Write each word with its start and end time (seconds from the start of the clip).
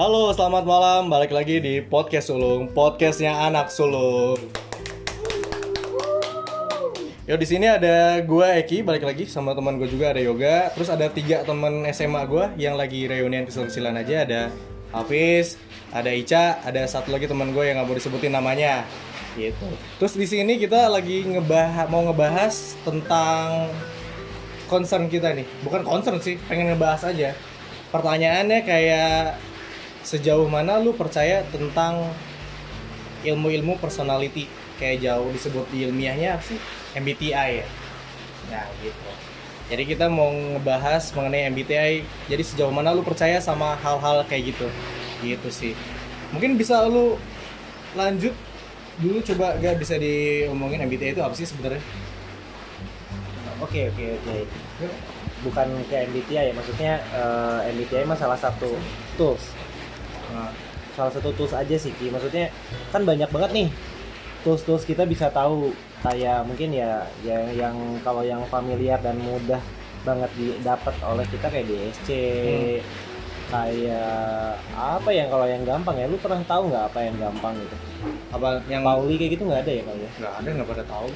Halo, 0.00 0.32
selamat 0.32 0.64
malam. 0.64 1.12
Balik 1.12 1.28
lagi 1.28 1.60
di 1.60 1.84
podcast 1.84 2.32
Sulung, 2.32 2.72
podcastnya 2.72 3.36
anak 3.36 3.68
sulung. 3.68 4.40
Yo 7.28 7.36
di 7.36 7.44
sini 7.44 7.68
ada 7.68 8.16
gue 8.24 8.48
Eki, 8.64 8.80
balik 8.80 9.04
lagi 9.04 9.28
sama 9.28 9.52
teman 9.52 9.76
gue 9.76 9.92
juga 9.92 10.16
ada 10.16 10.24
Yoga. 10.24 10.72
Terus 10.72 10.88
ada 10.88 11.04
tiga 11.12 11.44
teman 11.44 11.84
SMA 11.92 12.16
gue 12.32 12.44
yang 12.56 12.80
lagi 12.80 13.04
reunian 13.12 13.44
kecil-kecilan 13.44 13.92
aja. 14.00 14.24
Ada 14.24 14.40
Hafiz, 14.88 15.60
ada 15.92 16.08
Ica, 16.16 16.64
ada 16.64 16.80
satu 16.88 17.12
lagi 17.12 17.28
teman 17.28 17.52
gue 17.52 17.60
yang 17.68 17.76
nggak 17.76 17.92
mau 17.92 17.92
disebutin 17.92 18.32
namanya. 18.32 18.88
Gitu. 19.36 19.68
Terus 20.00 20.16
di 20.16 20.24
sini 20.24 20.56
kita 20.56 20.88
lagi 20.88 21.28
ngebahas 21.28 21.92
mau 21.92 22.08
ngebahas 22.08 22.72
tentang 22.88 23.68
concern 24.64 25.12
kita 25.12 25.36
nih. 25.36 25.44
Bukan 25.60 25.84
concern 25.84 26.24
sih, 26.24 26.40
pengen 26.48 26.72
ngebahas 26.72 27.04
aja. 27.12 27.36
Pertanyaannya 27.92 28.64
kayak 28.64 29.49
sejauh 30.02 30.48
mana 30.48 30.80
lu 30.80 30.96
percaya 30.96 31.44
tentang 31.52 32.08
ilmu-ilmu 33.24 33.76
personality? 33.78 34.48
Kayak 34.80 35.04
jauh 35.04 35.28
disebut 35.28 35.66
di 35.68 35.84
ilmiahnya 35.84 36.40
apa 36.40 36.44
sih? 36.44 36.58
MBTI 36.96 37.50
ya? 37.60 37.66
Nah 38.48 38.66
gitu. 38.80 39.10
Jadi 39.70 39.82
kita 39.86 40.10
mau 40.10 40.32
ngebahas 40.34 41.14
mengenai 41.14 41.46
MBTI 41.52 42.02
jadi 42.26 42.42
sejauh 42.42 42.74
mana 42.74 42.90
lu 42.90 43.06
percaya 43.06 43.38
sama 43.38 43.78
hal-hal 43.78 44.26
kayak 44.26 44.56
gitu? 44.56 44.66
Gitu 45.22 45.48
sih. 45.52 45.72
Mungkin 46.34 46.56
bisa 46.56 46.82
lu 46.88 47.20
lanjut. 47.94 48.34
Dulu 49.00 49.24
coba 49.24 49.56
gak 49.56 49.80
bisa 49.80 49.96
diomongin 49.96 50.84
MBTI 50.84 51.16
itu 51.16 51.22
apa 51.24 51.32
sih 51.32 51.48
sebenarnya? 51.48 51.80
Oke 53.60 53.92
oke 53.92 54.04
oke. 54.16 54.36
Bukan 55.40 55.66
kayak 55.88 56.12
MBTI 56.12 56.52
ya, 56.52 56.52
maksudnya 56.52 56.92
eh, 57.12 57.72
MBTI 57.72 58.04
mah 58.04 58.18
salah 58.18 58.36
satu 58.36 58.76
tools. 59.16 59.52
Nah, 60.34 60.50
Salah 60.96 61.12
satu 61.14 61.30
tools 61.34 61.54
aja 61.54 61.76
sih 61.78 61.94
Ki. 61.94 62.10
Maksudnya 62.10 62.50
kan 62.90 63.06
banyak 63.06 63.30
banget 63.30 63.50
nih 63.54 63.68
tools-tools 64.42 64.84
kita 64.84 65.06
bisa 65.06 65.30
tahu. 65.30 65.74
Kayak 66.00 66.48
mungkin 66.48 66.72
ya 66.72 67.04
ya 67.20 67.44
yang 67.52 67.76
kalau 68.00 68.24
yang 68.24 68.40
familiar 68.48 68.96
dan 69.04 69.20
mudah 69.20 69.60
banget 70.00 70.32
didapat 70.32 70.96
oleh 71.04 71.28
kita 71.28 71.52
kayak 71.52 71.68
DSC 71.68 72.08
kayak 73.52 74.56
apa 74.72 75.10
yang 75.12 75.28
kalau 75.28 75.44
yang 75.44 75.62
gampang 75.68 75.96
ya? 76.00 76.06
Lu 76.08 76.16
pernah 76.16 76.40
tahu 76.48 76.72
nggak 76.72 76.84
apa 76.88 76.98
yang 77.04 77.16
gampang 77.20 77.54
gitu? 77.60 77.76
Apa 78.32 78.64
yang 78.70 78.80
Pauli 78.80 79.20
kayak 79.20 79.30
gitu 79.36 79.42
nggak 79.44 79.62
ada 79.66 79.72
ya 79.76 79.82
kali 79.84 80.00
ya? 80.00 80.10
Nggak 80.24 80.34
ada 80.40 80.48
nggak 80.56 80.68
pada 80.72 80.84
tahu. 80.88 81.08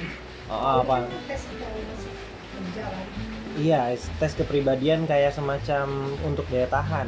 Oh, 0.45 0.85
apa? 0.85 0.95
Iya, 3.55 3.97
tes 4.21 4.31
kepribadian 4.37 5.07
kayak 5.09 5.33
semacam 5.33 6.13
untuk 6.21 6.45
daya 6.53 6.67
tahan. 6.69 7.07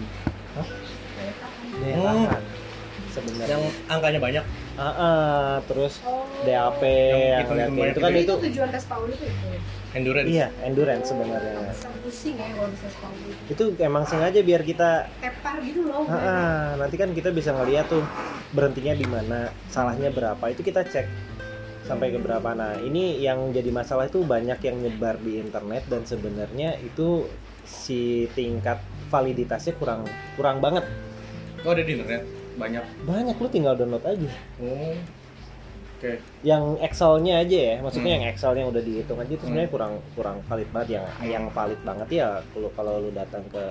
Hmm. 1.77 2.29
Sebenarnya. 3.07 3.49
yang 3.49 3.63
angkanya 3.89 4.19
banyak 4.21 4.45
Ah, 4.77 4.93
ah, 4.93 5.51
terus 5.65 5.97
oh 6.05 6.21
DAP 6.45 6.85
Yang 6.85 7.17
yang, 7.17 7.49
lihat 7.49 7.71
banyak 7.73 7.89
itu 7.89 7.99
kan 7.99 8.11
itu 8.13 8.21
itu 8.21 8.33
tujuan 8.45 8.69
tes 8.69 8.85
Pauli 8.85 9.13
itu 9.17 9.25
itu 9.25 9.47
endurance 9.97 10.29
iya 10.29 10.47
endurance 10.61 11.05
sebenarnya. 11.09 11.73
pusing 12.05 12.37
ya 12.37 12.45
kalau 12.53 12.69
bisa 12.69 12.85
tes 12.85 12.97
Pauli 13.01 13.31
Itu 13.49 13.63
emang 13.81 14.03
sengaja 14.05 14.37
biar 14.45 14.61
kita 14.61 15.09
tepar 15.17 15.57
gitu 15.65 15.89
loh 15.89 16.05
ah, 16.05 16.77
nanti 16.77 16.93
kan 16.93 17.09
kita 17.09 17.33
bisa 17.33 17.57
ngeliat 17.57 17.89
tuh 17.89 18.05
berhentinya 18.51 18.93
di 18.95 19.07
mana, 19.07 19.51
salahnya 19.67 20.13
berapa. 20.13 20.43
Itu 20.51 20.63
kita 20.63 20.87
cek 20.87 21.07
sampai 21.87 22.11
ke 22.11 22.19
berapa. 22.19 22.51
Nah, 22.51 22.79
ini 22.83 23.19
yang 23.23 23.51
jadi 23.55 23.71
masalah 23.71 24.11
itu 24.11 24.23
banyak 24.23 24.59
yang 24.59 24.77
nyebar 24.83 25.19
di 25.19 25.39
internet 25.39 25.87
dan 25.87 26.03
sebenarnya 26.03 26.75
itu 26.83 27.27
si 27.67 28.27
tingkat 28.35 28.79
validitasnya 29.11 29.75
kurang 29.79 30.03
kurang 30.35 30.59
banget. 30.59 30.83
Oh 31.61 31.71
ada 31.71 31.81
di 31.81 31.91
internet 31.93 32.23
banyak 32.55 32.83
Banyak 33.03 33.35
lu 33.37 33.47
tinggal 33.47 33.73
download 33.73 34.01
aja. 34.01 34.29
oh 34.59 34.93
oke 35.97 36.11
yang 36.41 36.77
Excelnya 36.77 37.41
aja 37.41 37.57
ya, 37.57 37.75
maksudnya 37.79 38.11
Hmm. 38.11 38.17
yang 38.19 38.25
Excelnya 38.27 38.65
udah 38.65 38.81
dihitung 38.81 39.17
aja 39.17 39.31
itu 39.31 39.43
sebenarnya 39.43 39.69
kurang 39.69 39.93
kurang 40.13 40.37
valid 40.45 40.69
banget 40.71 40.89
yang 40.95 41.05
Hmm. 41.07 41.25
yang 41.25 41.45
valid 41.49 41.81
banget 41.81 42.09
ya 42.11 42.27
kalau 42.51 42.69
kalau 42.71 42.93
lu 42.99 43.09
datang 43.11 43.41
ke 43.47 43.63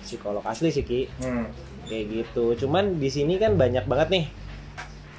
psikolog 0.00 0.44
asli 0.44 0.70
sih 0.70 0.80
Ki 0.80 1.08
hmm. 1.18 1.46
kayak 1.84 2.04
gitu. 2.08 2.54
Cuman 2.56 2.96
di 2.96 3.08
sini 3.08 3.36
kan 3.36 3.54
banyak 3.54 3.84
banget 3.84 4.08
nih 4.08 4.24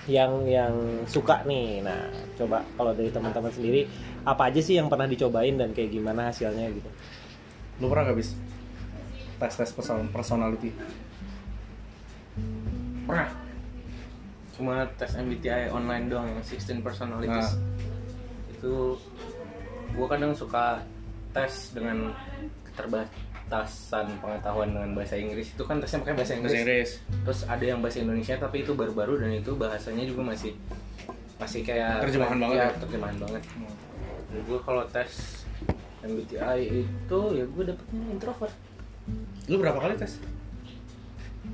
yang 0.07 0.47
yang 0.47 0.73
suka 1.03 1.43
nih. 1.43 1.83
Nah, 1.83 2.07
coba 2.33 2.63
kalau 2.73 2.95
dari 2.95 3.11
teman-teman 3.11 3.51
sendiri 3.51 3.83
apa 4.23 4.47
aja 4.47 4.59
sih 4.59 4.75
yang 4.75 4.87
pernah 4.87 5.03
dicobain 5.03 5.55
dan 5.55 5.71
kayak 5.71 5.91
gimana 5.91 6.31
hasilnya 6.31 6.67
gitu. 6.69 6.87
lu 7.77 7.87
pernah 7.87 8.09
gak 8.09 8.17
bis 8.17 8.33
tes 9.37 9.53
tes 9.53 9.69
person 9.69 10.09
personality 10.09 10.73
pernah? 13.07 13.29
Cuma 14.57 14.75
tes 14.97 15.13
MBTI 15.13 15.69
online 15.69 16.09
doang 16.09 16.27
yang 16.27 16.41
16 16.41 16.81
personalities. 16.81 17.55
Itu 18.51 18.97
gua 19.93 20.07
kadang 20.09 20.33
suka 20.33 20.81
tes 21.31 21.71
dengan 21.77 22.11
keterbatasan 22.65 24.17
pengetahuan 24.17 24.73
dengan 24.73 24.89
bahasa 24.97 25.15
Inggris. 25.17 25.53
Itu 25.53 25.63
kan 25.65 25.77
tesnya 25.77 26.01
pakai 26.01 26.15
bahasa 26.17 26.33
Inggris. 26.37 26.51
bahasa 26.53 26.63
Inggris. 26.65 26.89
Terus 27.25 27.39
ada 27.45 27.65
yang 27.65 27.79
bahasa 27.79 27.97
Indonesia 28.01 28.35
tapi 28.41 28.65
itu 28.65 28.71
baru-baru 28.73 29.21
dan 29.21 29.31
itu 29.37 29.51
bahasanya 29.53 30.03
juga 30.09 30.33
masih 30.33 30.53
masih 31.37 31.61
kayak 31.61 32.01
Terjemahan 32.01 32.37
banget 32.41 32.57
ya, 32.57 32.65
ya? 32.65 32.77
terjemahan 32.81 33.17
banget. 33.21 33.43
Jadi 34.27 34.41
gue 34.41 34.59
kalau 34.65 34.83
tes 34.89 35.11
MBTI 36.01 36.59
itu 36.81 37.19
ya 37.37 37.45
gue 37.45 37.63
dapetnya 37.65 38.03
introvert. 38.09 38.55
Lu 39.45 39.61
berapa 39.61 39.77
kali 39.77 39.93
tes 40.01 40.17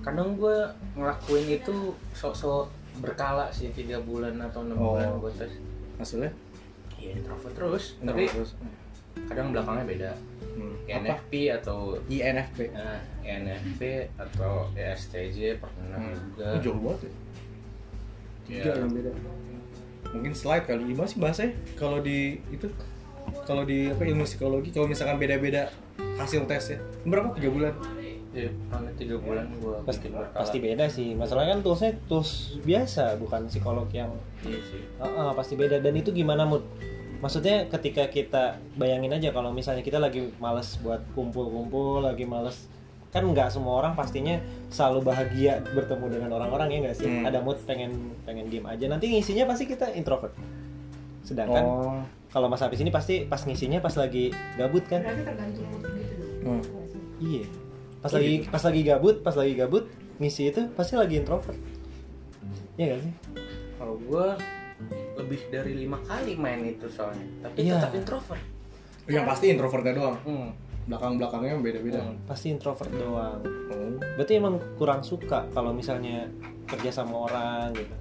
kadang 0.04 0.36
gue 0.36 0.58
ngelakuin 0.94 1.48
itu 1.50 1.76
sok-sok 2.12 2.68
berkala 3.00 3.50
sih 3.50 3.72
tiga 3.72 3.98
bulan 4.00 4.38
atau 4.38 4.62
enam 4.62 4.78
Oh. 4.78 4.94
bulan 4.94 5.18
gue 5.18 5.32
tes. 5.34 5.54
Hasilnya 5.98 6.32
ya 7.00 7.16
introvert 7.16 7.54
terus. 7.56 7.86
Tapi 8.00 8.24
terus. 8.28 8.52
kadang 9.30 9.54
belakangnya 9.54 9.86
beda. 9.86 10.12
Hmm. 10.54 10.76
atau 11.58 11.98
INFP 12.06 12.70
eh, 12.70 13.00
ENFP 13.26 13.82
atau 14.14 14.70
ESTJ 14.76 15.58
pernah 15.58 15.98
Hmm. 15.98 16.14
juga. 16.14 16.46
Oh, 16.46 16.60
jauh 16.62 16.80
banget 16.80 17.00
ya? 17.02 17.12
Ya, 18.44 18.62
Tiga 18.62 18.72
yang 18.84 18.92
beda. 18.92 19.12
Mungkin 20.14 20.34
slide 20.36 20.66
kali. 20.68 20.84
Gimana 20.94 21.08
sih 21.08 21.18
bahasanya? 21.18 21.52
Kalau 21.74 22.04
di 22.04 22.38
itu 22.52 22.68
kalau 23.48 23.64
di 23.64 23.88
apa 23.90 24.04
ilmu 24.04 24.28
psikologi 24.28 24.70
kalau 24.70 24.86
misalkan 24.86 25.16
beda-beda 25.18 25.72
hasil 26.20 26.44
tesnya 26.46 26.78
berapa? 27.08 27.32
Tiga 27.34 27.50
bulan 27.50 27.74
ya, 28.34 28.50
pernah 28.68 28.92
tiga 28.98 29.16
bulan 29.22 29.46
gue 29.62 29.78
Pasti 29.86 30.08
pasti 30.12 30.58
beda 30.58 30.86
sih. 30.90 31.14
Masalahnya 31.14 31.58
kan 31.58 31.62
toolsnya 31.62 31.92
tools 32.10 32.58
biasa, 32.66 33.22
bukan 33.22 33.46
psikolog 33.48 33.88
yang 33.94 34.10
iya 34.44 34.60
sih. 34.66 34.82
Ah, 34.98 35.30
ah, 35.30 35.32
pasti 35.38 35.54
beda. 35.54 35.80
Dan 35.80 35.94
itu 35.96 36.10
gimana 36.10 36.44
mood 36.44 36.66
maksudnya 37.24 37.72
ketika 37.72 38.12
kita 38.12 38.60
bayangin 38.76 39.16
aja 39.16 39.32
kalau 39.32 39.56
misalnya 39.56 39.80
kita 39.80 39.96
lagi 39.96 40.36
males 40.44 40.76
buat 40.84 41.00
kumpul-kumpul 41.16 42.04
lagi 42.04 42.28
males 42.28 42.68
kan 43.16 43.24
nggak 43.24 43.48
semua 43.48 43.80
orang 43.80 43.96
pastinya 43.96 44.42
selalu 44.68 45.08
bahagia 45.08 45.64
bertemu 45.72 46.20
dengan 46.20 46.30
orang-orang 46.36 46.68
ya 46.68 46.78
nggak 46.90 46.98
sih? 46.98 47.08
Hmm. 47.08 47.24
ada 47.24 47.40
mood 47.40 47.62
pengen 47.64 48.12
pengen 48.28 48.50
diem 48.52 48.66
aja. 48.66 48.90
Nanti 48.90 49.08
ngisinya 49.14 49.48
pasti 49.48 49.70
kita 49.70 49.94
introvert. 49.96 50.34
Sedangkan 51.24 51.64
oh. 51.64 52.02
kalau 52.34 52.50
mas 52.52 52.60
Hafiz 52.60 52.82
ini 52.82 52.92
pasti 52.92 53.24
pas 53.24 53.40
ngisinya 53.40 53.80
pas 53.80 53.94
lagi 53.96 54.34
gabut 54.58 54.84
kan? 54.90 55.06
Berarti 55.06 55.24
tergantung 55.24 55.66
mood 55.72 55.86
gitu 55.86 56.14
Hmm. 56.44 56.60
iya 57.24 57.48
pas 58.04 58.12
Oh, 58.12 58.16
lagi 58.16 58.34
gitu. 58.38 58.52
pas 58.52 58.60
lagi 58.62 58.82
gabut 58.84 59.16
pas 59.22 59.32
lagi 59.34 59.54
gabut 59.56 59.84
ngisi 60.16 60.44
itu 60.46 60.62
pasti 60.70 60.94
lagi 60.94 61.16
introvert 61.18 61.56
Iya 62.76 62.86
gak 62.92 63.02
sih? 63.02 63.14
kalau 63.76 63.96
gue 63.98 64.26
lebih 65.16 65.40
dari 65.48 65.74
lima 65.78 65.98
kali 66.02 66.36
main 66.36 66.60
itu 66.62 66.86
soalnya 66.88 67.24
tapi 67.42 67.64
Iya. 67.64 67.80
tetap 67.80 67.92
introvert 67.94 68.44
yang 69.06 69.24
pasti 69.24 69.46
introvertnya 69.50 69.94
doang 69.94 70.18
hmm. 70.22 70.50
belakang 70.84 71.16
belakangnya 71.16 71.56
beda-beda 71.58 72.00
Hmm. 72.02 72.20
Pasti 72.24 72.52
introvert 72.52 72.92
doang. 72.92 73.40
oh 73.40 73.96
Berarti 74.16 74.34
emang 74.34 74.60
kurang 74.76 75.00
suka 75.00 75.48
kalau 75.50 75.72
misalnya 75.72 76.28
kerja 76.66 76.92
sama 76.94 77.24
orang 77.24 77.72
gitu. 77.72 77.96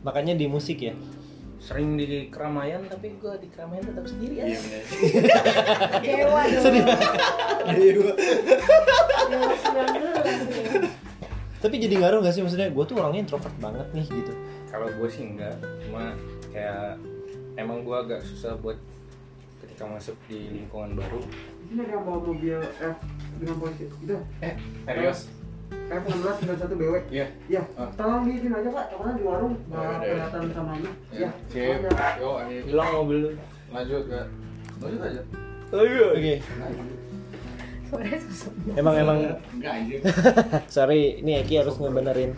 Makanya 0.00 0.34
di 0.34 0.46
musik 0.46 0.78
ya. 0.78 0.94
Sering 1.62 1.94
di 1.94 2.26
keramaian 2.26 2.82
tapi 2.90 3.14
gue 3.22 3.34
di 3.38 3.46
keramaian 3.54 3.86
tetap 3.86 4.02
sendiri 4.10 4.34
ya. 4.42 4.44
Iya 4.50 4.58
bener. 4.58 4.82
Dewa 6.02 6.42
dong. 6.50 6.64
Dewa. 7.70 8.12
19 9.30 10.50
nih. 10.50 10.90
Tapi 11.62 11.74
jadi 11.78 11.94
ngaruh 12.02 12.18
gak 12.26 12.34
sih? 12.34 12.42
Maksudnya 12.42 12.74
gue 12.74 12.84
tuh 12.84 12.98
orangnya 12.98 13.22
introvert 13.22 13.54
banget 13.62 13.86
nih 13.94 14.06
gitu. 14.10 14.34
kalau 14.72 14.88
gue 14.88 15.04
sih 15.04 15.28
enggak 15.28 15.52
cuma 15.84 16.16
kayak 16.48 16.96
emang 17.60 17.84
gue 17.84 17.92
agak 17.92 18.24
susah 18.24 18.56
buat 18.56 18.80
ketika 19.60 19.84
masuk 19.84 20.16
di 20.26 20.48
lingkungan 20.48 20.96
baru. 20.98 21.20
Ini 21.70 21.86
ada 21.86 22.00
bawa 22.02 22.18
mobil 22.24 22.58
F 22.80 22.96
dengan 23.38 23.56
polisi. 23.60 23.84
Itu 24.02 24.16
eh 24.42 24.56
serius 24.88 25.28
F 25.88 26.02
16 26.02 26.48
91 26.48 26.72
BW. 26.74 26.94
iya 27.10 27.26
Iya. 27.46 27.62
Ah. 27.74 27.88
Tolong 27.92 28.24
diizin 28.24 28.48
aja 28.50 28.68
kak, 28.70 28.86
karena 28.90 29.12
di 29.12 29.22
warung 29.22 29.54
Oh, 29.54 29.68
nggak 29.68 29.82
yaudah. 29.82 30.00
kelihatan 30.02 30.42
samanya. 30.50 30.90
ya 31.10 31.18
Iya. 31.18 31.30
sip 31.46 31.62
Oh, 31.62 31.90
ya. 31.90 32.10
yo 32.16 32.30
ayo 32.38 32.58
hilang 32.64 32.90
mobil 32.94 33.18
lu 33.18 33.30
lanjut 33.68 34.02
gak 34.06 34.26
lanjut 34.78 35.00
aja 35.02 35.22
Oke. 35.72 36.34
Suaranya 37.84 38.18
sosok. 38.18 38.52
emang 38.74 38.94
emang 38.94 39.18
Enggak 39.52 39.72
anjir. 39.74 39.98
sorry 40.74 41.00
ini 41.18 41.36
Eki 41.38 41.54
harus 41.58 41.76
ngebenerin 41.76 42.32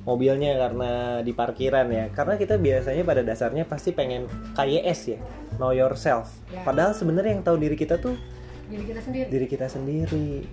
mobilnya 0.00 0.58
karena 0.58 0.90
di 1.20 1.30
parkiran 1.30 1.86
ya 1.88 2.10
karena 2.10 2.34
kita 2.34 2.56
biasanya 2.56 3.02
pada 3.04 3.22
dasarnya 3.22 3.64
pasti 3.64 3.90
pengen 3.90 4.26
KYS 4.52 5.00
ya 5.08 5.18
know 5.56 5.70
yourself 5.70 6.34
Ya. 6.48 6.62
padahal 6.62 6.90
sebenarnya 6.90 7.32
yang 7.32 7.44
tahu 7.44 7.56
diri 7.56 7.74
kita 7.74 7.98
tuh 7.98 8.18
Jadi 8.66 8.84
kita 8.84 9.00
sendiri. 9.00 9.26
diri 9.28 9.46
kita 9.48 9.66
sendiri 9.66 10.46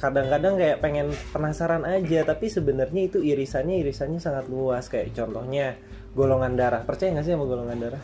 kadang-kadang 0.00 0.56
kayak 0.56 0.80
pengen 0.80 1.12
penasaran 1.28 1.84
aja 1.84 2.24
tapi 2.24 2.48
sebenarnya 2.48 3.12
itu 3.12 3.20
irisannya 3.20 3.84
irisannya 3.84 4.16
sangat 4.16 4.48
luas 4.48 4.88
kayak 4.88 5.12
contohnya 5.12 5.76
golongan 6.16 6.56
darah 6.56 6.80
percaya 6.88 7.12
nggak 7.12 7.26
sih 7.28 7.36
sama 7.36 7.44
golongan 7.44 7.76
darah 7.76 8.02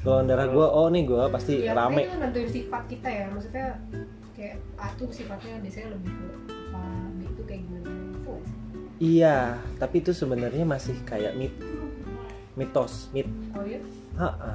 golongan 0.00 0.26
darah 0.32 0.46
gue 0.48 0.66
oh 0.66 0.88
nih 0.88 1.04
gue 1.04 1.24
pasti 1.28 1.54
Ya, 1.60 1.76
rame 1.76 2.08
itu 2.08 2.16
nentuin 2.16 2.48
sifat 2.48 2.82
kita 2.88 3.08
ya. 3.08 3.24
Maksudnya 3.28 3.76
kayak 4.32 4.56
A 4.80 4.88
tuh 4.96 5.08
sifatnya 5.12 5.60
biasanya 5.62 5.88
lebih 5.94 6.12
ke 6.12 6.26
apa, 6.74 6.84
itu 7.22 7.42
kayak 7.44 7.60
gimana. 7.68 7.88
Itu 7.92 8.34
iya 9.04 9.36
tapi 9.76 10.00
itu 10.00 10.10
sebenarnya 10.16 10.64
masih 10.64 10.96
kayak 11.04 11.36
mit 11.36 11.52
mitos 12.56 13.12
mit 13.12 13.28
Oh 13.52 13.64
iya? 13.68 13.80
Ha-ha. 14.16 14.54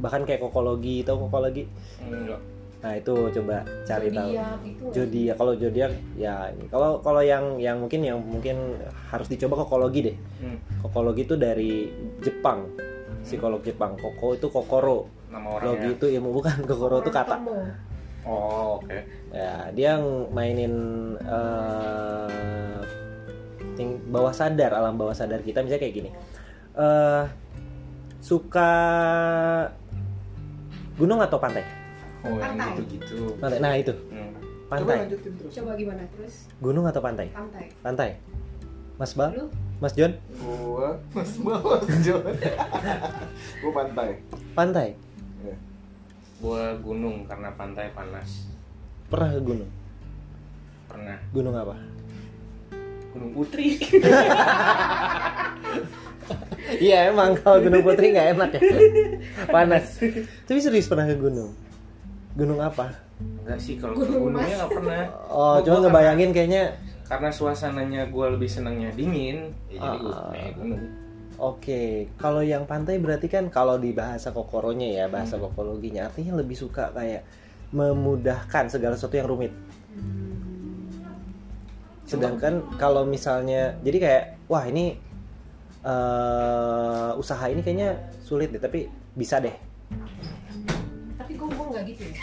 bahkan 0.00 0.24
kayak 0.24 0.40
kokologi 0.40 1.04
tau 1.04 1.20
kokologi 1.28 1.68
enggak 2.00 2.40
nah 2.80 2.96
itu 2.96 3.12
coba 3.12 3.60
cari 3.84 4.08
tahu. 4.08 4.32
Zodiak 4.32 4.48
nggak 4.56 4.60
sih? 4.64 4.72
zodiak 4.96 5.36
kalau 5.36 5.52
zodiak 5.52 5.92
ya 6.16 6.48
kalau 6.72 6.90
kalau 7.04 7.20
yang 7.20 7.60
yang 7.60 7.76
mungkin 7.76 8.00
yang 8.00 8.16
mungkin 8.24 8.80
harus 9.12 9.28
dicoba 9.28 9.60
kokologi 9.64 10.00
deh. 10.12 10.16
Hmm. 10.40 10.56
kokologi 10.80 11.28
itu 11.28 11.36
dari 11.36 11.92
Jepang 12.24 12.72
psikolog 13.20 13.60
Jepang. 13.60 14.00
Koko 14.00 14.32
itu 14.32 14.48
kokoro. 14.48 15.12
Nama 15.28 15.62
logi 15.62 15.94
itu 15.94 16.06
ilmu 16.08 16.32
bukan 16.32 16.56
kokoro 16.68 17.04
itu 17.04 17.12
kata. 17.12 17.36
Oh 18.24 18.80
oke. 18.80 18.98
Ya 19.32 19.68
dia 19.76 20.00
yang 20.00 20.32
mainin 20.32 20.74
eh 21.20 22.80
ting- 23.76 24.00
bawah 24.08 24.32
sadar 24.32 24.72
alam 24.72 24.96
bawah 24.96 25.12
sadar 25.12 25.44
kita 25.44 25.60
misalnya 25.60 25.84
kayak 25.84 25.94
gini. 26.00 26.10
Eh 26.80 27.24
suka 28.20 28.72
gunung 31.00 31.20
atau 31.24 31.40
pantai 31.40 31.64
oh 32.24 32.36
yang 32.36 32.54
Pantai. 32.56 32.72
gitu 32.76 32.82
gitu 33.00 33.16
pantai. 33.40 33.58
Nah 33.60 33.72
itu. 33.76 33.94
Hmm. 34.12 34.30
Coba 34.70 34.70
pantai 34.70 34.96
lanjutin 35.02 35.32
terus. 35.34 35.52
Coba 35.58 35.70
gimana 35.74 36.02
terus? 36.14 36.34
gunung 36.62 36.84
atau 36.86 37.00
pantai? 37.02 37.26
Pantai. 37.32 37.64
pantai. 37.82 38.10
Mas 39.00 39.12
Bal? 39.16 39.30
Lu? 39.32 39.46
Mas 39.80 39.92
John? 39.96 40.12
Gua. 40.36 40.88
Mas 41.16 41.32
Bawas 41.40 41.88
John. 42.04 42.22
Gua 43.64 43.72
pantai. 43.72 44.10
pantai? 44.52 44.88
Ya. 45.40 45.56
gua 46.40 46.76
gunung 46.80 47.24
karena 47.24 47.48
pantai 47.56 47.88
panas. 47.96 48.48
Pernah 49.08 49.28
ke 49.34 49.40
gunung? 49.40 49.70
Pernah. 50.86 51.18
Gunung 51.32 51.54
apa? 51.56 51.76
Gunung 53.16 53.30
putri. 53.34 53.76
Iya 56.70 57.10
emang. 57.10 57.34
Kalau 57.42 57.58
gunung 57.58 57.82
putri 57.82 58.14
nggak 58.14 58.38
enak 58.38 58.50
ya. 58.54 58.60
Panas. 59.54 59.98
Tapi 60.46 60.58
serius 60.62 60.86
pernah 60.86 61.10
ke 61.10 61.18
gunung 61.18 61.50
gunung 62.40 62.56
apa? 62.58 62.88
Enggak 63.20 63.60
sih 63.60 63.76
kalau 63.76 64.00
ke 64.00 64.08
Gunung 64.08 64.32
gunungnya 64.32 64.64
nggak 64.64 64.72
pernah. 64.72 65.02
Oh 65.28 65.56
cuma 65.60 65.76
ngebayangin 65.84 66.30
kayaknya. 66.32 66.64
Karena 67.04 67.28
suasananya 67.28 68.08
gue 68.08 68.26
lebih 68.32 68.48
senangnya 68.48 68.88
dingin 68.96 69.52
ya 69.68 69.76
jadi 69.82 69.96
gue 69.98 70.08
Ah. 70.14 70.30
naik 70.32 70.54
gunung. 70.56 70.82
Oke, 71.40 71.82
kalau 72.20 72.44
yang 72.44 72.68
pantai 72.68 73.00
berarti 73.00 73.24
kan 73.26 73.48
kalau 73.48 73.80
di 73.80 73.96
bahasa 73.96 74.28
kokoronya 74.28 74.88
ya, 74.92 75.04
bahasa 75.08 75.40
kokologinya 75.40 76.08
artinya 76.08 76.36
lebih 76.36 76.52
suka 76.52 76.92
kayak 76.92 77.24
memudahkan 77.72 78.68
segala 78.68 78.92
sesuatu 78.92 79.16
yang 79.16 79.24
rumit. 79.24 79.52
Sedangkan 82.04 82.66
kalau 82.76 83.06
misalnya 83.06 83.78
jadi 83.80 83.98
kayak 83.98 84.24
wah 84.50 84.64
ini 84.66 84.98
eh 85.80 87.10
usaha 87.16 87.48
ini 87.48 87.64
kayaknya 87.64 87.96
sulit 88.20 88.52
deh, 88.52 88.60
tapi 88.60 88.84
bisa 89.16 89.40
deh. 89.40 89.54
tapi 91.16 91.32
gue 91.34 91.48
gue 91.48 91.66
nggak 91.72 91.79
gitu 91.90 92.02
ya. 92.06 92.18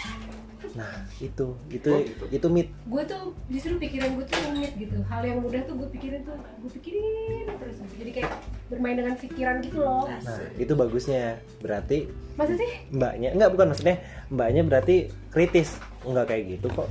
Nah, 0.73 0.93
itu 1.17 1.45
itu 1.69 1.89
Oh, 1.89 2.01
gitu. 2.01 2.23
itu 2.29 2.47
mit. 2.49 2.67
Gue 2.85 3.01
tuh 3.03 3.33
justru 3.47 3.77
pikiran 3.77 4.13
gue 4.13 4.25
tuh 4.25 4.37
rumit 4.45 4.73
gitu. 4.75 4.97
Hal 5.05 5.21
yang 5.21 5.39
mudah 5.41 5.61
tuh 5.63 5.73
gue 5.73 5.89
pikirin 5.89 6.21
tuh 6.21 6.37
gue 6.37 6.71
pikirin 6.77 7.45
terus. 7.57 7.77
gitu. 7.79 7.93
Jadi 7.97 8.11
kayak 8.13 8.31
bermain 8.67 8.93
dengan 8.93 9.15
pikiran 9.15 9.55
gitu 9.61 9.77
loh. 9.79 10.05
Nah, 10.05 10.37
itu 10.55 10.73
bagusnya. 10.73 11.39
Berarti 11.59 12.09
Masa 12.35 12.53
sih? 12.53 12.69
mbaknya 12.89 13.33
enggak 13.33 13.49
bukan 13.49 13.65
maksudnya 13.71 13.97
mbaknya 14.29 14.61
berarti 14.61 14.95
kritis. 15.29 15.77
Enggak 16.05 16.29
kayak 16.29 16.43
gitu 16.57 16.67
kok. 16.69 16.89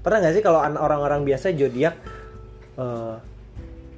Pernah 0.00 0.18
nggak 0.20 0.34
sih 0.36 0.44
kalau 0.44 0.60
an- 0.60 0.80
orang-orang 0.80 1.24
biasa 1.24 1.52
zodiak 1.52 1.96
eh, 2.76 3.16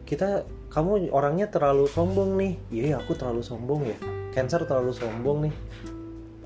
kita 0.06 0.42
kamu 0.70 1.08
orangnya 1.10 1.46
terlalu 1.46 1.86
sombong 1.86 2.34
nih. 2.36 2.52
Iya, 2.70 3.00
aku 3.00 3.14
terlalu 3.14 3.42
sombong 3.42 3.86
ya. 3.86 3.96
Cancer 4.30 4.62
terlalu 4.66 4.92
sombong 4.92 5.48
nih. 5.48 5.54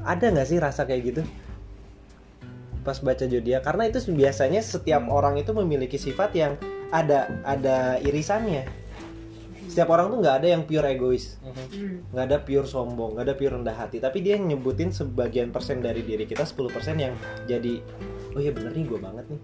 Ada 0.04 0.32
nggak 0.32 0.48
sih 0.48 0.58
rasa 0.58 0.88
kayak 0.88 1.02
gitu? 1.12 1.22
Pas 2.80 2.96
baca 3.04 3.24
zodiak 3.28 3.60
karena 3.60 3.82
itu 3.92 4.00
biasanya 4.08 4.64
setiap 4.64 5.04
orang 5.12 5.36
itu 5.36 5.52
memiliki 5.52 6.00
sifat 6.00 6.32
yang 6.32 6.56
ada 6.88 7.28
ada 7.44 8.00
irisannya. 8.00 8.64
Setiap 9.70 9.86
orang 9.94 10.10
tuh 10.10 10.18
nggak 10.18 10.36
ada 10.42 10.48
yang 10.50 10.62
pure 10.66 10.82
egois 10.90 11.38
Hmm. 11.46 12.02
nggak 12.10 12.24
ada 12.26 12.38
pure 12.42 12.66
sombong, 12.66 13.14
nggak 13.14 13.26
ada 13.30 13.34
pure 13.38 13.54
rendah 13.54 13.76
hati, 13.76 14.02
tapi 14.02 14.18
dia 14.18 14.34
nyebutin 14.34 14.90
sebagian 14.90 15.54
persen 15.54 15.78
dari 15.78 16.02
diri 16.02 16.26
kita 16.26 16.42
10% 16.42 16.98
yang 16.98 17.14
jadi 17.46 17.78
oh 18.34 18.40
iya 18.42 18.50
bener 18.50 18.74
nih 18.74 18.86
gue 18.88 18.98
banget 18.98 19.24
nih. 19.30 19.40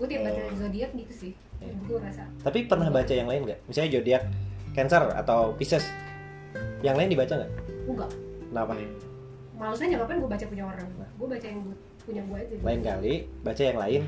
Gue 0.00 0.06
tiap 0.08 0.22
baca 0.24 0.40
zodiak 0.56 0.90
gitu 0.96 1.12
sih. 1.12 1.32
Iya. 1.60 1.76
Gue 1.84 1.98
rasa. 2.00 2.24
Tapi 2.40 2.64
pernah 2.64 2.88
baca 2.88 3.12
yang 3.12 3.28
lain 3.28 3.44
nggak? 3.44 3.60
Misalnya 3.68 4.00
zodiak 4.00 4.22
Cancer 4.72 5.02
atau 5.12 5.52
Pisces. 5.58 5.84
Yang 6.80 6.96
lain 6.96 7.08
dibaca 7.12 7.34
nggak? 7.36 7.52
Enggak. 7.84 8.10
Kenapa? 8.48 8.72
Males 9.60 9.76
aja 9.78 9.94
ngapain 9.94 10.18
gue 10.18 10.30
baca 10.30 10.44
punya 10.46 10.64
orang. 10.66 10.88
Gue 11.14 11.28
baca 11.28 11.44
yang 11.44 11.60
gua- 11.60 11.80
punya 12.00 12.22
gue 12.24 12.38
aja. 12.38 12.54
Lain 12.58 12.80
kali 12.80 13.14
baca 13.40 13.62
yang 13.62 13.78
lain, 13.78 14.02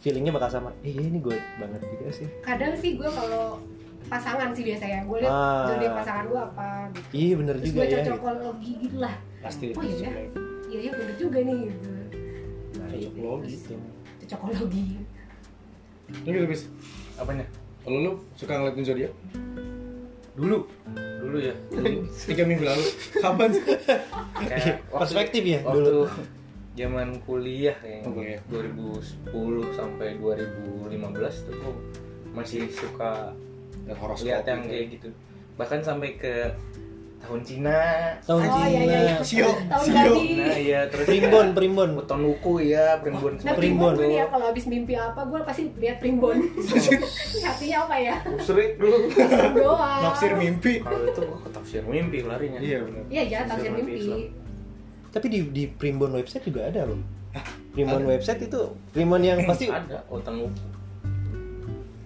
feelingnya 0.00 0.32
bakal 0.32 0.48
sama. 0.50 0.70
Eh 0.80 0.90
ini 0.90 1.20
gue 1.20 1.36
banget 1.54 1.80
juga 1.84 2.08
sih. 2.10 2.26
Kadang 2.40 2.72
sih 2.74 2.96
gue 2.96 3.04
kalau 3.06 3.60
pasangan 4.04 4.48
sih 4.50 4.64
biasanya 4.64 5.04
gue 5.04 5.18
lihat 5.20 5.28
Ah. 5.30 5.64
zodiak 5.66 5.92
pasangan 5.94 6.24
gue 6.26 6.40
apa 6.42 6.68
gitu. 6.90 7.08
Iya 7.14 7.34
bener 7.36 7.54
Terus 7.54 7.66
juga 7.66 7.76
gue 7.76 7.86
ya. 7.86 7.96
cocokologi 8.00 8.72
gitu 8.80 8.96
lah. 8.98 9.14
Pasti. 9.40 9.66
Oh 9.70 9.82
iya 9.82 9.96
ya. 10.02 10.10
Iya 10.66 10.78
ya 10.80 10.90
bener 10.94 11.14
juga 11.14 11.38
nih 11.38 11.56
gitu. 11.62 11.88
Nah, 12.74 12.88
Cocokologi. 12.90 13.48
gitu. 13.54 13.74
Cocokologi. 14.24 14.84
Lu 16.16 16.30
gitu 16.30 16.46
bis. 16.46 16.62
apanya 17.14 17.44
Kalau 17.80 17.98
lu 18.00 18.12
suka 18.34 18.52
ngeliatin 18.54 18.82
zodiak? 18.82 19.12
Dulu 20.34 20.66
dulu 20.94 21.38
ya 21.38 21.54
dulu 21.70 22.04
Tiga 22.10 22.42
minggu 22.42 22.64
lalu. 22.66 22.84
Kapan 23.16 23.48
sih? 23.50 23.62
kayak 24.42 24.82
Perspektif 25.00 25.42
ya 25.42 25.60
waktu 25.62 25.82
dulu. 25.84 26.04
zaman 26.74 27.08
kuliah 27.22 27.78
yang 27.80 28.02
kuliah. 28.04 28.40
2010 28.50 29.30
sampai 29.78 30.18
2015 30.18 30.90
tuh 31.48 31.74
masih 32.34 32.66
suka 32.68 33.30
lihat 34.20 34.42
yang 34.42 34.66
gitu. 34.66 34.70
kayak 34.70 34.86
gitu 34.90 35.08
bahkan 35.54 35.78
sampai 35.78 36.18
ke 36.18 36.50
tahun 37.24 37.40
Cina 37.40 37.80
Tahun 38.20 38.40
Oh, 38.40 38.56
iya, 38.60 38.68
iya, 38.68 38.80
iya. 38.84 39.14
Cina. 39.18 39.24
Sio, 39.24 39.48
Tahun 39.64 39.84
Sio. 39.84 40.12
nah 40.36 40.54
iya 40.54 40.80
terus 40.86 41.06
Primbon, 41.08 41.46
primbon. 41.52 41.88
buton 41.96 42.20
wuku 42.22 42.52
ya 42.68 43.00
primbon 43.00 43.32
Nah 43.40 43.52
primbon 43.52 43.58
Primbon. 43.58 43.92
gue 43.96 44.06
nih 44.06 44.18
ya 44.20 44.26
kalau 44.28 44.44
habis 44.48 44.64
mimpi 44.64 44.94
apa 44.94 45.20
gue 45.24 45.40
pasti 45.42 45.62
lihat 45.74 45.96
primbon. 45.98 46.36
Artinya 47.50 47.76
apa 47.82 47.96
ya? 47.96 48.14
Sering 48.38 48.70
dulu. 48.76 48.96
Doang. 49.56 50.00
Naksir 50.04 50.32
mimpi. 50.34 50.72
kalau 50.78 51.00
itu 51.02 51.22
tafsir 51.50 51.82
mimpi 51.82 52.18
larinya 52.20 52.60
Iya 52.60 52.78
benar. 52.84 53.02
Iya 53.08 53.22
jangan 53.26 53.46
tafsir 53.50 53.70
Tafsir 53.70 53.78
mimpi 53.80 53.92
mimpi. 53.98 54.24
Tapi 55.08 55.26
di 55.30 55.38
di 55.48 55.64
Primbon 55.66 56.12
website 56.12 56.44
juga 56.44 56.68
ada 56.68 56.84
loh. 56.84 57.00
Primbon 57.72 58.02
ada? 58.02 58.10
website 58.12 58.40
itu 58.42 58.60
Primbon 58.92 59.22
yang 59.22 59.42
pasti 59.42 59.66
ada 59.66 60.04
otan 60.06 60.38
wuku 60.40 60.73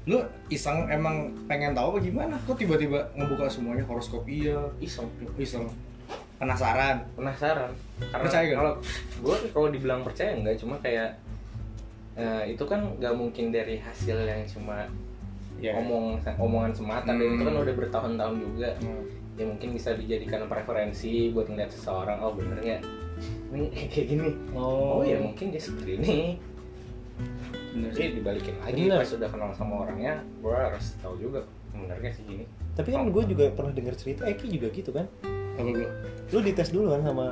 Lu 0.08 0.18
iseng 0.48 0.88
emang 0.88 1.16
pengen 1.44 1.76
tahu 1.76 1.92
apa 1.92 1.98
gimana? 2.00 2.34
Kok 2.42 2.56
tiba-tiba 2.56 3.04
ngebuka 3.12 3.44
semuanya 3.46 3.84
horoskop 3.84 4.24
iya, 4.24 4.56
iseng 4.80 5.04
iseng. 5.36 5.68
Penasaran. 6.38 7.02
penasaran 7.12 7.66
karena 7.98 8.22
Percaya 8.22 8.44
nggak? 8.46 8.56
kalau 8.56 8.72
gue 9.20 9.36
kalau 9.50 9.68
dibilang 9.68 10.00
percaya 10.00 10.32
enggak 10.32 10.54
cuma 10.56 10.78
kayak 10.78 11.18
eh, 12.14 12.54
itu 12.54 12.62
kan 12.62 12.94
nggak 12.94 13.10
mungkin 13.12 13.50
dari 13.50 13.76
hasil 13.76 14.16
yang 14.18 14.46
cuma 14.46 14.86
Ya. 15.58 15.74
omong 15.74 16.22
omongan 16.38 16.70
semata 16.70 17.10
dan 17.10 17.18
itu 17.18 17.42
kan 17.42 17.50
Hmm. 17.50 17.64
udah 17.66 17.74
bertahun-tahun 17.74 18.36
juga 18.38 18.70
Hmm. 18.78 19.02
ya 19.34 19.42
mungkin 19.42 19.74
bisa 19.74 19.90
dijadikan 19.90 20.46
preferensi 20.46 21.34
buat 21.34 21.50
ngeliat 21.50 21.74
seseorang 21.74 22.22
oh 22.22 22.30
bener 22.30 22.62
nggak 22.62 22.80
ini 23.50 23.66
kayak 23.90 24.06
gini 24.06 24.30
oh 24.54 25.02
ya 25.02 25.18
mungkin 25.18 25.50
dia 25.50 25.58
seperti 25.58 25.98
ini 25.98 26.38
Bener 27.78 27.90
sih. 27.90 27.98
jadi 28.00 28.12
dibalikin 28.16 28.54
lagi 28.58 28.82
Bener. 28.84 28.98
pas 28.98 29.08
sudah 29.08 29.28
kenal 29.28 29.50
sama 29.52 29.74
orangnya 29.80 30.14
gue 30.36 30.50
harus 30.52 30.98
tahu 30.98 31.14
juga 31.16 31.40
bener 31.70 31.96
gak 31.96 32.12
sih 32.12 32.24
gini 32.24 32.44
Tapi 32.74 32.88
kan 32.90 33.06
gue 33.06 33.22
juga 33.24 33.44
pernah 33.50 33.70
dengar 33.70 33.94
cerita 33.94 34.22
Eki 34.24 34.46
juga 34.52 34.68
gitu 34.70 34.90
kan. 34.90 35.06
Apa 35.54 35.66
gua? 35.68 35.90
Lu 36.28 36.38
dites 36.40 36.68
dulu 36.68 36.90
kan 36.90 37.02
sama 37.02 37.26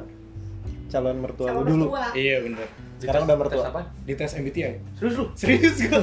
calon 0.87 1.17
mertua 1.17 1.47
lu 1.49 1.53
Sama 1.53 1.63
dulu. 1.65 1.85
mertua. 1.89 2.05
Iya 2.13 2.37
bener. 2.43 2.67
Sekarang 2.97 3.23
udah 3.25 3.37
Tes 3.37 3.43
mertua. 3.45 3.65
apa? 3.69 3.83
Di 4.03 4.15
tes 4.15 4.31
MBTI. 4.33 4.75
Serius 4.95 5.15
lu? 5.17 5.25
Serius 5.33 5.77
gue. 5.77 6.01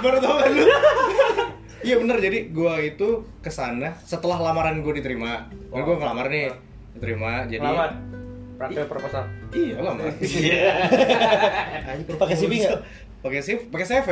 Baru 0.00 0.16
tau 0.18 0.36
kan 0.38 0.50
lu? 0.50 0.64
Iya 1.80 1.96
bener, 1.96 2.16
jadi 2.18 2.38
gue 2.46 2.74
itu 2.86 3.08
ke 3.38 3.48
sana 3.48 3.96
setelah 4.02 4.36
lamaran 4.38 4.80
gue 4.80 4.92
diterima 4.94 5.48
Kan 5.70 5.80
gue 5.80 5.94
ngelamar 5.94 6.28
nih, 6.28 6.52
diterima 6.92 7.48
jadi. 7.48 7.64
Praktek 8.60 8.86
proposal. 8.86 9.24
Iya 9.50 9.80
lamar 9.80 10.12
Pakai 12.20 12.36
CV 12.36 12.52
nggak? 12.60 12.78
Pakai 13.20 13.40
CV, 13.40 13.58
pakai 13.68 13.86
CV 13.86 14.08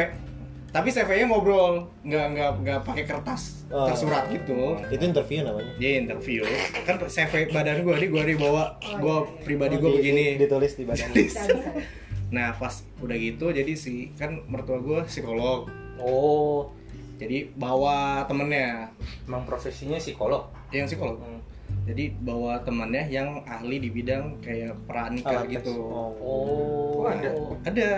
Tapi 0.69 0.89
CV-nya 0.89 1.25
ngobrol, 1.25 1.89
nggak 2.03 2.25
nggak 2.31 2.51
nggak 2.61 2.79
pakai 2.83 3.05
kertas 3.05 3.57
Oh. 3.69 3.85
tersurat 3.85 4.25
gitu. 4.29 4.77
Itu 4.89 5.03
interview 5.03 5.43
namanya. 5.43 5.73
Dia 5.77 5.99
interview, 5.99 6.41
kan 6.85 6.95
CV 7.03 7.49
badan 7.49 7.81
gue 7.81 7.95
nih 7.95 8.09
gue 8.09 8.23
dibawa, 8.33 8.77
gue 8.81 9.17
pribadi 9.45 9.77
gue 9.77 9.87
Oh, 9.87 9.95
begini. 9.95 10.35
di- 10.35 10.37
Ditulis 10.41 10.73
di 10.73 10.85
badan. 10.85 11.09
Nah 12.29 12.53
pas 12.53 12.85
udah 13.01 13.15
gitu 13.15 13.49
jadi 13.49 13.73
si 13.73 14.13
kan 14.15 14.37
mertua 14.45 14.79
gue 14.79 14.99
psikolog. 15.05 15.69
Oh, 15.97 16.69
jadi 17.17 17.49
bawa 17.51 18.23
temennya. 18.25 18.93
Emang 19.25 19.45
profesinya 19.45 19.97
psikolog. 19.97 20.49
yang 20.69 20.85
psikolog. 20.85 21.17
Hmm. 21.19 21.41
Jadi 21.89 22.13
bawa 22.21 22.61
temannya 22.61 23.09
yang 23.09 23.41
ahli 23.49 23.81
di 23.81 23.89
bidang 23.89 24.45
kayak 24.45 24.77
pranikah 24.85 25.49
Alat 25.49 25.57
gitu. 25.57 25.73
Oh. 25.73 26.13
Oh, 27.01 27.09
ada 27.09 27.33
ada. 27.65 27.91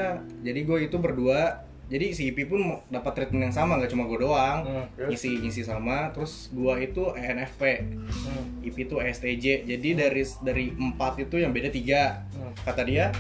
Jadi 0.47 0.61
gue 0.63 0.79
itu 0.87 0.97
berdua. 0.97 1.67
Jadi 1.91 2.15
si 2.15 2.31
Ipi 2.31 2.47
pun 2.47 2.79
dapat 2.87 3.19
treatment 3.19 3.51
yang 3.51 3.57
sama 3.57 3.75
nggak 3.75 3.91
cuma 3.91 4.07
gue 4.07 4.23
doang. 4.23 4.63
Hmm, 4.63 4.87
ngisi 5.11 5.43
ngisi 5.43 5.67
sama. 5.67 6.15
Terus 6.15 6.47
gue 6.55 6.75
itu 6.87 7.03
E 7.19 7.35
ENFP 7.35 7.63
Hmm. 8.07 8.63
Ipi 8.63 8.87
itu 8.87 9.03
ESTJ 9.03 9.67
jadi 9.67 9.89
dari 9.99 10.23
dari 10.39 10.71
empat 10.71 11.19
itu 11.19 11.43
yang 11.43 11.51
beda 11.51 11.75
tiga. 11.75 12.23
Hmm. 12.31 12.55
kata 12.63 12.83
dia 12.87 13.11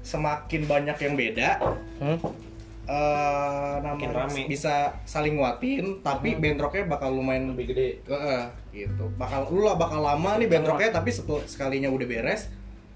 semakin 0.00 0.64
banyak 0.64 0.96
yang 1.00 1.14
beda 1.16 1.50
Hmm. 2.00 2.16
Eh 2.84 3.76
Makin 3.76 4.08
namanya 4.08 4.28
rame. 4.28 4.42
bisa 4.46 4.74
saling 5.04 5.34
nguatin 5.34 6.00
tapi 6.00 6.36
bentroknya 6.36 6.84
bakal 6.86 7.10
lumayan 7.10 7.52
Lebih 7.52 7.66
gede. 7.70 7.88
Heeh, 8.04 8.42
gitu. 8.74 9.04
Bakal 9.14 9.48
lu 9.48 9.62
lah 9.62 9.74
bakal 9.74 10.00
lama 10.00 10.36
nih 10.36 10.46
bentroknya 10.46 10.90
tapi 10.90 11.08
setel, 11.08 11.40
sekalinya 11.44 11.88
udah 11.88 12.04
beres 12.04 12.48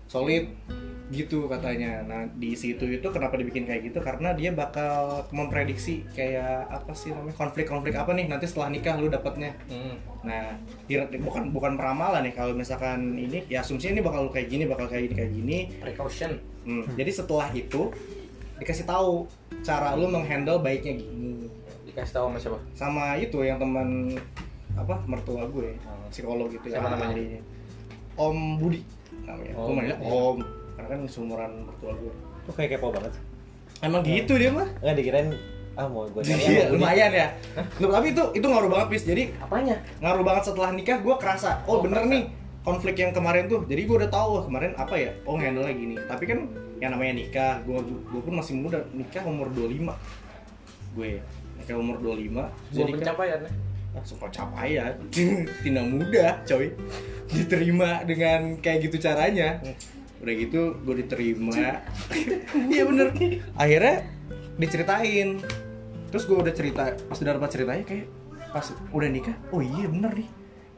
solid 0.05 0.49
gitu 1.09 1.49
katanya. 1.49 2.05
Nah, 2.05 2.29
di 2.31 2.53
situ 2.53 2.85
itu 2.85 3.09
kenapa 3.09 3.35
dibikin 3.35 3.65
kayak 3.65 3.81
gitu? 3.83 3.99
Karena 3.99 4.33
dia 4.33 4.53
bakal 4.53 5.25
memprediksi 5.31 6.05
kayak 6.11 6.69
apa 6.69 6.93
sih 6.93 7.09
namanya? 7.11 7.33
konflik-konflik 7.35 7.97
apa 7.97 8.13
nih 8.13 8.29
nanti 8.29 8.45
setelah 8.45 8.69
nikah 8.69 8.93
lu 8.95 9.09
dapatnya. 9.09 9.57
Hmm. 9.67 9.97
Nah, 10.21 10.53
kira- 10.85 11.09
bukan 11.15 11.49
bukan 11.49 11.73
peramalan 11.75 12.21
nih 12.23 12.35
kalau 12.35 12.53
misalkan 12.53 13.17
ini 13.17 13.41
ya 13.47 13.65
asumsinya 13.65 13.97
ini 13.97 14.03
bakal 14.03 14.29
kayak 14.29 14.49
gini, 14.49 14.69
bakal 14.69 14.85
kayak 14.85 15.09
gini 15.09 15.15
kayak 15.15 15.33
gini. 15.33 15.59
Precaution. 15.81 16.33
Hmm, 16.63 16.85
Jadi 16.93 17.09
setelah 17.11 17.49
itu 17.51 17.89
dikasih 18.59 18.85
tahu 18.85 19.25
cara 19.61 19.95
lu 19.95 20.07
menghandle 20.07 20.59
baiknya 20.59 20.95
gini 20.97 21.47
Dikasih 21.85 22.13
tahu 22.13 22.25
sama 22.29 22.39
siapa? 22.39 22.59
sama 22.73 23.05
itu 23.17 23.39
yang 23.41 23.57
teman 23.57 24.15
apa 24.75 24.95
mertua 25.05 25.47
gue 25.47 25.75
Hmm. 25.79 26.07
psikolog 26.09 26.49
gitu 26.49 26.67
Siapa 26.69 26.89
namanya? 26.89 27.13
ahlinya. 27.13 27.41
Om 28.15 28.39
Budi 28.57 28.81
namanya 29.21 29.53
Oh, 29.53 29.65
gue 29.65 29.75
manggilnya 29.75 29.99
Budi. 29.99 30.09
Om 30.09 30.37
karena 30.73 30.89
kan 30.89 31.01
seumuran 31.05 31.53
mertua 31.65 31.93
gue 31.93 32.13
Kok 32.45 32.55
kayak 32.55 32.71
kepo 32.75 32.89
banget. 32.91 33.13
emang 33.79 34.01
gitu 34.03 34.33
dia 34.35 34.51
mah 34.51 34.69
Enggak 34.79 34.97
dikirain 34.97 35.29
ah 35.75 35.87
mau 35.87 36.03
gue 36.05 36.19
cari 36.19 36.35
iya 36.35 36.51
yang 36.61 36.71
lumayan 36.75 37.11
ya 37.13 37.27
Loh, 37.79 37.91
tapi 37.93 38.11
itu 38.11 38.25
itu 38.33 38.43
ngaruh 38.45 38.67
banget 38.69 38.87
pis 38.89 39.05
jadi 39.05 39.23
Apanya? 39.39 39.77
ngaruh 39.99 40.25
banget 40.25 40.43
setelah 40.45 40.71
nikah 40.71 40.99
gue 40.99 41.15
kerasa 41.15 41.63
oh, 41.63 41.71
Oh, 41.71 41.79
bener 41.81 42.03
kerasa. 42.03 42.11
nih 42.11 42.23
konflik 42.61 42.97
yang 42.97 43.11
kemarin 43.11 43.47
tuh 43.47 43.63
jadi 43.65 43.83
gue 43.83 43.97
udah 43.97 44.11
tahu 44.11 44.43
kemarin 44.45 44.75
apa 44.75 44.95
ya 44.95 45.15
oh 45.23 45.35
handle 45.35 45.63
nya 45.63 45.73
gini 45.73 45.95
tapi 46.05 46.25
kan 46.25 46.51
yang 46.79 46.91
namanya 46.95 47.13
nikah 47.19 47.53
gue 47.67 47.79
gue 47.83 48.21
pun 48.23 48.35
masih 48.39 48.55
muda 48.59 48.79
nikah 48.95 49.23
umur 49.27 49.51
25 49.51 49.91
gue 50.95 51.11
nikah 51.59 51.77
umur 51.77 51.97
25 52.01 52.15
Sebuah 52.15 52.49
jadi 52.73 52.93
pencapaian 52.95 53.41
ya? 53.43 53.51
langsung 53.99 54.19
pencapaian. 54.21 54.93
Tidak 55.65 55.85
mudah 55.85 56.45
coy. 56.45 56.71
Diterima 57.29 58.05
dengan 58.05 58.57
kayak 58.61 58.89
gitu 58.89 58.97
caranya. 59.03 59.61
Udah 60.23 60.35
gitu 60.35 60.77
gue 60.83 60.95
diterima. 61.05 61.83
Iya 62.73 62.83
bener. 62.87 63.09
Akhirnya 63.59 64.07
diceritain. 64.59 65.43
Terus 66.09 66.25
gue 66.25 66.37
udah 66.39 66.55
cerita 66.55 66.97
pas 66.97 67.19
udah 67.21 67.37
dapat 67.37 67.51
ceritanya 67.53 67.85
kayak 67.85 68.07
pas 68.49 68.65
udah 68.97 69.09
nikah 69.13 69.37
oh 69.53 69.61
iya 69.61 69.87
bener 69.89 70.13
nih. 70.25 70.29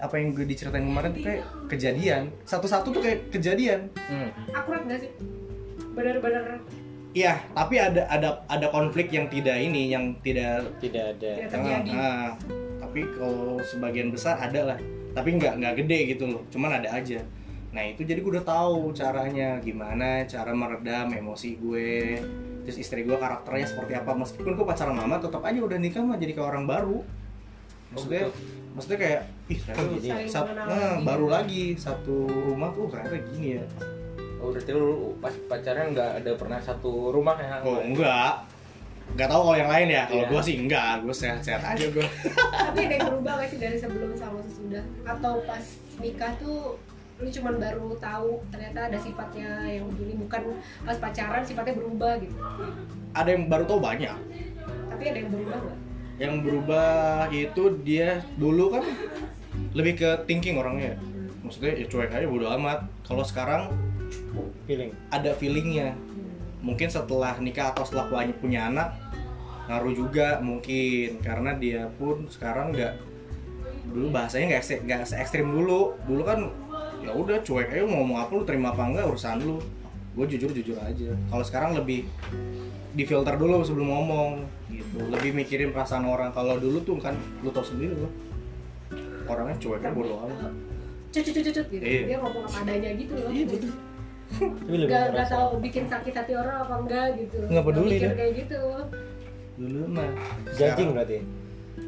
Apa 0.00 0.16
yang 0.16 0.32
gue 0.32 0.48
diceritain 0.48 0.82
kemarin 0.82 1.12
tuh 1.12 1.22
kayak 1.22 1.42
kejadian. 1.68 2.22
Satu-satu 2.48 2.88
tuh 2.88 3.02
kayak 3.04 3.28
kejadian. 3.30 3.92
Hmm. 4.08 4.32
Akurat 4.56 4.82
gak 4.88 5.06
sih? 5.06 5.12
Bener-bener 5.94 6.60
iya 7.10 7.42
tapi 7.50 7.74
ada 7.74 8.06
ada 8.06 8.46
ada 8.46 8.66
konflik 8.70 9.10
yang 9.10 9.26
tidak 9.26 9.58
ini 9.58 9.90
yang 9.90 10.14
tidak 10.22 10.62
tidak 10.78 11.18
ada. 11.18 11.30
tidak 11.42 11.50
terjadi. 11.50 11.90
Ah, 11.90 12.06
ah. 12.06 12.28
tapi 12.78 13.00
kalau 13.18 13.58
sebagian 13.62 14.14
besar 14.14 14.38
ada 14.38 14.74
lah. 14.74 14.78
Tapi 15.10 15.34
nggak 15.34 15.58
nggak 15.58 15.74
gede 15.82 15.98
gitu 16.14 16.30
loh. 16.30 16.42
Cuman 16.54 16.78
ada 16.78 16.86
aja. 16.94 17.18
Nah 17.74 17.82
itu 17.82 18.06
jadi 18.06 18.22
gue 18.22 18.38
udah 18.38 18.46
tahu 18.46 18.94
caranya. 18.94 19.58
Gimana 19.58 20.22
cara 20.26 20.54
meredam 20.54 21.10
emosi 21.10 21.58
gue. 21.58 22.22
Terus 22.62 22.78
istri 22.78 23.02
gue 23.02 23.18
karakternya 23.18 23.66
seperti 23.66 23.98
apa. 23.98 24.14
Meskipun 24.14 24.54
gue 24.54 24.66
pacaran 24.66 24.94
lama 24.94 25.18
tetap 25.18 25.42
aja 25.42 25.58
udah 25.58 25.78
nikah 25.82 26.06
mah 26.06 26.14
jadi 26.14 26.38
kayak 26.38 26.46
orang 26.46 26.66
baru. 26.70 27.02
Maksudnya 27.90 28.30
Oh, 28.30 28.78
maksudnya 28.78 28.98
kayak 29.02 29.22
ih 29.50 29.58
ternyata 29.66 30.30
sat- 30.30 30.46
mengenal 30.46 30.66
nah, 30.70 30.78
lagi. 30.94 31.02
baru 31.02 31.26
lagi 31.26 31.64
satu 31.74 32.30
rumah 32.30 32.70
tuh 32.70 32.86
ternyata 32.86 33.18
gini 33.34 33.58
ya 33.58 33.64
Oh, 34.40 34.48
berarti 34.50 34.72
lu 34.72 35.12
pas 35.20 35.34
pacaran 35.46 35.92
nggak 35.92 36.10
ada 36.18 36.32
pernah 36.32 36.56
satu 36.58 37.12
rumah 37.12 37.36
ya? 37.36 37.60
oh 37.60 37.76
enggak 37.78 38.40
nggak 39.10 39.28
tahu 39.28 39.40
kalau 39.42 39.58
yang 39.58 39.68
lain 39.68 39.88
ya 39.90 40.02
kalau 40.06 40.22
Iya. 40.22 40.30
gue 40.30 40.40
sih 40.40 40.54
enggak 40.56 40.92
gue 41.02 41.12
sehat-sehat 41.12 41.62
aja 41.66 41.86
gue 41.90 42.06
Tapi 42.70 42.78
ada 42.80 42.94
yang 42.94 43.06
berubah 43.10 43.32
gak 43.36 43.48
sih 43.50 43.58
dari 43.58 43.74
sebelum 43.74 44.14
sama 44.14 44.38
sesudah? 44.40 44.84
Atau 45.02 45.42
pas 45.42 45.64
nikah 45.98 46.32
tuh 46.38 46.78
lu 47.18 47.28
cuman 47.28 47.54
baru 47.58 47.88
tahu 48.00 48.40
ternyata 48.48 48.88
ada 48.88 48.96
sifatnya 48.96 49.50
yang 49.68 49.84
begini 49.92 50.16
bukan 50.16 50.56
pas 50.80 50.96
pacaran 50.96 51.44
sifatnya 51.44 51.76
berubah 51.76 52.16
gitu. 52.16 52.32
ada 53.12 53.28
yang 53.28 53.44
baru 53.44 53.68
tahu 53.68 53.76
banyak 53.78 54.16
Tapi 54.88 55.02
ada 55.04 55.18
yang 55.20 55.28
berubah 55.28 55.58
gak? 55.60 55.78
yang 56.16 56.34
berubah 56.40 56.88
itu 57.28 57.62
dia 57.82 58.08
dulu 58.36 58.72
kan 58.72 58.84
lebih 59.72 59.94
ke 59.96 60.08
thinking 60.24 60.56
orangnya 60.56 60.96
maksudnya 61.40 61.72
ya 61.74 61.84
cuek 61.84 62.08
aja 62.08 62.24
bodo 62.24 62.46
amat 62.54 62.88
kalau 63.02 63.20
sekarang 63.20 63.68
Feeling. 64.66 64.90
ada 65.10 65.30
feelingnya. 65.34 65.94
Mungkin 66.60 66.86
setelah 66.92 67.40
nikah 67.40 67.72
atau 67.72 67.82
setelah 67.88 68.06
banyak 68.12 68.36
punya 68.38 68.68
anak 68.68 68.94
ngaruh 69.66 69.94
juga 69.96 70.38
mungkin. 70.44 71.18
Karena 71.24 71.56
dia 71.56 71.88
pun 71.98 72.28
sekarang 72.30 72.70
nggak 72.70 72.92
dulu 73.90 74.14
bahasanya 74.14 74.56
nggak 74.56 74.64
se- 74.64 74.82
nggak 74.84 75.02
se 75.08 75.14
ekstrim 75.18 75.50
dulu. 75.50 75.96
Dulu 76.06 76.22
kan 76.22 76.46
ya 77.00 77.16
udah 77.16 77.40
cuek 77.40 77.72
aja 77.72 77.82
mau 77.88 78.04
ngomong 78.04 78.18
apa 78.20 78.32
lu 78.36 78.44
terima 78.44 78.70
apa 78.70 78.82
enggak 78.86 79.08
urusan 79.08 79.40
lu. 79.42 79.56
Gue 80.14 80.26
jujur 80.26 80.50
jujur 80.52 80.76
aja. 80.78 81.10
Kalau 81.30 81.44
sekarang 81.46 81.74
lebih 81.74 82.04
difilter 82.94 83.34
dulu 83.38 83.62
sebelum 83.62 83.88
ngomong 83.88 84.30
gitu. 84.68 84.98
Lebih 85.10 85.32
mikirin 85.32 85.70
perasaan 85.74 86.04
orang. 86.04 86.30
Kalau 86.34 86.58
dulu 86.60 86.82
tuh 86.82 86.98
kan 87.00 87.14
lu 87.42 87.50
tau 87.50 87.64
sendiri 87.64 87.94
loh 87.96 88.10
orangnya 89.30 89.54
cueknya 89.62 89.90
bodo 89.94 90.26
amat. 90.26 90.52
Cucut 91.14 91.30
cucut 91.30 91.42
cucut 91.54 91.66
gitu. 91.70 91.82
Iya. 91.86 92.02
Dia 92.10 92.16
ngomong 92.18 92.42
apa 92.50 92.58
adanya 92.66 92.90
gitu 92.98 93.12
loh. 93.14 93.30
iya 93.30 93.44
betul 93.46 93.72
Tapi 94.30 94.76
lebih 94.78 94.92
Gak, 94.92 95.04
gak 95.12 95.28
tahu 95.28 95.58
bikin 95.58 95.84
sakit 95.86 96.14
hati 96.14 96.32
orang 96.32 96.56
apa 96.60 96.74
enggak 96.78 97.06
gitu. 97.18 97.38
Nggak 97.44 97.64
peduli 97.64 97.96
dia. 97.96 98.12
kayak 98.14 98.32
gitu. 98.38 98.60
dulu 99.56 99.80
mah 99.90 100.08
Judging 100.56 100.90
berarti. 100.94 101.18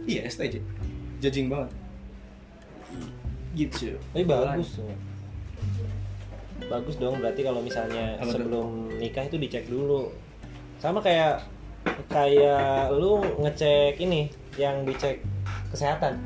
iya 0.05 0.27
STJ 0.27 0.61
judging 1.19 1.49
banget 1.49 1.71
gitu 3.53 3.97
Tapi 4.13 4.25
bagus 4.25 4.77
tuh. 4.77 4.89
Bagus 6.63 6.95
dong 6.97 7.19
berarti 7.19 7.43
kalau 7.43 7.61
misalnya 7.61 8.17
Apa 8.17 8.33
sebelum 8.33 8.93
nikah 8.97 9.25
itu 9.25 9.37
dicek 9.37 9.67
dulu. 9.67 10.09
Sama 10.79 11.01
kayak 11.01 11.45
kayak 12.09 12.93
lu 12.93 13.19
ngecek 13.39 13.99
ini 13.99 14.29
yang 14.55 14.85
dicek 14.85 15.21
kesehatan. 15.69 16.17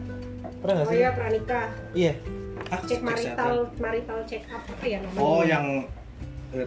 Pernah 0.59 0.83
nggak 0.83 0.87
Oh 0.87 0.93
sih? 0.93 0.99
iya 0.99 1.11
pranikah. 1.13 1.67
Iya. 1.93 2.13
ah, 2.67 2.81
Cek 2.81 3.01
marital 3.01 3.25
kesehatan. 3.65 3.79
marital 3.79 4.19
check 4.25 4.45
up 4.49 4.63
apa 4.63 4.85
ya 4.85 4.99
namanya? 4.99 5.21
oh 5.21 5.43
yang. 5.43 5.67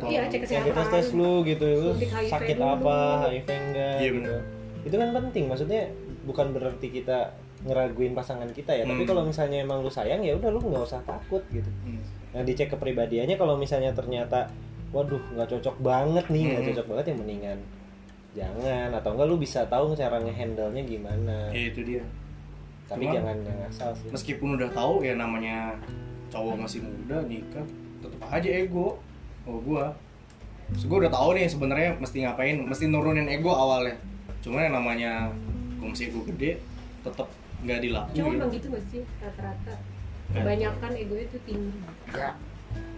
Iya, 0.06 0.22
cek 0.26 0.40
kesehatan. 0.44 0.68
kita 0.68 0.82
tes 0.88 1.08
lu 1.12 1.32
gitu, 1.44 1.66
lu 1.66 1.90
Suntik 1.92 2.10
HIV 2.10 2.30
sakit 2.30 2.56
dulu. 2.56 2.70
apa, 2.76 2.98
HIV 3.26 3.48
enggak 3.50 3.98
Iya, 3.98 4.10
gitu. 4.12 4.34
Itu 4.82 4.96
kan 4.96 5.10
penting, 5.12 5.44
maksudnya 5.46 5.82
bukan 6.24 6.48
berarti 6.52 6.88
kita 6.90 7.18
ngeraguin 7.60 8.14
pasangan 8.14 8.48
kita 8.50 8.72
ya, 8.74 8.84
tapi 8.84 9.04
Hmm. 9.04 9.10
kalau 9.10 9.24
misalnya 9.24 9.58
emang 9.60 9.80
lu 9.80 9.90
sayang 9.90 10.22
ya 10.22 10.32
udah 10.34 10.48
lu 10.48 10.60
nggak 10.60 10.84
usah 10.86 11.02
takut 11.02 11.44
gitu. 11.50 11.68
Hmm. 11.82 12.00
Nah 12.30 12.42
dicek 12.42 12.70
kepribadiannya 12.70 13.36
kalau 13.36 13.56
misalnya 13.56 13.92
ternyata 13.92 14.48
waduh 14.90 15.20
nggak 15.30 15.50
cocok 15.50 15.76
banget 15.80 16.26
nih 16.28 16.44
nggak 16.46 16.60
Hmm. 16.60 16.70
cocok 16.72 16.86
banget 16.88 17.06
ya 17.06 17.16
mendingan 17.16 17.60
jangan 18.32 18.90
atau 18.92 19.10
enggak 19.12 19.28
lu 19.28 19.38
bisa 19.38 19.66
tahu 19.66 19.94
cara 19.94 20.18
ngehandle 20.18 20.70
nya 20.72 20.84
gimana 20.84 21.38
ya 21.50 21.62
itu 21.68 21.82
dia 21.84 22.04
tapi 22.86 23.04
Cuman- 23.04 23.16
jangan 23.16 23.38
yang 23.44 23.60
asal 23.66 23.90
sih 23.96 24.08
meskipun 24.08 24.50
udah 24.56 24.70
tahu 24.70 25.02
ya 25.02 25.14
namanya 25.14 25.78
cowok 26.30 26.56
masih 26.60 26.82
muda 26.82 27.22
nikah 27.24 27.66
tetep 28.00 28.22
aja 28.24 28.50
ego 28.52 28.98
oh 29.50 29.60
gua 29.60 29.92
Terus 30.70 30.86
gue 30.86 30.98
udah 31.02 31.10
tahu 31.10 31.34
nih 31.34 31.50
sebenarnya 31.50 31.98
mesti 31.98 32.22
ngapain 32.22 32.62
mesti 32.62 32.86
nurunin 32.86 33.26
ego 33.26 33.50
awalnya 33.50 33.98
cuman 34.40 34.70
yang 34.70 34.76
namanya 34.78 35.12
gue 35.82 35.88
masih 35.90 36.08
ego 36.08 36.22
gede 36.30 36.62
tetep 37.02 37.26
nggak 37.60 37.80
dilakuin 37.82 38.38
emang 38.38 38.54
gitu 38.54 38.68
gak 38.70 38.86
sih 38.88 39.02
rata-rata 39.18 39.74
kebanyakan 40.30 40.92
ego 40.94 41.16
itu 41.18 41.38
tinggi 41.44 41.74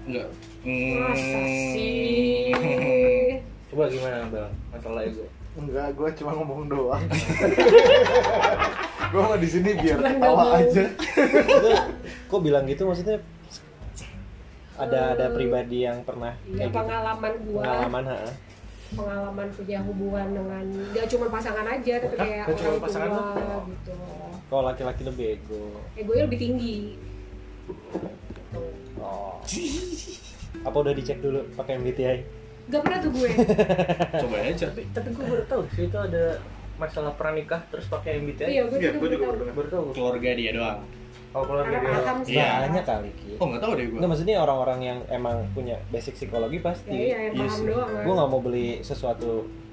nggak 0.03 0.27
masa 0.99 1.39
Hmm. 1.39 1.47
sih 1.71 2.51
Coba 3.71 3.87
gimana 3.87 4.27
Bel? 4.27 4.51
Masalah 4.67 5.01
ego. 5.07 5.23
Enggak, 5.51 5.95
gue 5.95 6.09
cuma 6.19 6.31
ngomong 6.35 6.67
doang. 6.67 6.99
gue 9.11 9.21
mau 9.21 9.35
di 9.35 9.47
sini 9.47 9.71
biar 9.79 9.99
ngomong. 10.19 10.59
aja. 10.59 10.83
Kok 12.27 12.39
bilang 12.43 12.67
gitu 12.67 12.83
maksudnya 12.83 13.23
ada 14.81 14.99
ada 15.13 15.25
pribadi 15.29 15.85
yang 15.85 16.01
pernah 16.01 16.33
ya 16.49 16.65
kayak 16.65 16.69
gitu? 16.73 16.77
pengalaman 16.81 17.33
gua. 17.45 17.61
Pengalaman 17.61 18.03
ha 18.09 18.17
pengalaman 18.91 19.47
punya 19.55 19.79
hubungan 19.87 20.27
dengan 20.35 20.65
gak 20.91 21.07
cuma 21.07 21.25
pasangan 21.31 21.63
aja 21.63 21.93
tapi 22.03 22.15
Hah? 22.19 22.25
kayak 22.27 22.43
Gak 22.43 22.57
cuma 22.59 22.67
orang 22.67 22.83
pasangan 22.83 23.09
tua 23.15 23.57
gitu. 23.71 23.93
Kalau 24.51 24.63
laki-laki 24.67 25.01
lebih 25.07 25.25
ego? 25.39 25.63
Egonya 25.95 26.23
lebih 26.27 26.39
tinggi. 26.43 26.77
Oh. 28.99 29.39
Apa 30.67 30.75
udah 30.75 30.91
dicek 30.91 31.23
dulu 31.23 31.39
pakai 31.55 31.79
MBTI 31.79 32.19
gak 32.71 32.81
pernah 32.87 32.99
tuh 33.03 33.11
gue. 33.11 33.29
Coba 34.21 34.35
aja 34.43 34.65
Tapi 34.71 34.81
tapi 34.95 35.07
gue 35.11 35.25
baru 35.27 35.43
tahu 35.49 35.61
sih 35.75 35.83
itu 35.89 35.97
ada 35.97 36.39
masalah 36.79 37.13
pranikah 37.15 37.61
terus 37.67 37.85
pakai 37.87 38.19
MBTI. 38.21 38.47
iya 38.47 38.63
gue 38.67 38.77
juga 38.79 38.95
gue 38.99 39.09
juga. 39.15 39.25
Baru 39.55 39.69
tahu. 39.71 39.85
keluarga 39.95 40.29
dia 40.35 40.51
doang 40.51 40.81
Oh 41.31 41.43
kalau 41.47 41.63
karena 41.63 41.79
dia 41.79 41.91
paham 42.03 42.17
sih. 42.21 42.33
Iya. 42.35 42.49
banyak 42.67 42.83
kali 42.83 43.09
Ki. 43.15 43.31
Oh 43.39 43.45
nggak 43.47 43.61
tahu 43.63 43.71
deh 43.79 43.85
gue 43.87 43.97
Nggak 43.97 44.09
maksudnya 44.11 44.35
orang-orang 44.39 44.79
yang 44.83 44.99
emang 45.07 45.37
punya 45.55 45.79
basic 45.87 46.13
psikologi 46.15 46.59
ya 46.59 46.65
pasti. 46.67 46.91
Iya 46.91 47.17
yang 47.31 47.33
Iya 47.33 47.41
paham 47.47 47.55
sih. 47.55 47.65
doang. 47.71 47.89
Kan 47.89 48.03
gue 48.03 48.13
nggak 48.19 48.29
mau 48.29 48.41
beli 48.43 48.67
sesuatu 48.83 49.29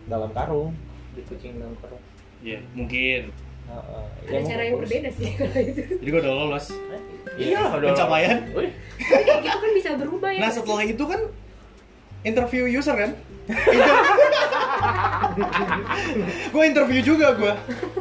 dalam 0.07 0.31
karung. 0.31 0.71
Di 1.13 1.23
kucing 1.27 1.59
dalam 1.59 1.75
karung. 1.83 2.03
Iya, 2.39 2.59
mungkin. 2.73 3.23
Heeh. 3.69 4.05
ada 4.25 4.33
Ya, 4.33 4.41
cara 4.47 4.63
yang 4.65 4.77
berbeda 4.79 5.09
sih 5.13 5.29
kalau 5.35 5.59
itu. 5.59 5.83
Jadi 5.99 6.09
gue 6.09 6.21
udah 6.23 6.33
lolos. 6.33 6.67
Iya, 7.37 7.61
pencapaian. 7.75 8.39
Wih, 8.51 8.71
tapi 8.99 9.23
kayak 9.23 9.39
gitu 9.43 9.59
kan 9.59 9.71
bisa 9.71 9.91
berubah 9.95 10.31
ya 10.35 10.41
nah 10.43 10.51
setelah 10.51 10.83
itu 10.83 11.05
kan 11.07 11.21
interview 12.23 12.67
user 12.67 12.99
kan 12.99 13.11
gue 16.53 16.63
interview 16.65 17.01
juga 17.05 17.35
gue 17.37 17.53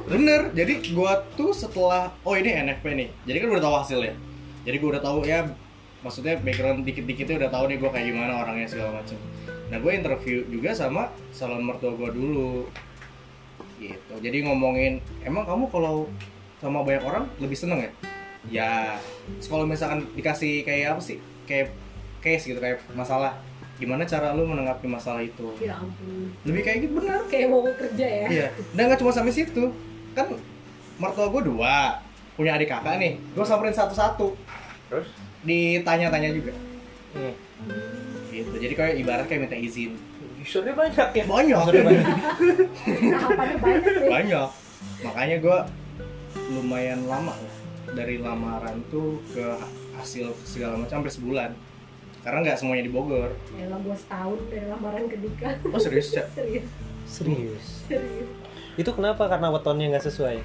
bener 0.08 0.52
jadi 0.56 0.80
gue 0.82 1.12
tuh 1.36 1.52
setelah 1.54 2.14
oh 2.24 2.34
ini 2.36 2.54
NFP 2.54 2.86
nih. 2.96 3.10
Jadi 3.28 3.38
kan 3.44 3.48
udah 3.54 3.64
tahu 3.64 3.76
hasilnya. 3.84 4.14
Jadi 4.68 4.76
gue 4.80 4.90
udah 4.90 5.04
tahu 5.04 5.20
ya 5.24 5.48
maksudnya 6.02 6.38
background 6.40 6.86
dikit-dikitnya 6.86 7.42
udah 7.46 7.52
tahu 7.52 7.64
nih 7.74 7.78
gue 7.82 7.90
kayak 7.90 8.06
gimana 8.14 8.34
orangnya 8.46 8.70
segala 8.70 9.02
macam 9.02 9.18
nah 9.68 9.84
gue 9.84 9.92
interview 9.92 10.48
juga 10.48 10.72
sama 10.72 11.12
salon 11.36 11.64
mertua 11.64 11.92
gue 11.96 12.10
dulu. 12.16 12.68
Gitu. 13.78 14.14
Jadi 14.24 14.38
ngomongin 14.48 15.04
emang 15.22 15.44
kamu 15.46 15.70
kalau 15.70 16.10
sama 16.58 16.82
banyak 16.82 17.04
orang 17.04 17.30
lebih 17.38 17.58
seneng 17.60 17.84
ya? 17.84 17.92
Ya 18.48 18.72
kalau 19.52 19.68
misalkan 19.68 20.08
dikasih 20.16 20.64
kayak 20.64 20.98
apa 20.98 21.02
sih? 21.04 21.20
Kayak 21.44 21.76
case 22.24 22.50
gitu 22.50 22.60
kayak 22.60 22.82
masalah 22.96 23.38
gimana 23.78 24.04
cara 24.04 24.34
lu 24.34 24.50
menanggapi 24.50 24.86
masalah 24.90 25.22
itu? 25.22 25.54
Ya 25.62 25.78
ampun. 25.78 26.34
Lebih 26.44 26.62
kayak 26.66 26.78
gitu 26.86 26.94
benar. 26.98 27.22
Kayak 27.30 27.48
mau 27.54 27.62
kerja 27.64 28.06
ya? 28.06 28.28
Iya. 28.30 28.48
Dan 28.74 28.90
nggak 28.90 29.00
cuma 29.02 29.14
sampai 29.14 29.34
situ. 29.34 29.74
Kan 30.18 30.38
mertua 30.98 31.30
gue 31.30 31.42
dua. 31.46 32.02
Punya 32.34 32.58
adik 32.58 32.70
kakak 32.70 32.98
nih. 33.02 33.22
Gue 33.34 33.46
samperin 33.46 33.74
satu-satu. 33.74 34.34
Terus? 34.90 35.08
Ditanya-tanya 35.46 36.30
juga. 36.34 36.54
Nih 37.18 37.48
gitu. 38.38 38.56
Jadi 38.62 38.74
kayak 38.78 38.96
ibarat 39.02 39.26
kayak 39.26 39.42
minta 39.48 39.58
izin. 39.58 39.98
Usernya 40.38 40.74
banyak 40.78 41.08
ya. 41.12 41.24
banyak. 41.26 41.64
Tahapannya 43.18 43.58
banyak 43.60 43.82
deh 43.84 44.06
banyak. 44.08 44.50
Makanya 45.04 45.38
gue 45.42 45.58
lumayan 46.54 47.00
lama 47.10 47.34
lah. 47.34 47.56
Dari 47.88 48.20
lamaran 48.22 48.84
tuh 48.94 49.20
ke 49.32 49.48
hasil 49.98 50.30
segala 50.46 50.78
macam 50.78 51.02
sampai 51.02 51.14
sebulan 51.14 51.50
karena 52.28 52.44
nggak 52.44 52.60
semuanya 52.60 52.84
di 52.84 52.92
Bogor 52.92 53.32
ya 53.54 53.66
lah 53.66 53.80
gue 53.80 53.96
setahun 53.96 54.40
dari 54.52 54.68
lamaran 54.68 55.08
ke 55.08 55.16
nikah 55.16 55.56
oh 55.64 55.80
serius 55.80 56.12
Cak? 56.12 56.28
serius 56.30 56.68
serius 57.08 57.66
serius 57.88 58.28
itu 58.76 58.90
kenapa 58.92 59.26
karena 59.26 59.48
wetonnya 59.48 59.88
nggak 59.90 60.06
sesuai 60.06 60.38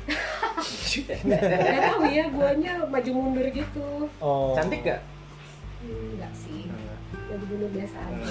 Gak 1.02 1.42
tahu 1.82 2.04
ya, 2.06 2.28
guanya 2.28 2.72
maju 2.84 3.10
mundur 3.10 3.46
gitu. 3.50 4.06
oh 4.18 4.52
Cantik 4.54 4.84
gak? 4.84 5.00
Enggak 5.82 6.30
sih. 6.32 6.68
Mundur 7.32 7.66
biasa 7.72 7.96
aja. 7.98 8.22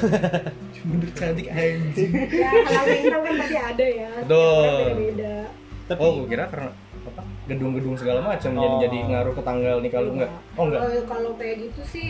Bener 0.79 1.09
cantik 1.11 1.47
anjing 1.49 2.11
ya, 2.29 2.49
halal 2.61 2.85
bintang 2.87 3.21
kan 3.21 3.33
pasti 3.35 3.57
ada 3.57 3.85
ya. 3.85 4.09
Betul. 4.21 4.63
Beda-beda. 4.87 5.35
tapi 5.83 5.99
oh 5.99 6.11
gue 6.15 6.27
kira 6.29 6.45
karena 6.47 6.71
apa 7.01 7.21
gedung-gedung 7.45 7.95
segala 7.95 8.19
macam 8.23 8.51
jadi 8.53 8.63
Oh. 8.69 8.79
jadi 8.79 8.97
ngaruh 9.03 9.33
ke 9.33 9.43
tanggal 9.43 9.75
nih 9.81 9.91
kalau 9.91 10.09
enggak 10.13 10.31
oh 10.55 10.63
enggak 10.63 10.79
Kalau- 10.79 11.07
Kalau 11.09 11.31
kayak 11.35 11.55
gitu 11.59 11.81
sih 11.83 12.07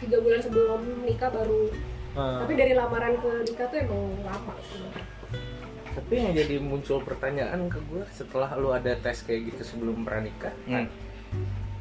tiga 0.00 0.16
bulan 0.18 0.40
sebelum 0.40 0.80
nikah 1.04 1.28
baru. 1.28 1.68
ah, 2.12 2.42
Tapi 2.42 2.52
dari 2.54 2.72
lamaran 2.72 3.14
ke 3.16 3.30
nikah 3.44 3.66
tuh 3.68 3.78
emang 3.78 4.02
lama 4.22 4.54
sih. 4.62 4.80
Tapi 5.90 6.12
yang 6.14 6.32
jadi 6.32 6.56
muncul 6.58 6.98
pertanyaan 7.00 7.66
ke 7.66 7.78
gue 7.84 8.02
setelah 8.08 8.54
lu 8.54 8.70
ada 8.70 8.94
tes 8.96 9.20
kayak 9.20 9.52
gitu 9.52 9.62
sebelum 9.66 10.02
pranikah, 10.02 10.54
Hmm. 10.64 10.86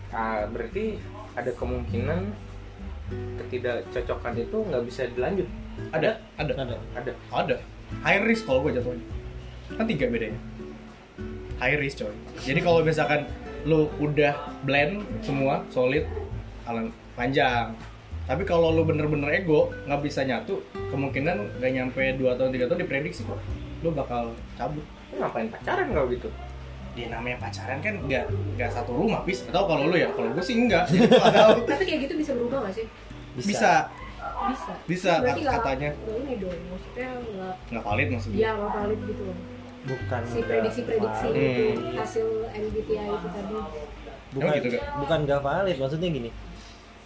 ah, 0.09 0.43
berarti 0.45 0.97
ada 1.33 1.51
kemungkinan 1.51 2.33
ketidakcocokan 3.37 4.33
itu 4.37 4.57
nggak 4.61 4.83
bisa 4.83 5.01
dilanjut. 5.09 5.47
ada 5.89 6.19
ada 6.35 6.53
ada 6.53 6.75
Ada. 6.93 7.11
ada 7.31 7.55
high 8.03 8.21
risk 8.21 8.43
kalau 8.43 8.61
gue 8.61 8.75
jatuhnya 8.75 8.99
kan 9.71 9.87
tiga 9.87 10.05
bedanya 10.05 10.35
high 11.57 11.79
risk 11.79 12.03
coy 12.03 12.11
jadi 12.43 12.59
kalau 12.59 12.83
misalkan 12.83 13.23
lu 13.63 13.87
udah 13.97 14.35
blend 14.61 15.01
semua 15.23 15.63
solid 15.69 16.03
alang 16.67 16.91
panjang 17.15 17.71
tapi 18.29 18.45
kalau 18.45 18.69
lu 18.69 18.85
bener-bener 18.85 19.33
ego 19.33 19.73
nggak 19.83 20.01
bisa 20.01 20.21
nyatu 20.21 20.61
kemungkinan 20.87 21.57
nggak 21.57 21.71
nyampe 21.71 22.01
2 22.13 22.29
tahun 22.29 22.49
3 22.51 22.69
tahun 22.69 22.79
diprediksi 22.79 23.25
kok 23.25 23.41
lu 23.81 23.89
bakal 23.91 24.29
cabut 24.53 24.85
Lu 25.09 25.17
ngapain 25.17 25.49
pacaran 25.49 25.89
kalau 25.89 26.05
gitu? 26.07 26.29
dia 26.93 27.07
namanya 27.07 27.37
pacaran 27.39 27.79
kan 27.79 27.95
nggak 27.99 28.27
nggak 28.53 28.69
satu 28.69 28.91
rumah 28.91 29.23
pis 29.23 29.41
atau 29.43 29.65
kalau 29.65 29.87
lu 29.87 29.95
ya 29.95 30.09
kalau 30.11 30.29
gue 30.29 30.43
sih 30.43 30.53
enggak 30.55 30.85
Tapi 31.69 31.83
kayak 31.83 31.99
gitu 32.05 32.13
bisa 32.15 32.31
berubah 32.33 32.63
gak 32.63 32.75
sih? 32.75 32.85
bisa 33.35 33.89
Bisa. 34.39 34.71
Bisa, 34.85 35.11
Berarti 35.19 35.41
nggak- 35.41 35.57
katanya. 35.57 35.89
nggak 35.91 36.15
ini 36.17 36.33
dong, 36.37 36.59
maksudnya 36.69 37.07
nggak 37.11 37.53
nggak 37.71 37.83
valid 37.83 38.07
maksudnya 38.09 38.37
Iya 38.37 38.49
nggak 38.53 38.71
valid 38.73 38.99
gitu 39.05 39.21
loh. 39.21 39.37
bukan 39.81 40.21
Si 40.23 40.39
prediksi-prediksi 40.41 41.27
itu 41.27 41.39
Hmm. 41.73 41.95
hasil 41.97 42.27
MBTI 42.51 43.05
itu 43.09 43.27
tadi. 43.29 43.55
bukan 44.29 44.45
Emang 44.45 44.55
gitu, 44.59 44.67
Kak? 44.71 44.83
bukan 44.97 45.19
nggak 45.23 45.41
valid 45.41 45.77
maksudnya 45.77 46.09
gini 46.09 46.29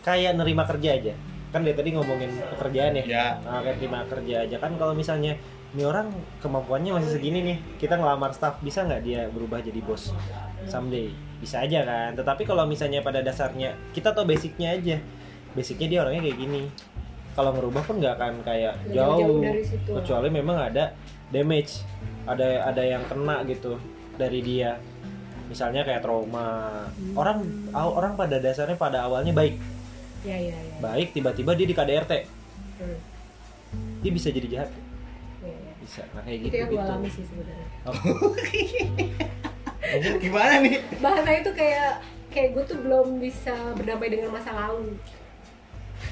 kayak 0.03 0.35
nerima 0.35 0.67
kerja 0.67 0.99
aja. 0.99 1.13
Kan 1.49 1.63
dia 1.63 1.73
tadi 1.73 1.95
ngomongin 1.95 2.29
pekerjaan 2.53 2.93
ya. 2.99 3.03
Ya. 3.07 3.27
Nah, 3.41 3.63
kayak 3.63 3.79
terima 3.79 4.03
kerja 4.05 4.35
aja. 4.45 4.55
Kan 4.59 4.75
kalau 4.75 4.93
misalnya 4.93 5.39
ini 5.73 5.83
orang 5.89 6.13
kemampuannya 6.37 7.01
masih 7.01 7.17
segini 7.17 7.41
nih 7.41 7.57
kita 7.81 7.97
ngelamar 7.97 8.29
staff 8.29 8.61
bisa 8.61 8.85
nggak 8.85 9.01
dia 9.01 9.25
berubah 9.31 9.63
jadi 9.63 9.79
bos? 9.81 10.13
Someday. 10.67 11.09
Bisa 11.39 11.63
aja 11.63 11.81
kan. 11.87 12.13
Tetapi 12.19 12.43
kalau 12.45 12.67
misalnya 12.67 13.01
pada 13.01 13.23
dasarnya 13.23 13.73
kita 13.95 14.11
tahu 14.11 14.27
basicnya 14.27 14.75
aja. 14.75 14.99
Basicnya 15.55 15.87
dia 15.89 15.99
orangnya 16.03 16.29
kayak 16.29 16.37
gini. 16.37 16.61
Kalau 17.33 17.49
ngerubah 17.55 17.81
pun 17.85 17.97
nggak 17.97 18.13
akan 18.21 18.33
kayak 18.45 18.73
jauh 18.93 19.17
jauh. 19.17 19.41
dari 19.41 19.65
situ. 19.65 19.89
kecuali 19.89 20.29
memang 20.29 20.57
ada 20.69 20.93
damage. 21.33 21.81
Ada 22.29 22.69
ada 22.69 22.81
yang 22.81 23.03
kena 23.09 23.41
gitu 23.45 23.77
dari 24.17 24.41
dia. 24.41 24.77
Misalnya 25.49 25.85
kayak 25.85 26.01
trauma. 26.01 26.89
Hmm. 26.89 27.13
orang 27.13 27.37
aw- 27.73 27.93
orang 27.93 28.13
pada 28.17 28.41
dasarnya 28.41 28.77
pada 28.77 29.05
awalnya 29.05 29.33
baik 29.33 29.57
Ya 30.23 30.37
ya 30.37 30.53
ya. 30.53 30.75
baik 30.79 31.11
tiba-tiba 31.11 31.51
dia 31.53 31.65
di 31.65 31.73
KDRT 31.73 32.11
Hmm. 32.73 32.97
dia 33.99 34.09
bisa 34.11 34.27
jadi 34.27 34.43
jahat 34.49 34.69
Ya, 35.39 35.49
ya. 35.49 35.71
bisa 35.77 36.01
nah 36.09 36.19
kayak 36.21 36.37
Itu 36.37 36.43
gitu 36.43 36.55
yang 36.57 36.65
gue 36.65 36.73
gitu 36.73 36.85
alami 36.85 37.07
sih 37.07 37.23
sebenarnya. 37.23 37.67
gimana 40.19 40.53
nih 40.59 40.73
Bahasa 40.97 41.29
itu 41.33 41.49
kayak 41.51 41.89
kayak 42.29 42.47
gue 42.51 42.63
tuh 42.65 42.77
belum 42.79 43.19
bisa 43.19 43.53
berdamai 43.73 44.07
dengan 44.07 44.29
masa 44.31 44.49
lalu. 44.51 44.95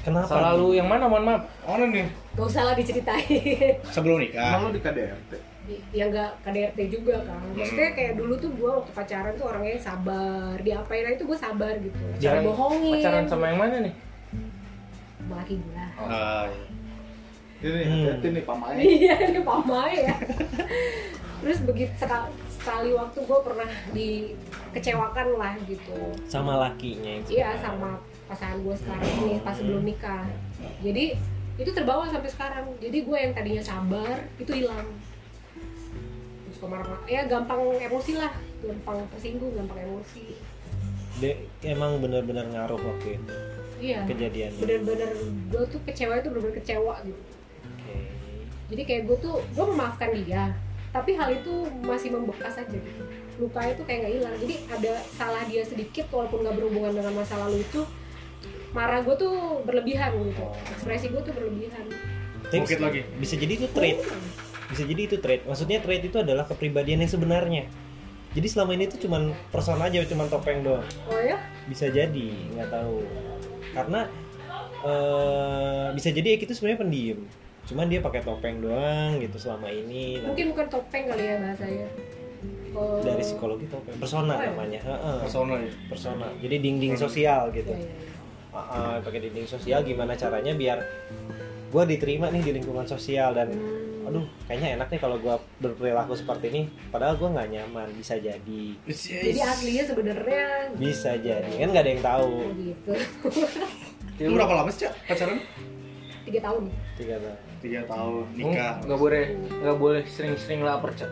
kenapa 0.00 0.28
Selalu 0.28 0.66
yang 0.76 0.86
mana 0.86 1.04
mohon 1.06 1.24
maaf? 1.24 1.42
mana 1.62 1.84
nih 1.86 2.06
Gak 2.32 2.46
usah 2.46 2.62
lah 2.62 2.72
diceritain. 2.72 3.76
sebelum 3.86 4.16
nikah 4.18 4.54
Emang 4.54 4.68
lu 4.68 4.72
di 4.72 4.80
KDRT? 4.80 5.32
Ya 5.94 6.04
nggak 6.10 6.30
KDRT 6.42 6.78
juga 6.90 7.16
kan. 7.22 7.38
Maksudnya 7.54 7.90
kayak 7.94 8.12
dulu 8.18 8.34
tuh 8.36 8.50
gue 8.50 8.70
waktu 8.70 8.92
pacaran 8.92 9.32
tuh 9.34 9.46
orangnya 9.46 9.78
sabar. 9.78 10.58
Diapain 10.58 11.04
aja 11.06 11.16
tuh 11.16 11.26
gue 11.30 11.38
sabar 11.38 11.72
gitu. 11.78 12.02
Jangan 12.18 12.42
bohongin. 12.46 12.98
Pacaran 12.98 13.24
sama 13.26 13.44
yang 13.48 13.58
mana 13.58 13.76
nih? 13.82 13.94
Laki 15.30 15.54
gue. 15.56 15.84
Ah, 15.96 16.44
iya. 16.50 16.66
Ini 17.62 17.82
Hmm. 17.86 18.04
hati 18.10 18.26
nih 18.28 18.42
pamai. 18.42 18.74
Iya, 18.82 19.14
ini 19.30 19.40
pamai 19.40 19.94
ya. 20.02 20.16
Terus 21.42 21.58
begitu 21.62 21.94
sekali, 21.94 22.30
sekali 22.50 22.90
waktu 22.90 23.18
gue 23.22 23.38
pernah 23.42 23.70
dikecewakan 23.90 25.28
lah 25.34 25.54
gitu. 25.66 25.94
sama 26.26 26.58
lakinya 26.58 27.18
yang 27.18 27.24
Iya 27.26 27.50
sama 27.58 27.98
pasangan 28.26 28.58
gue 28.62 28.74
sekarang 28.74 29.10
ini 29.20 29.34
pas 29.42 29.52
sebelum 29.52 29.82
nikah 29.82 30.24
jadi 30.80 31.18
itu 31.58 31.70
terbawa 31.70 32.08
sampai 32.08 32.30
sekarang 32.30 32.64
jadi 32.78 32.98
gue 33.04 33.16
yang 33.18 33.32
tadinya 33.34 33.60
sabar 33.60 34.24
itu 34.38 34.52
hilang 34.56 34.86
suka 36.62 36.78
marah 36.78 37.02
ya 37.10 37.26
gampang 37.26 37.58
emosi 37.74 38.22
lah. 38.22 38.30
Gampang 38.62 39.02
tersinggung 39.10 39.50
gampang 39.58 39.82
emosi. 39.82 40.38
De, 41.18 41.50
emang 41.66 41.98
benar-benar 41.98 42.46
ngaruh 42.54 42.78
waktu 42.78 43.18
itu. 43.18 43.34
Iya. 43.82 44.06
Kejadiannya 44.06 44.62
bener-bener 44.62 45.10
gue 45.50 45.62
tuh 45.66 45.82
kecewa 45.82 46.22
itu 46.22 46.30
bener-bener 46.30 46.56
kecewa 46.62 46.94
gitu. 47.02 47.22
Oke. 47.66 47.94
jadi 48.70 48.82
kayak 48.86 49.02
gue 49.10 49.16
tuh 49.18 49.36
gue 49.42 49.64
memaafkan 49.74 50.14
dia 50.22 50.54
tapi 50.94 51.18
hal 51.18 51.34
itu 51.34 51.66
masih 51.82 52.14
membekas 52.14 52.54
aja 52.54 52.78
gitu. 52.78 53.02
Luka 53.42 53.58
itu 53.66 53.82
kayak 53.82 53.98
nggak 54.06 54.14
hilang. 54.22 54.34
Jadi 54.38 54.54
ada 54.70 54.92
salah 55.18 55.42
dia 55.50 55.66
sedikit 55.66 56.06
walaupun 56.14 56.46
nggak 56.46 56.62
berhubungan 56.62 56.94
dengan 56.94 57.26
masa 57.26 57.42
lalu 57.42 57.66
itu 57.66 57.82
marah 58.70 59.02
gue 59.02 59.18
tuh 59.18 59.66
berlebihan 59.66 60.14
gitu. 60.14 60.46
Ekspresi 60.78 61.10
gue 61.10 61.22
tuh 61.26 61.34
berlebihan. 61.34 61.90
Bukit 62.54 62.78
lagi. 62.78 63.02
bisa 63.18 63.34
jadi 63.34 63.52
itu 63.58 63.66
trait 63.74 63.98
bisa 64.72 64.82
jadi 64.82 65.02
itu 65.04 65.16
trait 65.20 65.44
maksudnya 65.44 65.78
trait 65.78 66.00
itu 66.00 66.16
adalah 66.16 66.48
kepribadian 66.48 67.04
yang 67.04 67.12
sebenarnya. 67.12 67.68
Jadi 68.32 68.48
selama 68.48 68.72
ini 68.72 68.88
tuh 68.88 68.96
cuman 68.98 69.22
persona 69.52 69.86
aja 69.86 70.00
cuman 70.02 70.26
topeng 70.26 70.64
doang. 70.64 70.80
Oh 71.04 71.20
ya? 71.20 71.36
Bisa 71.68 71.92
jadi 71.92 72.28
nggak 72.56 72.72
tahu. 72.72 73.04
Karena 73.70 74.08
eh, 74.82 75.86
bisa 75.92 76.08
jadi 76.08 76.28
Eki 76.34 76.48
itu 76.48 76.54
sebenarnya 76.56 76.80
pendiam. 76.80 77.20
Cuman 77.62 77.86
dia 77.86 78.00
pakai 78.00 78.24
topeng 78.24 78.58
doang 78.58 79.20
gitu 79.20 79.36
selama 79.36 79.68
ini. 79.68 80.18
Mungkin 80.18 80.56
bukan 80.56 80.66
topeng 80.68 81.04
kali 81.06 81.24
ya 81.26 81.36
bahasanya 81.38 81.88
Oh, 82.72 83.04
dari 83.04 83.20
psikologi 83.20 83.68
topeng. 83.68 84.00
Persona 84.00 84.32
Oh, 84.32 84.40
iya. 84.40 84.48
namanya. 84.48 84.80
Heeh. 84.80 85.16
Persona 85.20 85.54
ya. 85.60 85.68
persona. 85.92 86.26
Jadi 86.40 86.56
dinding 86.56 86.96
sosial 86.96 87.52
gitu. 87.52 87.68
Iya, 87.68 87.84
iya. 87.84 87.94
Heeh, 88.50 88.94
pakai 89.04 89.20
dinding 89.22 89.44
sosial 89.44 89.84
gimana 89.84 90.16
caranya 90.16 90.56
biar 90.56 90.80
gue 91.68 91.84
diterima 91.86 92.28
nih 92.28 92.40
di 92.42 92.52
lingkungan 92.54 92.84
sosial 92.84 93.32
dan 93.32 93.52
Hmm. 93.52 93.91
Aduh 94.02 94.26
kayaknya 94.44 94.68
enak 94.74 94.88
nih 94.88 94.98
kalau 94.98 95.16
gue 95.16 95.30
berperilaku 95.58 96.12
seperti 96.12 96.44
ini 96.48 96.62
padahal 96.88 97.14
gue 97.14 97.28
nggak 97.28 97.48
nyaman 97.50 97.88
bisa 97.92 98.14
jadi. 98.16 98.64
Jadi 98.84 99.38
aslinya 99.38 99.84
sebenarnya 99.84 100.44
bisa 100.74 101.14
jadi. 101.14 101.50
Kan 101.52 101.68
nggak 101.68 101.82
ada 101.82 101.92
yang 101.92 102.04
tahu. 102.04 102.30
Oh, 102.40 102.52
gitu. 102.54 102.92
Lu 104.22 104.34
berapa 104.34 104.54
lama 104.54 104.68
sih, 104.68 104.82
Cak, 104.82 104.92
pacaran? 105.04 105.38
tiga 106.22 106.38
tahun. 106.40 106.62
Tiga 106.94 107.16
tahun. 107.18 107.36
Tiga 107.58 107.80
tahun, 107.84 108.24
Hmm, 108.24 108.36
nikah. 108.36 108.74
nggak 108.80 108.98
boleh 108.98 109.24
nggak 109.58 109.76
boleh 109.76 110.02
sering-sering 110.06 110.60
lapar 110.60 110.90
cak. 110.92 111.10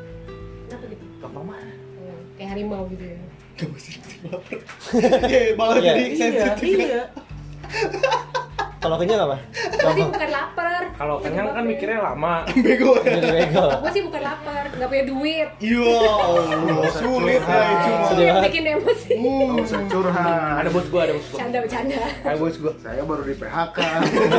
Kenapa 0.66 0.84
gitu? 0.86 1.04
Gampang 1.18 1.44
mah. 1.44 1.58
Oh, 2.00 2.18
kayak 2.34 2.48
harimau 2.54 2.86
gitu 2.86 3.04
ya. 3.04 3.18
Gak 3.56 3.68
mesti 3.68 3.90
lapar. 4.24 4.58
Iya, 5.30 5.42
malah 5.54 5.76
Iya, 5.76 5.86
jadi 5.88 6.02
iya 6.02 6.16
sensitif. 6.16 6.76
iya 6.80 7.02
kalau 8.80 8.96
kenyang 8.96 9.28
apa? 9.28 9.36
Gue 9.52 9.92
sih 9.92 10.04
bukan 10.08 10.30
lapar. 10.32 10.82
Kalau 10.96 11.20
kenyang 11.20 11.52
kan 11.52 11.64
mikirnya 11.68 12.00
lama. 12.00 12.48
Bego. 12.64 12.96
jadi 13.04 13.28
bego. 13.28 13.66
gue 13.76 13.90
sih 13.92 14.02
bukan 14.08 14.22
lapar 14.24 14.64
nggak 14.72 14.88
punya 14.88 15.04
duit. 15.04 15.48
Iya, 15.60 16.00
Allah, 16.16 16.88
sulit 16.96 17.42
ya 17.44 17.60
itu 18.08 18.22
yang 18.24 18.40
bikin 18.40 18.64
emosi 18.64 19.14
Nggak 19.20 19.64
usah 19.68 19.80
curhat. 19.92 20.64
ada 20.64 20.68
bos 20.72 20.86
gua 20.88 21.00
ada 21.04 21.12
bos 21.12 21.28
gua. 21.28 21.38
Canda 21.44 21.58
bercanda. 21.60 22.00
Ada 22.24 22.36
bos 22.40 22.56
gua. 22.56 22.72
Saya 22.80 23.04
baru 23.04 23.22
di 23.28 23.34
PHK. 23.36 23.78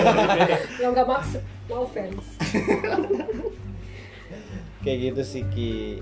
lo 0.81 0.87
nggak 0.89 1.07
maksud 1.07 1.41
no 1.69 1.75
offense. 1.85 2.25
Kayak 4.83 4.97
gitu 4.97 5.21
sih 5.21 5.45
ki. 5.53 6.01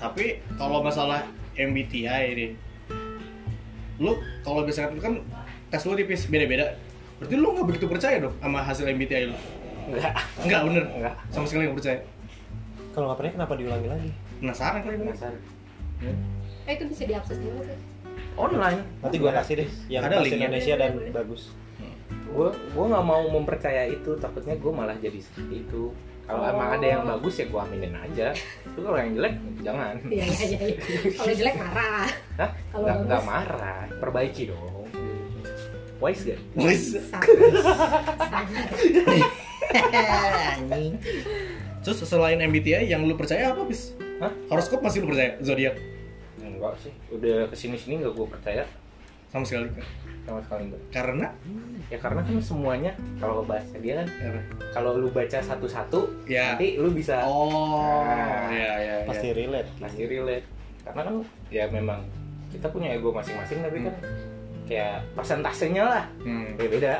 Tapi 0.00 0.40
kalau 0.56 0.80
masalah 0.80 1.28
MBTI 1.52 2.32
ini, 2.32 2.46
lu 4.00 4.16
kalau 4.40 4.64
misalkan 4.64 4.96
itu 4.96 5.04
kan 5.04 5.14
tes 5.68 5.84
lu 5.84 5.92
tipis 5.92 6.24
beda-beda. 6.24 6.87
Berarti 7.18 7.34
lu 7.34 7.48
nggak 7.50 7.66
begitu 7.66 7.86
percaya 7.86 8.16
dong 8.18 8.34
sama 8.36 8.58
hasil 8.60 8.84
MBTI 8.86 9.24
lu? 9.26 9.36
enggak 9.88 10.14
Enggak 10.38 10.60
bener. 10.64 10.84
Nggak. 10.92 11.14
Sama 11.28 11.44
sekali 11.44 11.62
nggak 11.64 11.76
percaya. 11.76 12.00
kalau 12.90 13.04
nggak 13.06 13.18
pernah 13.18 13.32
kenapa 13.36 13.52
diulangi 13.54 13.88
lagi 13.88 14.10
Penasaran 14.38 14.80
kali. 14.80 14.94
Penasaran. 14.98 15.40
eh 16.64 16.72
itu 16.72 16.84
bisa 16.86 17.02
diakses 17.04 17.36
di 17.36 17.48
mana 17.48 17.64
sih 17.64 17.80
online 18.34 18.78
nanti 19.00 19.16
gua 19.16 19.32
kasih 19.34 19.54
deh 19.56 19.68
yang 19.88 20.02
Ada 20.04 20.20
linknya. 20.20 20.46
Indonesia 20.46 20.74
dan 20.76 20.90
Boleh, 20.92 21.10
bagus 21.10 21.42
gue 22.28 22.48
gue 22.52 22.84
nggak 22.86 23.04
mau 23.04 23.22
mempercaya 23.26 23.88
itu 23.88 24.10
takutnya 24.14 24.52
gue 24.54 24.68
malah 24.68 24.94
jadi 24.94 25.16
seperti 25.16 25.64
itu 25.64 25.90
kalau 26.22 26.44
Oh. 26.44 26.52
emang 26.52 26.76
ada 26.76 26.86
yang 26.86 27.02
bagus 27.08 27.34
ya 27.34 27.48
gue 27.48 27.56
aminin 27.58 27.94
aja 27.94 28.36
itu 28.36 28.78
kalau 28.78 28.94
yang 28.94 29.16
jelek 29.16 29.34
jangan 29.58 29.94
iya 30.06 30.24
iya 30.28 30.58
iya 30.60 30.76
kalau 31.16 31.32
jelek 31.32 31.56
marah 31.56 32.04
Hah? 32.36 32.50
Kalau 32.68 32.86
nggak 33.00 33.22
marah 33.24 33.82
perbaiki 33.96 34.42
dong 34.46 34.77
wise 35.98 36.22
gak 36.24 36.38
Wis. 36.54 36.94
sangat 37.04 37.28
Terus 41.78 41.98
selain 42.02 42.38
MBTI 42.40 42.86
yang 42.86 43.02
lu 43.02 43.14
percaya 43.14 43.50
apa, 43.50 43.62
Bis? 43.64 43.94
Hah? 44.18 44.32
Horoskop 44.48 44.80
masih 44.80 45.02
lu 45.02 45.08
percaya? 45.08 45.38
Zodiak? 45.40 45.76
enggak 46.38 46.74
sih 46.80 46.90
udah 47.10 47.46
ke 47.46 47.54
sini 47.54 47.76
sini 47.76 48.02
nggak 48.02 48.14
gue 48.14 48.26
percaya 48.26 48.66
Sama 49.28 49.46
sekali 49.46 49.70
kan? 49.70 49.86
sama 50.24 50.40
sekali 50.40 50.62
enggak 50.66 50.82
Karena 50.90 51.26
ya 51.86 51.98
karena 51.98 52.20
kan 52.20 52.34
semuanya 52.40 52.92
kalau 53.18 53.46
bahasa 53.46 53.78
dia 53.78 53.94
kan 53.96 54.08
kalau 54.74 54.98
lu 54.98 55.06
baca 55.08 55.38
satu-satu 55.38 56.26
Ya. 56.26 56.58
nanti 56.58 56.74
lu 56.74 56.90
bisa 56.90 57.22
Oh, 57.22 58.02
Nah. 58.02 58.50
ya 58.50 58.70
ya. 58.76 58.94
ya. 59.02 59.06
pasti 59.06 59.30
relate 59.30 59.70
pasti 59.78 60.02
relate 60.02 60.46
karena 60.82 61.00
kan 61.04 61.14
ya 61.48 61.64
memang 61.68 62.00
kita 62.48 62.66
punya 62.66 62.90
ego 62.90 63.14
masing-masing 63.14 63.58
tapi 63.60 63.78
kan 63.80 63.94
kayak 64.68 65.02
persentasenya 65.16 65.82
lah 65.82 66.04
Hmm. 66.22 66.54
ya 66.60 66.68
beda 66.68 66.94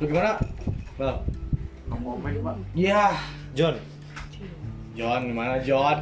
Lu 0.00 0.04
gimana? 0.08 0.40
Bal? 0.98 1.20
Komen, 1.86 2.34
Pak. 2.42 2.56
Ya, 2.74 3.14
John 3.52 3.76
John 4.92 5.20
gimana 5.28 5.60
John? 5.62 6.00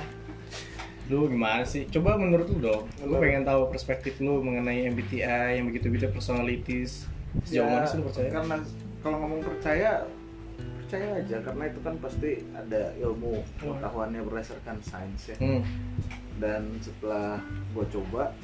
Lu 1.11 1.27
gimana 1.27 1.63
sih? 1.67 1.87
Coba 1.91 2.15
menurut 2.15 2.47
lu 2.51 2.59
dong. 2.63 2.85
Gue 3.03 3.19
pengen 3.19 3.43
tahu 3.43 3.71
perspektif 3.71 4.19
lu 4.23 4.43
mengenai 4.43 4.87
MBTI 4.91 5.59
yang 5.59 5.67
begitu-begitu 5.71 6.11
personalities. 6.11 7.07
Sejauh 7.47 7.67
mana 7.67 7.87
sih 7.87 7.99
lu 7.99 8.07
percaya? 8.07 8.31
Karena 8.31 8.57
kalau 9.03 9.17
ngomong 9.27 9.43
percaya 9.43 10.07
percaya 10.83 11.23
aja 11.23 11.37
karena 11.47 11.63
itu 11.71 11.79
kan 11.87 11.95
pasti 12.03 12.31
ada 12.51 12.83
ilmu 12.99 13.47
pengetahuannya 13.63 14.23
berdasarkan 14.27 14.77
sains 14.83 15.35
ya. 15.35 15.37
Hmm. 15.39 15.63
Dan 16.43 16.63
setelah 16.83 17.39
gue 17.75 17.87
coba 17.95 18.35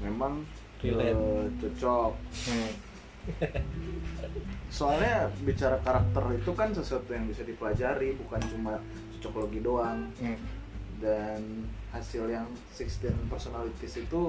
memang 0.00 0.42
Relate. 0.78 1.12
eh, 1.12 1.44
cocok. 1.58 2.12
Hmm. 2.48 2.72
Soalnya 4.68 5.14
bicara 5.40 5.78
karakter 5.78 6.34
itu 6.34 6.50
kan 6.52 6.70
sesuatu 6.70 7.08
yang 7.08 7.24
bisa 7.24 7.42
dipelajari 7.42 8.12
bukan 8.16 8.40
cuma 8.48 8.74
cocokologi 9.12 9.60
doang. 9.60 10.10
Hmm. 10.18 10.38
dan 10.94 11.42
hasil 11.90 12.24
yang 12.26 12.46
16 12.72 12.96
personalities 13.28 13.98
itu 13.98 14.22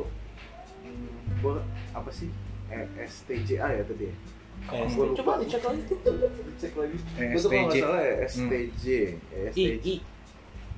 hmm, 0.81 1.39
gua 1.39 1.61
apa 1.93 2.09
sih 2.09 2.27
E- 2.67 2.89
STJA 2.99 3.69
ya 3.71 3.83
tadi 3.85 4.09
ya? 4.09 4.15
Eh, 4.73 4.89
lupa. 4.89 5.13
coba 5.15 5.31
dicek 5.39 5.61
lagi 5.61 5.81
Cek 6.59 6.73
lagi. 6.73 6.97
Eh, 7.15 7.31
Gua 7.31 7.39
tuh 7.39 7.49
kalau 7.49 7.61
nggak 7.61 7.69
STJ. 7.69 7.79
salah 7.79 8.01
ya 8.01 8.15
STJ. 8.25 8.85
Eh, 9.31 9.45
i 9.45 9.47
STJ. 9.47 9.85
i 9.85 9.95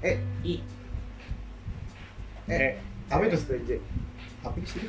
Eh, 0.03 0.17
i 0.43 0.53
Eh, 2.47 2.71
apa 3.07 3.21
itu? 3.25 3.37
STJ. 3.37 3.69
Apa 4.47 4.59
sih? 4.63 4.85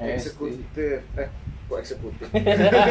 Eksekutif. 0.00 1.00
Eh, 1.12 1.28
kok 1.68 1.78
eksekutif? 1.78 2.26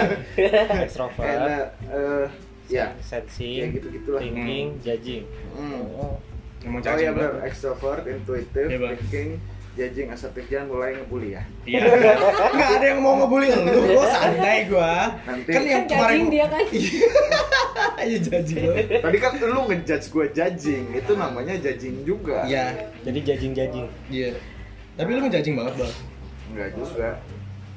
extrovert 0.85 1.25
Eh, 1.25 1.65
eh, 1.89 2.25
ya, 2.69 2.93
sensing 3.01 3.57
ya 3.57 3.65
gitu-gitulah. 3.73 4.21
thinking 4.21 4.77
judging 4.79 5.25
Hmm. 5.57 5.81
Emang 6.59 6.83
Oh 6.83 6.85
cacing 6.85 7.01
iya 7.01 7.11
benar, 7.15 7.33
extrovert, 7.41 8.03
intuitive, 8.03 8.67
Bang. 8.69 8.99
thinking, 8.99 9.29
judging, 9.79 10.07
assertive, 10.11 10.47
jangan 10.51 10.67
mulai 10.67 10.91
ngebully 10.99 11.39
ya. 11.39 11.43
Iya. 11.63 11.81
Enggak 12.53 12.69
ada 12.75 12.85
yang 12.91 12.99
mau 12.99 13.15
ngebully 13.15 13.47
lu. 13.47 13.95
Gua 13.95 14.05
santai 14.11 14.67
gua. 14.67 15.15
Nanti 15.23 15.51
Kan 15.55 15.63
yang 15.63 15.85
kan 15.87 15.95
kemarin 15.95 16.23
dia 16.27 16.45
kan 16.51 16.63
Iya 18.03 18.17
judging 18.27 18.59
lu. 18.67 18.75
Tadi 18.75 19.17
kan 19.23 19.31
lu 19.39 19.61
ngejudge 19.71 20.05
gue 20.11 20.25
judging, 20.35 20.85
itu 20.91 21.11
namanya 21.15 21.53
judging 21.55 21.95
juga. 22.03 22.43
Iya. 22.43 22.91
jadi 23.07 23.19
judging 23.23 23.53
judging 23.55 23.87
Iya. 24.11 24.35
Tapi 24.99 25.09
lu 25.15 25.19
ngejudging 25.23 25.55
banget, 25.55 25.73
Bang. 25.79 25.93
Enggak 26.51 26.69
juga. 26.75 27.09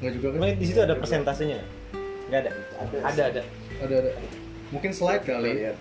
Enggak 0.03 0.13
juga 0.19 0.27
kan? 0.35 0.41
Di 0.59 0.65
situ 0.67 0.81
ada 0.83 0.95
persentasenya 0.99 1.63
nggak 2.33 2.49
ada 2.49 2.51
ada 2.81 3.23
ada 3.29 3.43
Ada 3.85 3.95
ada. 4.01 4.11
Mungkin 4.73 4.91
slide 4.97 5.21
kali. 5.29 5.53
Lihat. 5.53 5.77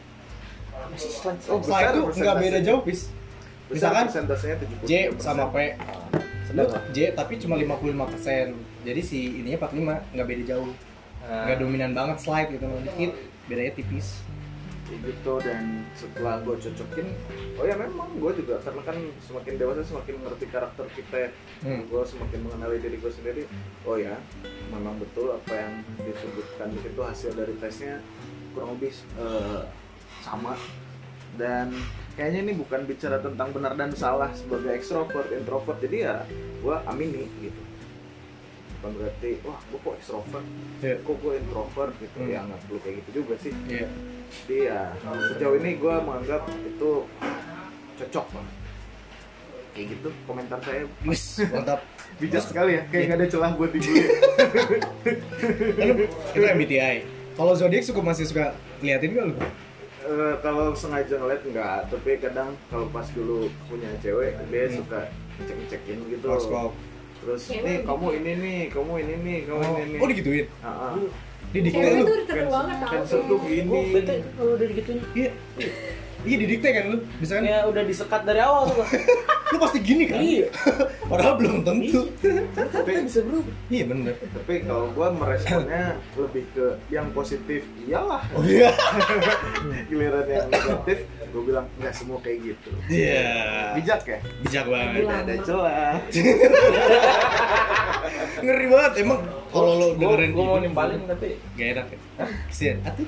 Oh, 1.48 1.64
slide 1.64 1.96
tuh 1.96 2.12
enggak 2.12 2.36
beda 2.44 2.60
jauh, 2.60 2.84
Pis. 2.84 3.08
Misalkan 3.72 4.04
persentasenya 4.06 4.56
70. 4.60 4.84
J 4.84 4.92
sama 5.18 5.48
P. 5.50 5.56
Lu 6.52 6.64
J 6.92 6.98
tapi 7.12 7.40
cuma 7.40 7.56
55%. 7.56 8.52
Jadi 8.84 9.02
si 9.02 9.20
ininya 9.40 9.58
45, 9.64 10.12
nggak 10.12 10.28
beda 10.28 10.44
jauh. 10.46 10.72
Nah, 11.22 11.48
Nggak 11.48 11.58
dominan 11.60 11.92
banget 11.92 12.18
slide 12.20 12.50
gitu, 12.52 12.68
dikit. 12.84 13.12
Bedanya 13.48 13.74
tipis. 13.74 14.08
gitu 14.92 15.40
dan 15.40 15.88
setelah 15.96 16.44
gue 16.44 16.52
cocokin 16.52 17.16
oh 17.56 17.64
ya 17.64 17.80
memang 17.80 18.12
gue 18.12 18.44
juga 18.44 18.60
karena 18.60 18.84
kan 18.84 18.98
semakin 19.24 19.56
dewasa 19.56 19.88
semakin 19.88 20.20
ngerti 20.20 20.46
karakter 20.52 20.84
kita 20.92 21.16
ya 21.16 21.30
Hmm. 21.64 21.88
gue 21.88 22.04
semakin 22.04 22.40
mengenali 22.44 22.76
diri 22.76 23.00
gue 23.00 23.08
sendiri 23.08 23.48
oh 23.88 23.96
ya 23.96 24.20
memang 24.68 25.00
betul 25.00 25.32
apa 25.32 25.48
yang 25.48 25.74
disebutkan 25.96 26.76
di 26.76 26.84
situ 26.84 27.00
hasil 27.00 27.32
dari 27.32 27.56
tesnya 27.56 28.04
kurang 28.52 28.76
lebih 28.76 28.92
eh, 29.16 29.64
sama 30.20 30.60
dan 31.34 31.72
kayaknya 32.13 32.39
ini 32.44 32.54
bukan 32.56 32.84
bicara 32.84 33.17
tentang 33.17 33.50
benar 33.50 33.74
dan 33.74 33.91
salah 33.91 34.30
sebagai 34.32 34.72
ekstrovert 34.72 35.32
introvert 35.32 35.80
jadi 35.80 35.98
ya 36.02 36.15
gue 36.60 36.76
amini 36.86 37.24
gitu 37.39 37.62
bukan 38.78 38.91
berarti 38.98 39.30
wah 39.41 39.60
gue 39.63 39.80
kok 39.80 39.96
ekstrovert 39.96 40.46
Iya. 40.82 40.98
kok 41.00 41.15
gue 41.15 41.34
introvert 41.38 41.94
gitu 41.98 42.17
Hmm. 42.17 42.28
ya 42.28 42.39
nggak 42.41 42.60
perlu 42.62 42.78
kayak 42.80 42.96
gitu 43.00 43.10
juga 43.15 43.34
sih 43.38 43.54
Iya. 43.65 43.88
jadi 44.44 44.58
ya 44.65 44.82
sejauh 45.30 45.56
ini 45.56 45.72
gue 45.76 45.96
menganggap 45.98 46.41
itu 46.62 46.91
cocok 47.96 48.26
banget 48.32 48.56
kayak 49.72 49.88
gitu 49.89 50.10
komentar 50.26 50.60
saya 50.60 50.84
Wis, 51.06 51.24
mantap. 51.48 51.80
bijak 52.20 52.44
sekali 52.44 52.76
ya 52.76 52.84
kayak 52.91 53.04
nggak 53.08 53.17
ada 53.17 53.28
celah 53.30 53.52
buat 53.56 53.72
dibully 53.72 54.04
Lalu 55.74 55.94
itu 56.06 56.39
MBTI. 56.44 56.98
Kalau 57.32 57.54
zodiak 57.56 57.82
suka 57.82 58.00
masih 58.00 58.26
suka 58.26 58.52
liatin 58.80 59.15
gak 59.15 59.26
lu? 59.26 59.36
Eh, 60.02 60.36
kalau 60.42 60.74
sengaja 60.74 61.14
ngeliat 61.14 61.42
enggak 61.44 61.86
tapi 61.88 62.18
kadang 62.18 62.50
kalau 62.68 62.90
pas 62.90 63.06
dulu 63.08 63.38
punya 63.66 63.86
cewek 64.02 64.34
dia 64.50 64.66
Hmm. 64.66 64.76
suka 64.76 65.00
cek 65.40 65.58
cekin 65.70 65.98
gitu 66.10 66.26
Horoskop. 66.26 66.74
terus 67.20 67.42
Cewek 67.46 67.62
nih 67.62 67.76
gitu. 67.78 67.88
kamu 67.88 68.08
ini 68.12 68.32
nih 68.36 68.60
kamu 68.68 68.94
ini 68.98 69.14
nih 69.20 69.38
kamu 69.46 69.62
Oh, 69.62 69.78
ini 69.78 69.86
nih 69.88 70.00
oh 70.00 70.08
digituin. 70.10 70.46
Ah, 70.60 70.70
ah. 70.90 70.92
Didikte 71.52 71.78
Cewek 71.78 71.94
lu. 71.94 72.04
tuh 72.04 72.18
seru 72.26 72.50
banget 72.50 72.76
tau 72.78 72.90
Cancer 72.90 73.20
tuh 73.22 73.38
gini 73.42 73.62
Gue 73.64 73.82
bete 73.94 74.14
kalau 74.32 74.52
udah 74.52 74.68
digituin. 74.68 75.00
Iya. 75.14 75.32
Iya 76.22 76.36
didikte 76.38 76.70
kan 76.70 76.84
lu. 76.88 76.98
Bisa 77.18 77.32
kan? 77.36 77.44
Ya 77.44 77.66
udah 77.66 77.84
disekat 77.84 78.22
dari 78.24 78.40
awal 78.40 78.68
tuh. 78.68 78.86
Lu 79.52 79.60
pasti 79.60 79.80
gini 79.80 80.08
kan? 80.08 80.16
Iya. 80.18 80.48
Padahal 81.12 81.36
belum 81.36 81.60
tentu. 81.62 82.08
tapi 82.72 83.04
bisa 83.04 83.20
berubah. 83.20 83.52
Iya 83.68 83.84
bener. 83.86 84.16
tapi 84.32 84.54
kalau 84.64 84.88
gua 84.92 85.12
meresponnya 85.12 86.00
lebih 86.16 86.48
ke 86.50 86.66
yang 86.88 87.12
positif 87.12 87.60
iyalah 87.82 88.24
Oh 88.32 88.40
iya. 88.42 88.72
giliran 89.90 90.24
yang 90.26 90.48
negatif 90.48 91.04
gue 91.32 91.44
bilang 91.44 91.64
nggak 91.78 91.92
semua 91.92 92.20
kayak 92.20 92.44
gitu 92.46 92.70
Iya. 92.88 93.72
bijak 93.74 94.04
ya 94.06 94.20
Bijak 94.42 94.66
banget. 94.68 95.00
tidak 95.00 95.18
ada 95.18 95.36
celah 95.42 95.96
Ngeri 98.42 98.66
banget 98.68 98.94
emang 99.00 99.20
kalau 99.48 99.72
lo 99.74 99.88
Gue 99.92 100.00
dengerin 100.02 100.32
mau 100.34 100.56
ibu- 100.56 100.64
nimpalin 100.64 101.02
tapi 101.06 101.28
Gak 101.56 101.68
enak 101.70 101.86
ya? 101.88 102.00
Kesian. 102.48 102.78
Atuh. 102.84 103.08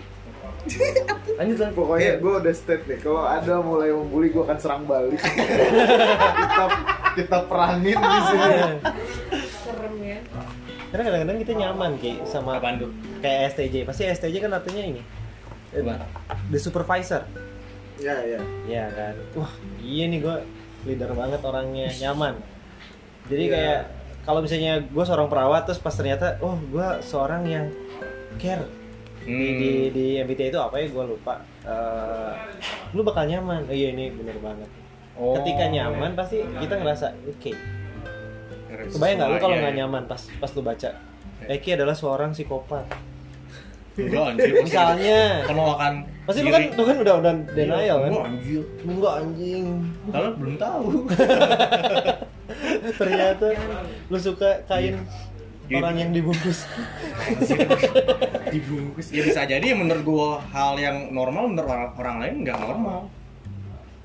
lanjut 1.38 1.58
lan. 1.60 1.72
pokoknya 1.74 2.12
gue 2.18 2.34
udah 2.40 2.54
state 2.54 2.84
nih 2.86 3.00
kalau 3.00 3.22
ada 3.22 3.60
mulai 3.60 3.90
membuli 3.90 4.30
gue 4.30 4.40
akan 4.40 4.58
serang 4.58 4.84
balik 4.84 5.20
kita 6.40 6.66
kita 7.14 7.38
perangin 7.46 7.96
di 7.96 8.20
sini 8.24 8.52
serem 9.60 9.96
ya 10.00 10.20
Karena 10.88 11.04
kadang-kadang 11.04 11.38
kita 11.40 11.54
nyaman 11.56 11.92
ki 11.98 12.12
sama 12.24 12.56
Apaan 12.56 12.78
tuh? 12.78 12.94
kayak 13.18 13.50
STJ. 13.52 13.82
Pasti 13.84 14.06
STJ 14.06 14.36
kan 14.40 14.54
artinya 14.54 14.84
ini. 14.86 15.02
eh, 15.72 15.82
Apa? 15.82 16.06
The 16.48 16.60
supervisor. 16.60 17.26
ya 17.98 18.14
ya 18.22 18.38
Iya 18.64 18.86
kan. 18.90 19.14
Wah, 19.34 19.50
iya 19.80 20.06
nih 20.06 20.22
gue 20.22 20.38
leader 20.86 21.12
banget 21.12 21.42
orangnya, 21.42 21.90
nyaman. 22.04 22.38
Jadi 23.26 23.44
Iya. 23.44 23.52
kayak 23.52 23.80
kalau 24.22 24.40
misalnya 24.40 24.86
gue 24.86 25.02
seorang 25.04 25.26
perawat 25.28 25.66
terus 25.66 25.82
pas 25.82 25.92
ternyata 25.92 26.38
oh 26.40 26.62
gue 26.62 26.88
seorang 27.02 27.42
yang 27.44 27.66
care 28.38 28.62
Hmm. 29.24 29.56
di 29.60 29.72
di 29.96 30.06
MBTI 30.20 30.52
itu 30.52 30.60
apa 30.60 30.76
ya? 30.80 30.86
Gue 30.92 31.04
lupa. 31.08 31.40
Eh, 31.64 32.34
lu 32.92 33.02
bakal 33.08 33.28
nyaman. 33.28 33.64
Oh, 33.68 33.76
iya 33.76 33.96
ini 33.96 34.12
bener 34.12 34.36
banget. 34.44 34.70
Oh. 35.14 35.38
ketika 35.38 35.70
nyaman 35.70 36.18
pasti 36.18 36.42
kita 36.42 36.74
ngerasa 36.82 37.14
oke. 37.30 37.52
Kebayang 38.74 39.18
nggak 39.22 39.30
lu 39.30 39.38
kalau 39.38 39.56
nggak 39.62 39.76
nyaman 39.78 40.04
pas 40.10 40.22
pas 40.42 40.50
lu 40.58 40.66
baca? 40.66 40.90
Eki 41.46 41.78
adalah 41.78 41.94
seorang 41.94 42.34
psikopat. 42.34 42.90
Enggak 43.94 44.34
anjir. 44.34 44.54
misalnya. 44.66 45.46
Penolakan 45.46 45.94
pasti 46.24 46.40
lu 46.40 46.50
kan 46.50 46.64
lu 46.74 46.84
kan 46.88 46.98
udah 46.98 47.14
udah 47.22 47.34
denial 47.54 47.98
kan? 48.02 48.10
Enggak 48.10 48.26
anjir. 48.26 48.64
enggak 48.82 49.14
anjing. 49.22 49.66
Kalau 50.10 50.30
belum 50.40 50.56
tahu. 50.58 50.88
ternyata 53.00 53.48
lu 54.10 54.18
suka 54.18 54.66
kain 54.66 54.98
orang 55.72 55.96
yang 55.96 56.12
dibungkus 56.12 56.68
Dibungkus. 58.54 59.08
Ya 59.10 59.22
bisa 59.26 59.42
jadi 59.48 59.64
ya 59.64 59.76
menurut 59.78 60.04
gua 60.06 60.30
hal 60.54 60.78
yang 60.78 61.10
normal 61.10 61.50
menurut 61.50 61.70
orang, 61.70 61.90
orang 61.98 62.16
lain 62.22 62.36
nggak 62.46 62.58
normal. 62.60 63.00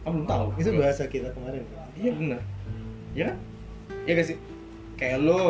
Kamu 0.06 0.12
belum 0.14 0.26
tahu. 0.30 0.46
itu 0.56 0.70
bahasa 0.78 1.04
kita 1.04 1.28
kemarin 1.36 1.60
Iya 1.98 2.10
benar. 2.14 2.40
Iya 3.12 3.24
kan? 3.28 3.36
Iya 4.06 4.12
gak 4.16 4.26
sih? 4.32 4.36
Kayak 4.96 5.18
lu 5.26 5.40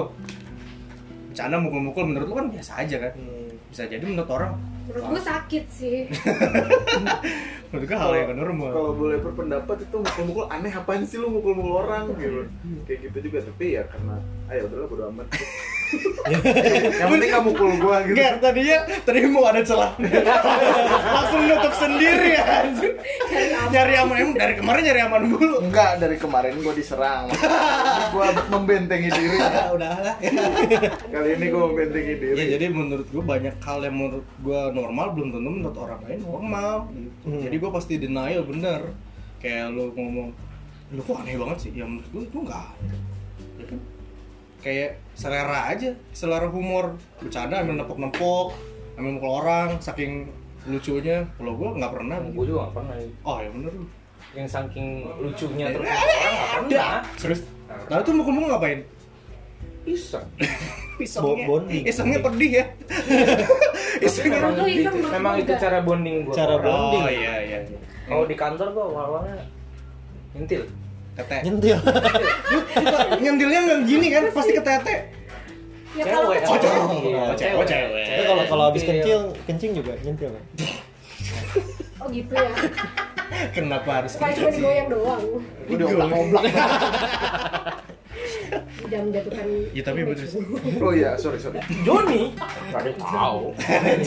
bercanda 1.31 1.57
mukul-mukul 1.63 2.05
menurut 2.11 2.27
lu 2.27 2.35
kan 2.35 2.47
biasa 2.51 2.73
aja 2.83 2.97
kan? 2.99 3.13
Bisa 3.71 3.87
jadi 3.87 4.03
menurut 4.03 4.31
orang 4.33 4.59
menurut 4.89 5.05
gue 5.05 5.21
sakit 5.21 5.65
sih 5.69 5.99
menurut 7.69 7.85
gua 7.93 7.99
hal 8.01 8.13
yang 8.17 8.41
normal. 8.41 8.73
kalau 8.73 8.93
boleh 8.97 9.21
berpendapat 9.21 9.85
itu 9.85 9.97
mukul-mukul 10.01 10.49
aneh 10.49 10.73
apaan 10.73 11.05
sih 11.05 11.21
lu 11.21 11.29
mukul-mukul 11.29 11.85
orang 11.85 12.09
gitu 12.17 12.49
kayak 12.89 13.13
gitu 13.13 13.29
juga 13.29 13.45
tapi 13.45 13.77
ya 13.77 13.85
karena 13.85 14.17
ayo 14.49 14.65
udahlah 14.65 14.89
bodo 14.89 15.05
amat 15.13 15.29
yang 17.01 17.09
penting 17.09 17.31
kamu 17.31 17.45
mukul 17.49 17.71
gua 17.81 18.05
gitu 18.05 18.17
Enggak, 18.17 18.35
tadinya 18.39 18.79
tadi 19.01 19.19
mau 19.27 19.45
ada 19.49 19.61
celah. 19.63 19.93
Langsung 21.17 21.43
nutup 21.47 21.75
sendiri 21.75 22.29
ya. 22.37 22.45
Nyari 23.69 23.95
aman 23.97 24.17
emang 24.17 24.35
dari 24.37 24.55
kemarin 24.57 24.83
nyari 24.85 25.01
aman 25.03 25.21
dulu. 25.25 25.55
enggak 25.65 25.93
dari 25.99 26.17
kemarin 26.17 26.53
gua 26.61 26.73
diserang 26.73 27.25
gua 28.13 28.27
membentengi 28.49 29.09
diri 29.09 29.37
udah 29.77 29.91
lah. 30.01 30.17
kali 31.09 31.29
ini 31.37 31.47
gua 31.49 31.63
membentengi 31.69 32.15
diri 32.17 32.37
Ya 32.39 32.45
jadi 32.55 32.65
menurut 32.71 33.09
gue 33.09 33.21
banyak 33.21 33.55
hal 33.59 33.79
yang 33.83 33.97
menurut 33.97 34.27
gue 34.39 34.61
normal 34.71 35.07
belum 35.13 35.29
tentu 35.31 35.51
menurut 35.51 35.77
orang 35.77 36.01
lain 36.07 36.21
normal. 36.23 36.75
gitu. 36.93 37.11
Hmm. 37.27 37.43
Jadi 37.43 37.57
gue 37.57 37.71
pasti 37.71 37.93
denial 37.99 38.43
bener. 38.45 38.81
Kayak 39.39 39.71
lu 39.71 39.91
ngomong, 39.93 40.29
lu 40.91 41.01
kok 41.03 41.17
aneh 41.19 41.35
banget 41.35 41.59
sih? 41.67 41.71
Ya 41.75 41.85
menurut 41.85 42.09
gue 42.09 42.23
itu 42.25 42.39
enggak. 42.39 42.71
Ya 43.59 43.65
kan? 43.67 43.79
Kayak 44.59 44.99
selera 45.15 45.71
aja, 45.71 45.95
selera 46.11 46.51
humor, 46.51 46.99
bercanda 47.23 47.63
ambil 47.63 47.83
nepok-nepok, 47.83 48.55
ambil 48.99 49.11
mukul 49.17 49.33
orang, 49.39 49.79
saking 49.79 50.27
lucunya. 50.67 51.23
Kalau 51.39 51.55
gue 51.55 51.69
nggak 51.79 51.93
pernah. 51.95 52.17
Gue 52.35 52.45
juga 52.45 52.69
gak 52.69 52.75
pernah 52.83 52.95
Oh 53.23 53.39
ya 53.39 53.49
bener 53.55 53.73
lu. 53.73 53.87
yang 54.37 54.45
saking 54.45 55.09
lucunya 55.25 55.73
terus 55.73 55.89
orang 55.89 56.35
gak 56.37 56.51
pernah. 56.69 57.01
Serius? 57.17 57.41
Lalu 57.89 58.03
tuh 58.05 58.15
mukul-mukul 58.15 58.49
ngapain? 58.53 58.81
Bisa. 59.87 60.21
Pisangnya, 60.99 61.47
Bo- 61.47 61.63
bonding. 61.63 61.83
pisangnya 61.87 62.19
pedih 62.19 62.51
ya. 62.59 62.65
Tapi 64.03 64.29
memang, 64.29 64.55
itu, 64.67 64.91
memang 64.91 65.35
itu 65.39 65.53
cara 65.55 65.79
bonding 65.81 66.27
gue. 66.27 66.35
Cara 66.35 66.59
bonding. 66.59 67.03
Oh 67.07 67.09
iya 67.09 67.35
iya. 67.39 67.59
iya. 67.63 67.79
Kalau 68.05 68.27
di 68.27 68.35
kantor 68.35 68.69
gue 68.75 68.85
awal-awalnya 68.85 69.47
nyentil. 70.35 70.67
Tete. 71.19 71.37
nyentil 71.43 71.79
Nyentilnya 73.23 73.59
nggak 73.61 73.81
gini 73.85 74.07
kan, 74.09 74.23
pasti 74.31 74.53
ke 74.55 74.63
tete. 74.63 74.95
ya 75.93 76.05
kalau 76.07 76.31
Cewek. 76.31 76.41
Oh, 76.41 76.55
kecil 76.55 76.71
cewek. 76.71 77.03
Iya, 77.03 77.23
cewek. 77.35 77.65
Cewek. 77.67 78.07
Tapi 78.07 78.23
kalau 78.25 78.43
kalau 78.47 78.65
habis 78.71 78.83
kencing 78.83 79.23
kencing 79.45 79.73
juga 79.75 79.93
nyentil 79.99 80.31
kan 80.31 80.45
oh 82.01 82.07
gitu 82.09 82.33
ya 82.33 82.51
Kenapa 83.51 83.91
harus 84.01 84.15
bukan 84.15 84.31
cuma 84.33 84.49
digoyang 84.49 84.89
doang 84.89 85.21
gua 85.21 85.77
dioblak-oblak 85.77 86.43
tidak 88.79 89.01
menjatuhkan 89.05 89.47
Ya, 89.71 89.83
tapi 89.85 90.01
betul 90.01 90.27
sih. 90.27 90.41
oh 90.79 90.93
iya 90.93 91.13
sorry 91.15 91.37
sorry 91.37 91.61
Joni. 91.83 92.33
Ada 92.71 92.91
tahu. 92.95 93.53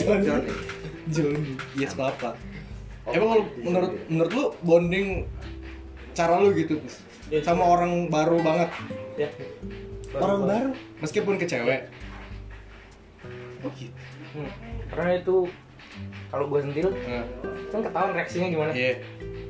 Johnny 0.02 0.50
Johnny. 1.06 1.52
Yes 1.74 1.92
papa. 1.92 2.34
Oh, 3.02 3.10
Emang 3.10 3.28
kalau 3.28 3.42
gitu 3.44 3.58
menurut 3.62 3.90
ya. 3.90 4.00
menurut 4.08 4.32
lu 4.32 4.44
bonding 4.62 5.06
cara 6.12 6.38
lu 6.38 6.52
gitu 6.52 6.76
Pis? 6.78 7.00
sama 7.40 7.64
orang 7.66 8.06
baru 8.06 8.36
banget 8.38 8.68
Ya. 9.14 9.28
orang 10.14 10.40
baru 10.42 10.70
meskipun 10.98 11.36
ke 11.36 11.44
cewek. 11.44 11.88
Oh 13.60 13.70
gitu. 13.72 13.94
Hmm. 14.32 14.50
Karena 14.88 15.10
itu 15.16 15.36
kalau 16.28 16.48
gue 16.48 16.60
sentil 16.60 16.88
Nah, 16.90 17.24
kan 17.68 17.80
ketahuan 17.80 18.12
reaksinya 18.12 18.48
gimana. 18.48 18.72
Iya. 18.72 19.00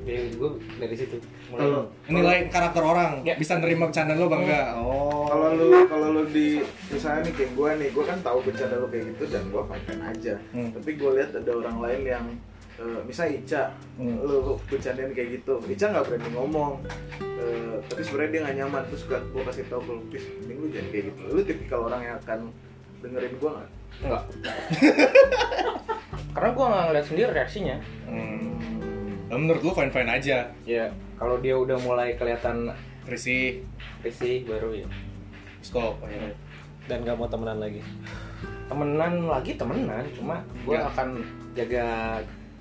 Jadi 0.03 0.35
gue 0.35 0.51
dari 0.77 0.95
situ 0.95 1.17
mulai. 1.49 1.87
Nilai 2.09 2.39
karakter 2.49 2.83
orang 2.83 3.23
Ya. 3.23 3.35
bisa 3.35 3.55
nerima 3.57 3.87
bercanda 3.87 4.15
lu 4.15 4.27
apa 4.27 4.37
enggak? 4.37 4.67
Oh. 4.77 5.11
kalau 5.25 5.49
lu 5.55 5.69
kalau 5.87 6.09
lu 6.13 6.23
di 6.29 6.61
misalnya 6.87 7.25
nih 7.25 7.33
kayak 7.33 7.51
gue 7.53 7.71
nih 7.79 7.89
gue 7.89 8.05
kan 8.05 8.19
tahu 8.21 8.39
bercanda 8.43 8.77
lu 8.77 8.87
kayak 8.87 9.05
gitu 9.09 9.25
dan 9.27 9.43
gue 9.49 9.63
fine 9.65 9.85
fine 9.85 10.03
aja 10.05 10.35
Hmm. 10.53 10.71
tapi 10.71 10.91
gue 10.93 11.11
lihat 11.13 11.31
ada 11.33 11.51
orang 11.53 11.77
lain 11.81 12.01
yang 12.05 12.25
eh, 12.83 13.01
misalnya 13.03 13.33
Ica 13.37 13.63
Hmm. 13.95 14.19
lu 14.19 14.59
bercandain 14.67 15.11
kayak 15.11 15.39
gitu 15.39 15.55
Ica 15.65 15.87
nggak 15.89 16.05
berani 16.05 16.29
ngomong 16.33 16.73
Eh, 17.43 17.75
tapi 17.85 18.01
sebenarnya 18.01 18.31
dia 18.31 18.41
nggak 18.41 18.57
nyaman 18.57 18.83
terus 18.87 19.03
gak 19.05 19.23
gue 19.29 19.43
kasih 19.43 19.67
tahu 19.67 19.83
kalau 19.83 20.03
please 20.07 20.27
mending 20.39 20.59
lu 20.59 20.69
jangan 20.69 20.89
kayak 20.89 21.05
gitu 21.09 21.21
lu 21.29 21.41
tipikal 21.43 21.81
orang 21.85 22.03
yang 22.03 22.17
akan 22.21 22.39
dengerin 23.01 23.35
gue 23.35 23.51
nggak 23.51 23.71
Enggak. 23.99 24.23
Karena 26.33 26.49
gue 26.51 26.65
nggak 26.65 26.85
ngeliat 26.87 27.07
sendiri 27.07 27.31
reaksinya. 27.31 27.77
Hmm. 28.07 28.49
Nah, 29.27 29.37
menurut 29.37 29.63
lu 29.63 29.73
fine 29.73 29.89
fine 29.89 30.07
aja 30.07 30.45
ya 30.63 30.87
kalau 31.17 31.37
dia 31.39 31.57
udah 31.57 31.81
mulai 31.81 32.15
kelihatan 32.15 32.69
risih 33.03 33.65
risih 34.01 34.45
baru 34.45 34.77
ya 34.77 34.89
stop 35.59 35.97
akhirnya 36.01 36.37
dan 36.85 37.01
gak 37.01 37.17
mau 37.17 37.25
temenan 37.27 37.57
lagi 37.57 37.81
temenan 38.67 39.25
lagi 39.25 39.57
temenan 39.57 40.05
cuma 40.13 40.37
gue 40.63 40.75
Ya. 40.75 40.85
akan 40.85 41.09
jaga 41.53 41.87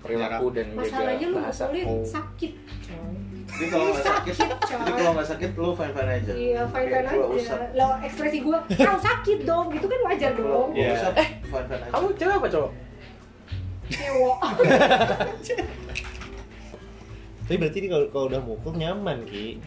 perilaku 0.01 0.45
dan 0.49 0.65
masalahnya 0.73 1.27
lu 1.27 1.35
bahasa 1.37 1.63
mukulin 1.65 1.85
Oh. 1.87 2.01
sakit 2.03 2.51
coy 2.81 3.13
Jadi 3.51 3.67
kalau 3.67 3.85
nggak 3.85 3.99
sakit, 4.01 4.33
Sakit, 4.33 4.59
coy. 4.63 4.79
jadi 4.79 4.91
kalau 4.95 5.11
nggak 5.11 5.27
sakit 5.27 5.51
lu 5.53 5.69
fine 5.71 5.91
fine 5.91 6.11
aja. 6.13 6.33
iya 6.33 6.61
fine 6.65 6.87
fine 6.87 7.03
gua 7.03 7.11
aja 7.11 7.35
usap. 7.35 7.59
lo 7.73 7.87
ekspresi 8.01 8.37
gue 8.39 8.57
kau 8.79 8.97
sakit 8.97 9.39
dong 9.43 9.65
gitu 9.69 9.85
kan 9.85 9.99
wajar 10.03 10.31
dong 10.33 10.69
gua 10.71 10.73
Iya. 10.73 10.91
usap, 10.95 11.13
fine 11.43 11.65
fine 11.67 11.81
aja. 11.81 11.91
kamu 11.91 12.07
cewek 12.15 12.35
apa 12.35 12.47
cowok 12.49 12.71
Ewo. 13.91 14.31
tapi 17.41 17.55
berarti 17.57 17.77
kalau 17.83 18.07
kalau 18.07 18.25
udah 18.27 18.41
mukul 18.41 18.73
nyaman 18.73 19.25
ki 19.25 19.59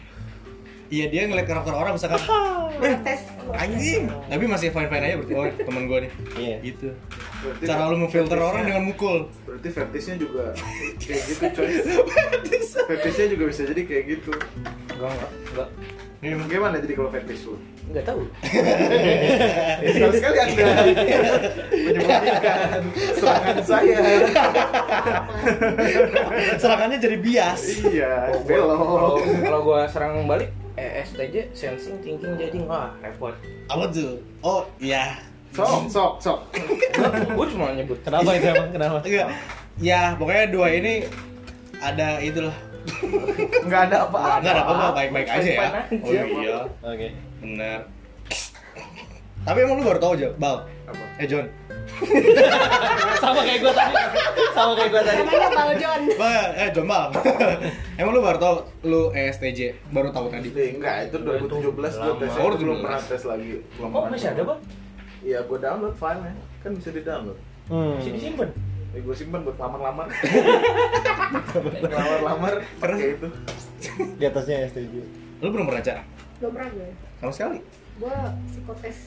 iya 0.95 1.05
dia 1.11 1.21
ngeliat 1.27 1.43
karakter 1.43 1.73
orang 1.75 1.93
misalkan 1.99 2.21
tes 3.05 3.21
anjing. 3.51 4.07
Tapi 4.27 4.43
masih 4.47 4.67
fine 4.71 4.87
fine 4.87 5.03
aja 5.03 5.15
berarti. 5.19 5.33
Oh 5.35 5.45
teman 5.67 5.83
gue 5.85 5.99
nih. 6.07 6.11
Iya. 6.35 6.57
Gitu. 6.63 6.87
Berarti 7.43 7.63
cara 7.67 7.83
lu 7.91 7.97
memfilter 7.99 8.39
orang 8.39 8.63
dengan 8.63 8.83
mukul. 8.87 9.27
Berarti 9.43 9.69
fetishnya 9.69 10.15
juga 10.17 10.55
kayak 10.99 11.21
gitu 11.27 11.43
coy. 11.55 11.67
Fetishnya 12.87 13.25
juga 13.31 13.43
bisa 13.51 13.61
jadi 13.67 13.81
kayak 13.83 14.03
gitu. 14.07 14.31
enggak 14.95 15.11
enggak 15.11 15.31
enggak. 15.51 15.69
Iya, 16.23 16.41
Gimana 16.49 16.75
jadi 16.81 16.93
kalau 16.95 17.11
fetish 17.11 17.43
lu? 17.45 17.55
enggak 17.85 18.05
tahu. 18.07 18.21
Sekali 19.93 20.15
sekali 20.17 20.37
anda. 20.41 20.65
Menyembunyikan 21.69 22.81
serangan 23.13 23.57
saya. 23.61 23.99
serangannya 26.57 26.97
jadi 26.97 27.17
bias. 27.21 27.61
Iya, 27.85 28.13
kalau 28.41 28.73
belok. 28.73 29.17
kalau 29.43 29.59
gue 29.61 29.81
serang 29.93 30.25
balik 30.25 30.49
eh 30.75 31.03
STJ 31.07 31.55
sensing 31.55 31.97
thinking 32.03 32.35
jadi 32.35 32.59
wah 32.67 32.91
repot. 32.99 33.35
Apa 33.71 33.87
tuh? 33.91 34.19
Oh 34.43 34.67
iya. 34.79 35.19
Sok, 35.55 35.87
sok, 35.87 36.11
sok. 36.19 36.39
gue 37.35 37.47
cuma 37.55 37.71
nyebut. 37.71 37.95
Kenapa 38.03 38.35
itu 38.35 38.47
emang? 38.51 38.69
Kenapa? 38.75 38.97
Enggak. 39.07 39.27
Ya 39.79 40.15
pokoknya 40.19 40.45
dua 40.51 40.67
ini 40.71 41.07
ada 41.79 42.19
itulah. 42.19 42.55
Nggak 43.63 43.81
ada 43.91 43.97
apa-apa. 44.07 44.43
enggak 44.43 44.53
ada 44.53 44.63
apa-apa 44.67 44.87
baik-baik 44.93 45.27
aja 45.31 45.51
ya. 45.55 45.69
oh 46.03 46.11
iya. 46.11 46.59
Oke. 46.83 47.07
Benar 47.39 47.79
tapi 49.45 49.61
emang 49.61 49.77
lu 49.77 49.85
baru 49.85 49.99
tahu 50.01 50.13
aja 50.17 50.29
bal? 50.41 50.65
Apa? 50.89 51.03
eh 51.21 51.27
John 51.29 51.45
sama 53.23 53.41
kayak 53.41 53.59
gue 53.61 53.73
tadi 53.73 53.95
sama 54.51 54.71
kayak 54.75 54.89
gue 54.91 55.03
tadi 55.03 55.19
namanya 55.23 55.49
Bal 55.51 55.71
John 55.77 56.01
Bal, 56.21 56.45
eh 56.55 56.69
John 56.73 56.87
bal 56.87 57.05
emang 57.99 58.11
lu 58.13 58.21
baru 58.21 58.37
tahu 58.37 58.55
lu 58.85 59.01
ESTJ 59.11 59.59
baru 59.89 60.09
tahu 60.11 60.27
tadi 60.29 60.47
Eh, 60.51 60.69
enggak, 60.77 61.09
itu 61.09 61.17
2017 61.21 61.75
gue 61.75 62.13
tes. 62.21 62.31
Oh, 62.37 62.51
belum 62.53 62.77
2017. 62.79 62.85
pernah 62.85 62.99
tes 63.01 63.21
lagi. 63.25 63.47
Belum 63.77 63.89
oh 63.89 64.01
pernah 64.03 64.11
masih 64.17 64.29
ada 64.31 64.43
bang 64.43 64.59
Iya, 65.25 65.39
gue 65.41 65.57
download 65.57 65.95
filenya. 65.97 66.33
Kan 66.61 66.71
bisa 66.77 66.89
di 66.93 67.01
download. 67.01 67.37
hmm. 67.67 67.93
masih 67.97 68.11
disimpan 68.13 68.49
Eh, 68.95 69.01
gue 69.03 69.15
simpen 69.17 69.43
buat 69.43 69.59
lamar-lamar. 69.59 70.07
Lamar-lamar 71.83 72.53
pakai 72.79 73.19
itu. 73.19 73.27
di 73.95 74.23
atasnya 74.25 74.65
STJ 74.71 74.95
lu 75.43 75.51
belum 75.51 75.67
pernah 75.67 76.01
belum 76.39 76.51
pernah 76.51 76.69
gue 76.71 76.89
sama 77.19 77.31
sekali 77.31 77.59
gue 77.95 78.15
psikotes 78.51 78.97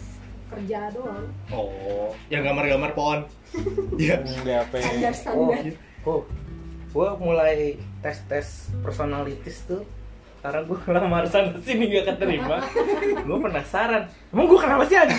kerja 0.48 0.78
doang. 0.90 1.24
Oh 1.48 2.10
yang 2.28 2.42
gambar-gambar 2.42 2.90
pohon. 2.92 3.20
Iya. 3.98 4.20
Hmm, 4.20 4.44
di 4.44 4.52
HP 4.52 4.72
standar 4.78 5.14
standar. 5.14 5.64
oh 6.04 6.22
gue 6.88 7.08
mulai 7.20 7.76
tes 8.00 8.16
tes 8.24 8.46
personalities 8.80 9.64
tuh 9.64 9.84
karena 10.38 10.62
gue 10.64 10.78
lamar 10.94 11.26
sana 11.26 11.50
sini 11.60 11.90
gak 11.90 12.14
keterima. 12.14 12.62
Gue 13.26 13.38
penasaran. 13.42 14.06
Emang 14.30 14.46
gue 14.46 14.56
kenapa 14.56 14.86
sih 14.86 14.94
aja 14.94 15.10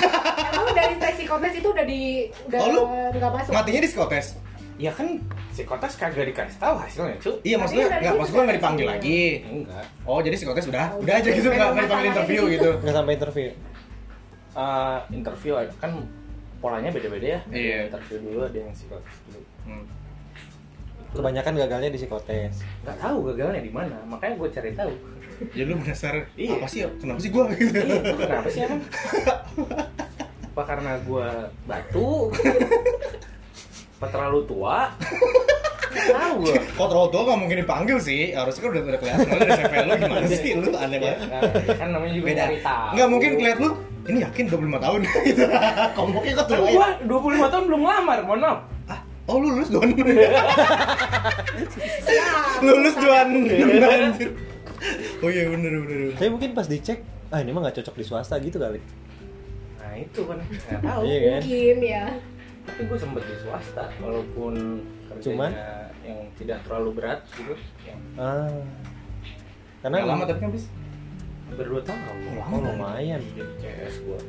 emang 0.49 0.71
dari 0.71 0.95
tes 0.95 1.19
psikotes 1.19 1.53
itu 1.53 1.67
udah 1.67 1.85
di 1.85 2.01
udah 2.47 2.59
Oh, 2.63 2.87
nggak 3.11 3.31
masuk? 3.35 3.51
matinya 3.51 3.81
di 3.83 3.89
psikotes? 3.91 4.39
Ya 4.79 4.95
kan 4.95 5.19
psikotes 5.51 5.99
kagak 5.99 6.23
dikasih 6.23 6.55
tahu 6.55 6.79
hasilnya 6.79 7.19
cu. 7.19 7.35
Iya 7.43 7.59
maksudnya 7.59 7.85
nggak 7.91 8.15
maksud 8.15 8.31
gua 8.31 8.43
nggak 8.47 8.57
dipanggil 8.63 8.87
lagi. 8.87 9.21
Enggak. 9.43 9.83
Oh 10.07 10.23
jadi 10.23 10.35
psikotes 10.39 10.65
udah? 10.71 10.87
Oh, 10.95 11.03
udah 11.03 11.13
aja 11.19 11.29
gitu 11.29 11.47
nggak 11.51 11.67
nggak 11.67 11.83
dipanggil 11.85 12.07
interview 12.09 12.41
gitu. 12.47 12.69
Nggak 12.79 12.95
sampai 12.95 13.13
interview 13.19 13.49
Eh, 14.59 14.97
interview 15.15 15.55
kan 15.79 15.91
polanya 16.59 16.91
beda-beda 16.91 17.39
ya. 17.39 17.41
Iya. 17.47 17.71
yang 17.71 17.83
interview 17.87 18.17
dulu 18.19 18.39
ada 18.43 18.57
yang 18.59 18.71
psikotes 18.75 19.17
dulu. 19.31 19.41
Hmm. 19.63 19.85
kebanyakan 21.09 21.57
gagalnya 21.57 21.89
di 21.89 21.97
psikotes. 21.97 22.61
Nggak 22.85 22.97
tahu 23.01 23.17
gagalnya 23.33 23.61
di 23.65 23.71
mana 23.73 23.97
makanya 24.05 24.35
gue 24.35 24.49
cari 24.51 24.71
tahu. 24.75 24.93
Jadi 25.55 25.65
lu 25.71 25.79
penasaran. 25.79 26.27
Iya. 26.35 26.59
apa 26.59 26.67
sih 26.67 26.79
kenapa 26.99 27.19
sih 27.23 27.31
gua? 27.31 27.43
Gitu 27.55 27.79
iya 27.79 28.01
kenapa 28.13 28.47
sih 28.51 28.61
emang? 28.67 28.81
Apa 30.51 30.61
karena 30.67 30.91
gue 31.07 31.27
batu? 31.63 32.09
Apa 33.97 34.07
terlalu 34.11 34.39
tua? 34.43 34.91
Nggak 35.89 36.07
tahu 36.13 36.33
gue 36.45 36.53
kok 36.77 36.87
terlalu 36.91 37.09
tua 37.09 37.21
nggak 37.25 37.39
mungkin 37.39 37.57
dipanggil 37.63 37.97
sih? 38.03 38.21
Harusnya 38.35 38.61
kan 38.67 38.69
udah 38.75 38.81
udah 38.83 38.99
kelihatan 38.99 39.25
Lu 39.25 39.39
dari 39.39 39.51
CV 39.55 39.73
lu 39.79 39.93
gimana 39.95 40.25
sih? 40.27 40.51
Lu 40.59 40.69
aneh 40.75 40.97
ya, 40.99 41.13
banget. 41.15 41.79
kan 41.79 41.89
namanya 41.95 42.13
juga 42.13 42.25
beda. 42.27 42.43
tahu. 42.59 42.87
Nggak 42.93 43.07
mungkin 43.09 43.29
kelihatan 43.39 43.63
lu 43.63 43.71
ini 44.09 44.19
yakin 44.19 44.43
25 44.49 44.81
tahun? 44.81 44.99
Gitu. 45.29 45.43
Komuknya 45.93 46.33
kok 46.35 46.45
Kan 46.45 46.57
tua 46.57 46.67
gua 46.67 46.87
25 47.05 47.53
tahun 47.53 47.63
belum 47.69 47.81
ngelamar, 47.85 48.17
mohon 48.25 48.39
maaf. 48.41 48.59
ah 48.89 48.99
oh 49.29 49.37
lu 49.37 49.47
lulus 49.53 49.69
doan 49.69 49.89
Ya, 49.93 50.31
lulus 52.65 52.95
doan 52.97 53.27
anjir. 53.45 54.29
Oh 55.19 55.29
iya 55.29 55.43
bener 55.45 55.71
bener 55.83 56.15
tapi 56.15 56.29
mungkin 56.31 56.51
pas 56.55 56.65
dicek 56.65 57.03
ah 57.29 57.37
ini 57.37 57.51
mah 57.51 57.61
nggak 57.61 57.83
cocok 57.83 57.95
di 57.95 58.05
swasta 58.07 58.35
gitu 58.39 58.57
kali. 58.57 58.79
Nah, 59.77 59.93
itu 59.93 60.21
kan. 60.25 60.37
Nggak 60.41 60.81
tahu. 60.81 61.01
Iya 61.05 61.17
kan? 61.19 61.41
mungkin 61.45 61.77
ya. 61.83 62.05
Tapi 62.65 62.81
gue 62.85 62.97
sempet 62.97 63.23
di 63.25 63.35
swasta 63.41 63.83
walaupun 63.99 64.53
kerjanya 65.09 65.25
Cuman? 65.25 65.51
yang 66.01 66.19
tidak 66.37 66.57
terlalu 66.65 66.89
berat 66.97 67.19
gitu. 67.37 67.53
Yang 67.85 67.99
ah. 68.17 68.49
Karena 69.79 69.95
Nggak 70.01 70.09
lama 70.09 70.23
tapi 70.25 70.39
kan 70.41 70.49
bis 70.49 70.65
hampir 71.49 71.65
2 71.65 71.81
tahun. 71.81 72.01
oh 72.39 72.59
lumayan 72.59 73.21
Jadi 73.27 73.53
CS 73.59 73.95
gua. 74.03 74.19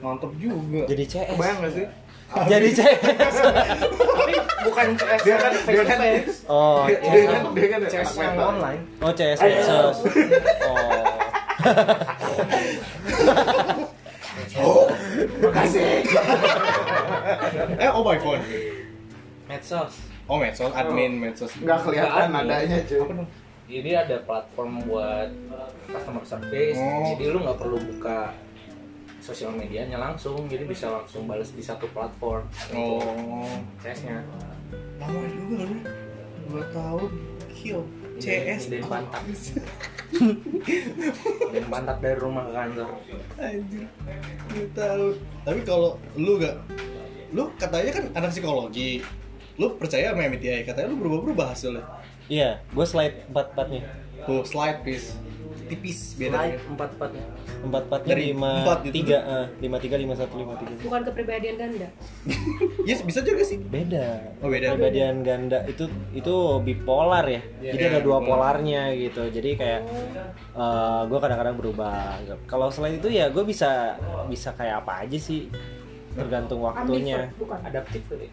mantep 0.00 0.30
juga 0.34 0.82
jadi 0.84 1.04
CS 1.04 1.28
Kebayang 1.30 1.58
gak 1.60 1.72
sih? 1.72 1.86
jadi 2.46 2.68
CS 2.70 3.34
Tapi 3.90 4.34
bukan 4.62 4.86
CS 4.94 5.20
Dia 5.20 5.36
kan- 5.36 5.54
dia 5.60 5.74
to 5.76 5.84
kan- 5.84 6.00
face. 6.00 6.38
oh 6.46 6.86
Dia, 6.86 6.98
dia 7.00 7.26
kan 7.28 7.42
dia 7.50 7.66
kan 7.68 7.80
CS 7.84 8.10
yang 8.16 8.38
online. 8.38 8.80
oh 8.98 9.10
CS 9.10 9.38
Ayo. 9.38 9.50
medsos 9.52 9.96
oh 14.56 14.88
Makasih. 15.40 16.02
eh 17.76 17.90
oh 17.90 18.02
by 18.02 18.18
phone 18.18 18.42
Medsos. 19.46 19.92
oh 20.24 20.36
medsos 20.36 20.70
admin 20.72 21.12
medsos 21.16 21.50
Enggak 21.56 21.82
kelihatan 21.82 22.26
Nggak 22.28 22.40
ada. 22.40 22.46
nadanya, 22.46 22.78
cuy. 22.82 22.98
apa 23.00 23.12
dong 23.12 23.28
Jadi 23.70 23.90
ada 23.94 24.16
platform 24.26 24.82
buat 24.90 25.30
customer 25.86 26.24
service. 26.26 26.74
Oh. 26.74 27.14
Jadi 27.14 27.24
lu 27.30 27.38
nggak 27.46 27.58
perlu 27.58 27.78
buka 27.78 28.34
sosial 29.22 29.54
medianya 29.54 30.00
langsung, 30.00 30.48
jadi 30.50 30.66
bisa 30.66 30.90
langsung 30.90 31.30
balas 31.30 31.54
di 31.54 31.62
satu 31.62 31.86
platform. 31.94 32.42
oh 32.74 33.46
CS-nya. 33.84 34.24
lama 35.00 35.24
juga 35.32 35.64
lu 35.64 35.76
dua 36.50 36.64
tahun 36.76 37.10
kill 37.52 37.82
CS 38.20 38.68
Dan 38.68 38.84
pantat. 38.84 39.22
Dan 41.54 41.64
pantat 41.72 41.96
dari 42.04 42.18
rumah 42.20 42.44
ke 42.48 42.52
kantor. 42.52 42.90
Anjir, 43.40 43.86
dua 44.50 44.66
tahun. 44.76 45.14
Tapi 45.46 45.60
kalau 45.64 45.90
lu 46.20 46.36
gak, 46.36 46.56
lu 47.32 47.48
katanya 47.56 47.90
kan 47.96 48.04
anak 48.18 48.30
psikologi, 48.34 49.00
lu 49.56 49.72
percaya 49.80 50.12
sama 50.12 50.28
MBTI? 50.28 50.68
Katanya 50.68 50.92
lu 50.92 51.00
berubah-berubah 51.00 51.56
hasilnya. 51.56 51.84
Iya 52.30 52.62
gue 52.64 52.86
slide 52.86 53.26
empat 53.26 53.46
empatnya 53.52 53.82
Tuh 54.20 54.44
slide 54.44 54.84
please, 54.84 55.16
tipis 55.66 56.12
Slide 56.12 56.28
bedanya. 56.28 56.60
empat 56.68 56.90
empatnya. 56.92 57.24
empat 57.60 57.82
empatnya 57.84 58.12
Dari 58.12 58.24
lima 58.30 58.52
gitu. 58.78 58.92
tiga 58.94 59.18
eh, 59.18 59.46
lima 59.58 59.76
tiga 59.76 59.96
lima 59.96 60.12
satu 60.12 60.34
lima 60.36 60.54
tiga 60.54 60.72
bukan 60.78 61.00
kepribadian 61.02 61.54
ganda 61.56 61.88
Yes 62.88 63.00
bisa 63.00 63.20
juga 63.20 63.40
sih. 63.42 63.56
beda 63.58 64.36
Oh, 64.38 64.46
beda. 64.46 64.72
kepribadian 64.72 65.20
ganda 65.20 65.64
itu 65.64 65.84
itu 66.12 66.34
bipolar 66.58 67.24
ya 67.24 67.40
Iya, 67.58 67.70
jadi 67.70 67.82
iya, 67.82 67.90
ada 67.90 68.00
dua 68.00 68.18
bipolar. 68.18 68.28
polarnya 68.54 68.82
gitu 68.94 69.22
jadi 69.26 69.50
kayak 69.56 69.80
gue 71.06 71.18
kadang-kadang 71.18 71.56
berubah 71.56 71.96
kalau 72.44 72.68
selain 72.68 72.96
itu 72.96 73.08
ya 73.08 73.26
gue 73.26 73.42
bisa 73.42 73.96
bisa 74.26 74.52
kayak 74.52 74.80
apa 74.80 75.02
aja 75.02 75.16
sih 75.16 75.48
tergantung 76.12 76.60
waktunya 76.60 77.24
ambivert 77.24 77.40
bukan 77.40 77.58
Adaptif 77.62 78.02
kali. 78.06 78.28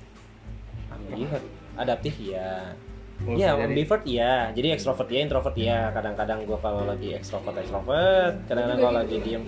ambivert 0.89 1.45
adaptif 1.75 2.13
ya 2.19 2.75
Oh, 2.75 2.86
Iya, 3.17 3.57
jadi. 3.57 3.63
ambivert 3.65 4.03
iya. 4.05 4.33
Jadi 4.53 4.67
extrovert 4.71 5.09
ya, 5.09 5.19
introvert 5.25 5.55
ya. 5.57 5.89
Kadang-kadang 5.89 6.45
gue 6.45 6.57
kalau 6.61 6.85
lagi 6.85 7.09
extrovert 7.17 7.57
extrovert, 7.57 8.35
kadang-kadang 8.45 8.77
kalau 8.77 8.93
lagi 9.01 9.15
diem. 9.19 9.43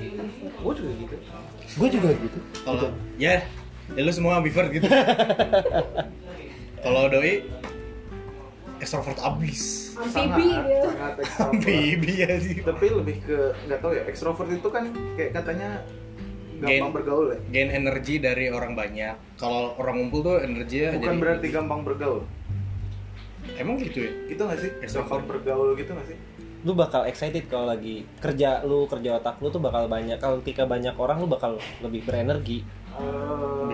Gue 0.59 0.73
juga 0.73 0.91
gitu. 0.97 1.15
Gue 1.77 1.87
juga 1.87 2.09
gitu. 2.17 2.37
Kalau 2.65 2.89
ya, 3.15 3.45
ya 3.93 4.01
lu 4.01 4.11
semua 4.11 4.41
ambivert 4.41 4.73
gitu. 4.73 4.89
kalau 6.83 7.11
doi 7.11 7.43
extrovert 8.79 9.19
abis 9.19 9.91
amfibi 9.99 10.15
sangat 10.15 10.63
dia 10.63 10.83
baby 11.59 12.13
ya 12.23 12.31
sih 12.39 12.63
tapi 12.63 12.85
lebih 12.87 13.19
ke 13.27 13.37
nggak 13.67 13.79
tahu 13.83 13.91
ya 13.91 14.03
ekstrovert 14.07 14.47
itu 14.47 14.67
kan 14.71 14.87
kayak 15.19 15.35
katanya 15.35 15.83
gampang 16.63 16.91
Gen- 16.91 16.95
bergaul 16.95 17.25
ya 17.35 17.39
gain 17.51 17.71
energi 17.75 18.23
dari 18.23 18.47
orang 18.47 18.79
banyak 18.79 19.15
kalau 19.35 19.75
orang 19.75 19.99
ngumpul 19.99 20.23
tuh 20.23 20.37
energinya 20.39 20.95
bukan 20.95 21.03
jadi- 21.11 21.19
berarti 21.19 21.47
gampang 21.51 21.81
bergaul 21.83 22.23
emang 23.55 23.75
gitu 23.79 23.97
ya 23.99 24.11
gitu 24.27 24.41
nggak 24.41 24.59
sih 24.59 24.71
Extrovert. 24.79 25.25
bergaul 25.25 25.73
gitu 25.73 25.89
nggak 25.89 26.07
sih 26.07 26.17
lu 26.59 26.75
bakal 26.75 27.07
excited 27.07 27.47
kalau 27.47 27.65
lagi 27.65 28.03
kerja 28.19 28.61
lu 28.61 28.83
kerja 28.85 29.15
otak 29.15 29.39
lu 29.39 29.47
tuh 29.47 29.57
bakal 29.57 29.87
banyak 29.87 30.19
kalau 30.19 30.43
ketika 30.43 30.67
banyak 30.67 30.91
orang 30.93 31.17
lu 31.17 31.27
bakal 31.27 31.55
lebih 31.79 32.03
berenergi 32.03 32.67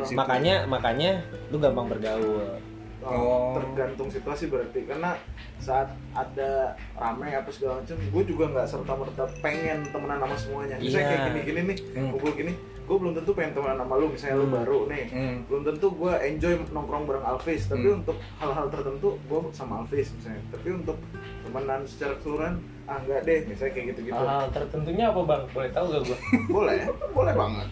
Situ. 0.06 0.14
makanya 0.14 0.70
makanya 0.70 1.18
lu 1.50 1.58
gampang 1.58 1.90
bergaul 1.90 2.62
Oh. 3.02 3.54
tergantung 3.54 4.10
situasi 4.10 4.50
berarti 4.50 4.82
karena 4.82 5.14
saat 5.56 5.94
ada 6.12 6.74
rame 6.96 7.30
apa 7.30 7.54
segala 7.54 7.78
macam 7.78 8.02
gue 8.02 8.24
juga 8.26 8.50
nggak 8.50 8.66
serta 8.66 8.98
merta 8.98 9.24
pengen 9.42 9.86
temenan 9.86 10.18
sama 10.18 10.34
semuanya 10.36 10.76
misalnya 10.76 10.90
Iya. 10.98 11.06
kayak 11.06 11.22
gini 11.22 11.40
gini 11.46 11.60
nih 11.62 11.78
Hmm. 11.94 12.10
kumpul 12.12 12.32
gini 12.34 12.54
gue 12.86 12.96
belum 12.96 13.14
tentu 13.14 13.32
pengen 13.32 13.54
temenan 13.54 13.78
sama 13.80 13.96
lu 13.96 14.08
misalnya 14.08 14.36
lu 14.36 14.46
Hmm. 14.46 14.56
baru 14.56 14.80
nih 14.86 15.06
Hmm. 15.08 15.38
belum 15.46 15.64
tentu 15.66 15.88
gue 15.92 16.14
enjoy 16.24 16.54
nongkrong 16.70 17.04
bareng 17.04 17.26
Alvis 17.26 17.66
tapi 17.66 17.88
Hmm. 17.88 18.00
untuk 18.00 18.18
hal-hal 18.38 18.68
tertentu 18.70 19.10
gue 19.20 19.40
sama 19.52 19.74
Alvis 19.80 20.08
misalnya 20.12 20.42
tapi 20.50 20.68
untuk 20.72 20.98
temenan 21.42 21.82
secara 21.84 22.14
keseluruhan 22.16 22.56
ah 22.86 23.02
enggak 23.02 23.20
deh 23.24 23.40
misalnya 23.46 23.74
kayak 23.74 23.86
gitu-gitu. 23.92 24.14
Hal 24.16 24.46
tertentunya 24.50 25.06
apa 25.10 25.22
bang? 25.22 25.42
Boleh 25.50 25.70
tahu 25.72 25.86
gak 25.90 26.02
gua? 26.06 26.18
boleh 26.56 26.80
boleh 27.12 27.34
banget. 27.34 27.68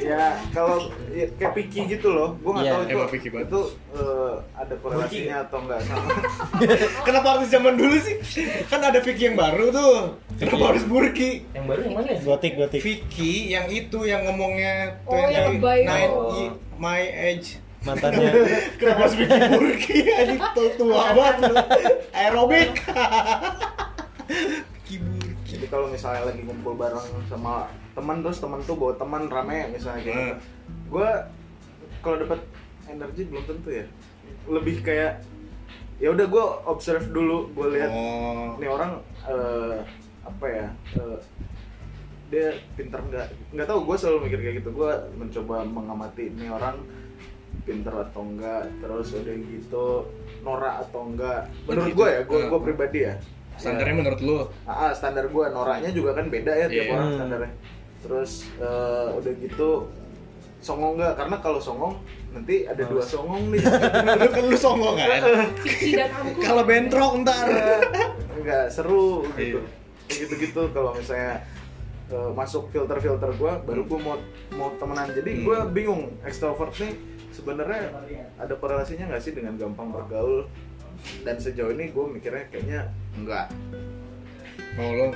Ya 0.00 0.34
kalau 0.50 0.90
ya, 1.10 1.26
kayak 1.36 1.52
Piki 1.54 1.80
gitu 1.88 2.08
loh. 2.10 2.34
Gue 2.40 2.50
nggak 2.50 2.64
Iya, 2.64 2.72
tahu 2.72 2.82
itu 2.82 2.94
emang 2.94 3.10
Piki 3.10 3.28
banget. 3.28 3.46
itu 3.46 3.60
eh, 3.92 4.32
ada 4.56 4.74
korelasinya 4.78 5.36
atau 5.44 5.58
enggak 5.60 5.80
sama. 5.84 6.10
Kenapa 7.06 7.28
harus 7.36 7.48
zaman 7.48 7.74
dulu 7.76 7.96
sih? 7.98 8.16
Kan 8.66 8.80
ada 8.80 8.98
Vicky 8.98 9.22
yang 9.26 9.38
baru 9.38 9.64
tuh. 9.70 9.94
Kenapa 10.38 10.64
harus 10.74 10.84
Burki? 10.86 11.44
Yang 11.52 11.64
baru 11.66 11.80
yang 11.84 11.94
mana? 11.94 12.08
Ya? 12.10 12.18
gotik 12.22 12.52
gotik 12.56 12.80
Vicky 12.80 13.52
yang 13.52 13.66
itu 13.68 13.98
yang 14.02 14.24
ngomongnya 14.24 14.96
Oh, 15.04 15.26
yang 15.28 15.58
nine 15.60 16.10
Oh. 16.10 16.50
my 16.78 17.02
age 17.02 17.60
mantannya. 17.84 18.30
Kenapa 18.78 19.00
harus 19.06 19.14
Vicky 19.16 19.40
Burki 19.48 19.98
ini 20.24 20.36
tua 20.76 21.04
banget 21.16 21.36
aerobik. 22.18 22.72
Vicky 24.76 24.96
Burki 25.00 25.28
jadi 25.50 25.66
kalau 25.66 25.86
misalnya 25.90 26.30
lagi 26.30 26.40
ngumpul 26.44 26.76
bareng 26.76 27.04
sama 27.26 27.68
teman 27.96 28.22
terus 28.22 28.38
teman 28.38 28.60
tuh 28.64 28.76
bawa 28.78 28.94
teman 28.96 29.26
rame 29.26 29.72
misalnya 29.74 30.00
kayak 30.04 30.14
gitu. 30.14 30.22
Hmm. 30.30 30.38
gue 30.90 31.10
kalau 32.00 32.16
dapat 32.22 32.40
energi 32.86 33.22
belum 33.28 33.44
tentu 33.48 33.68
ya. 33.72 33.86
Lebih 34.46 34.76
kayak 34.84 35.24
ya 36.00 36.08
udah 36.16 36.26
gue 36.28 36.44
observe 36.64 37.12
dulu 37.12 37.52
gue 37.52 37.76
lihat 37.76 37.92
oh. 37.92 38.56
ini 38.56 38.66
orang 38.72 39.04
eh, 39.28 39.84
apa 40.24 40.46
ya 40.48 40.66
eh, 40.96 41.18
dia 42.30 42.48
pinter 42.78 43.00
nggak? 43.02 43.28
Nggak 43.56 43.66
tahu 43.68 43.80
gue 43.88 43.96
selalu 43.98 44.18
mikir 44.28 44.38
kayak 44.38 44.56
gitu. 44.64 44.70
Gue 44.70 44.92
mencoba 45.18 45.66
mengamati 45.66 46.30
ini 46.30 46.46
orang 46.46 46.78
pinter 47.70 47.94
atau 47.94 48.20
enggak 48.24 48.62
terus 48.76 49.14
udah 49.14 49.36
gitu 49.46 49.86
norak 50.40 50.74
atau 50.82 51.00
enggak 51.04 51.46
menurut 51.64 51.86
gitu. 51.86 51.96
gue 51.96 52.08
ya 52.08 52.20
gue 52.24 52.38
Hmm. 52.40 52.50
gue 52.50 52.60
pribadi 52.60 52.98
ya 53.00 53.14
standarnya 53.54 53.92
Ya. 53.92 53.98
menurut 53.98 54.20
lu 54.20 54.36
Ah, 54.64 54.72
ah, 54.82 54.90
standar 54.90 55.24
gue 55.24 55.44
noraknya 55.48 55.90
juga 55.90 56.10
kan 56.12 56.26
beda 56.26 56.52
ya 56.52 56.66
tiap 56.66 56.82
Iya. 56.82 56.90
orang 56.90 57.06
Hmm. 57.06 57.16
standarnya 57.16 57.52
terus 58.00 58.30
eh, 58.56 59.06
udah 59.12 59.32
gitu 59.38 59.70
songong 60.58 60.92
nggak 60.94 61.14
karena 61.14 61.36
kalau 61.38 61.56
songong 61.58 61.94
nanti 62.30 62.64
ada 62.64 62.82
dua 62.82 63.00
songong 63.00 63.48
nih 63.48 63.62
lu 64.18 64.28
kan 64.28 64.44
lu 64.44 64.56
songong 64.56 64.96
kan 64.96 65.22
kalau 66.38 66.62
bentrok 66.62 67.12
ntar 67.20 67.46
nggak 68.36 68.64
seru 68.68 69.24
gitu 69.30 69.56
Iya. 69.56 69.62
kayak 70.06 70.18
gitu 70.20 70.34
gitu 70.40 70.62
kalau 70.70 70.90
misalnya 70.92 71.44
eh, 72.08 72.30
masuk 72.32 72.68
filter 72.68 72.98
filter 72.98 73.30
gue 73.30 73.52
baru 73.62 73.82
gue 73.84 73.98
mau 73.98 74.16
mau 74.50 74.68
temenan 74.74 75.08
jadi 75.10 75.30
Hmm. 75.32 75.44
gue 75.44 75.58
bingung 75.70 76.02
extrovert 76.22 76.72
nih 76.74 76.92
sebenarnya 77.40 77.88
ada 78.36 78.54
korelasinya 78.54 79.08
nggak 79.08 79.22
sih 79.24 79.32
dengan 79.32 79.56
gampang 79.56 79.88
bergaul? 79.88 80.44
Dan 81.24 81.40
sejauh 81.40 81.72
ini 81.72 81.88
gue 81.88 82.04
mikirnya 82.04 82.44
kayaknya 82.52 82.92
enggak 83.16 83.48
oh 84.78 84.90
lu 84.94 85.06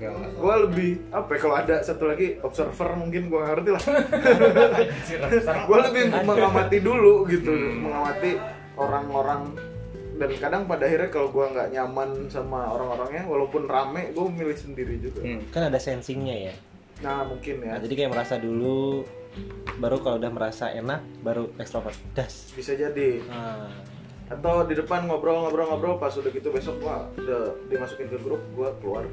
gue 0.00 0.14
enggak 0.40 0.60
lebih 0.70 0.90
apa 1.12 1.30
ya, 1.36 1.38
kalau 1.42 1.56
ada 1.58 1.76
satu 1.84 2.04
lagi 2.08 2.40
observer 2.40 2.96
mungkin 2.96 3.28
gue 3.28 3.40
ngerti 3.40 3.70
lah. 3.74 3.84
Gue 5.68 5.78
lebih 5.90 6.02
mengamati 6.24 6.78
dulu 6.80 7.26
gitu 7.28 7.52
Hmm. 7.52 7.86
mengamati 7.86 8.40
orang-orang. 8.78 9.52
Dan 10.16 10.32
kadang 10.40 10.64
pada 10.64 10.88
akhirnya 10.88 11.12
kalau 11.12 11.28
gue 11.28 11.44
nggak 11.44 11.68
nyaman 11.76 12.08
sama 12.32 12.72
orang-orangnya 12.72 13.28
walaupun 13.28 13.68
rame 13.68 14.16
gue 14.16 14.24
milih 14.32 14.56
sendiri 14.56 14.96
juga. 14.96 15.20
Hmm. 15.20 15.44
kan 15.52 15.68
ada 15.68 15.76
sensingnya 15.76 16.50
ya. 16.50 16.54
Nah 17.04 17.28
mungkin 17.28 17.60
ya. 17.60 17.76
Nah, 17.76 17.80
jadi 17.84 17.94
kayak 18.00 18.10
merasa 18.16 18.40
dulu 18.40 19.04
baru 19.76 20.00
kalau 20.00 20.16
udah 20.16 20.32
merasa 20.32 20.68
enak 20.68 21.04
baru 21.20 21.52
ekstrovert 21.56 21.96
das. 22.12 22.52
Bisa 22.52 22.72
jadi. 22.72 23.20
Ah. 23.28 23.68
atau 24.26 24.66
di 24.66 24.74
depan 24.74 25.06
ngobrol-ngobrol-ngobrol 25.06 26.02
pas 26.02 26.10
udah 26.10 26.34
gitu 26.34 26.50
besok 26.50 26.82
gua 26.82 27.06
udah 27.14 27.54
dimasukin 27.70 28.10
ke 28.10 28.18
grup 28.18 28.42
gua 28.52 28.74
keluar. 28.82 29.06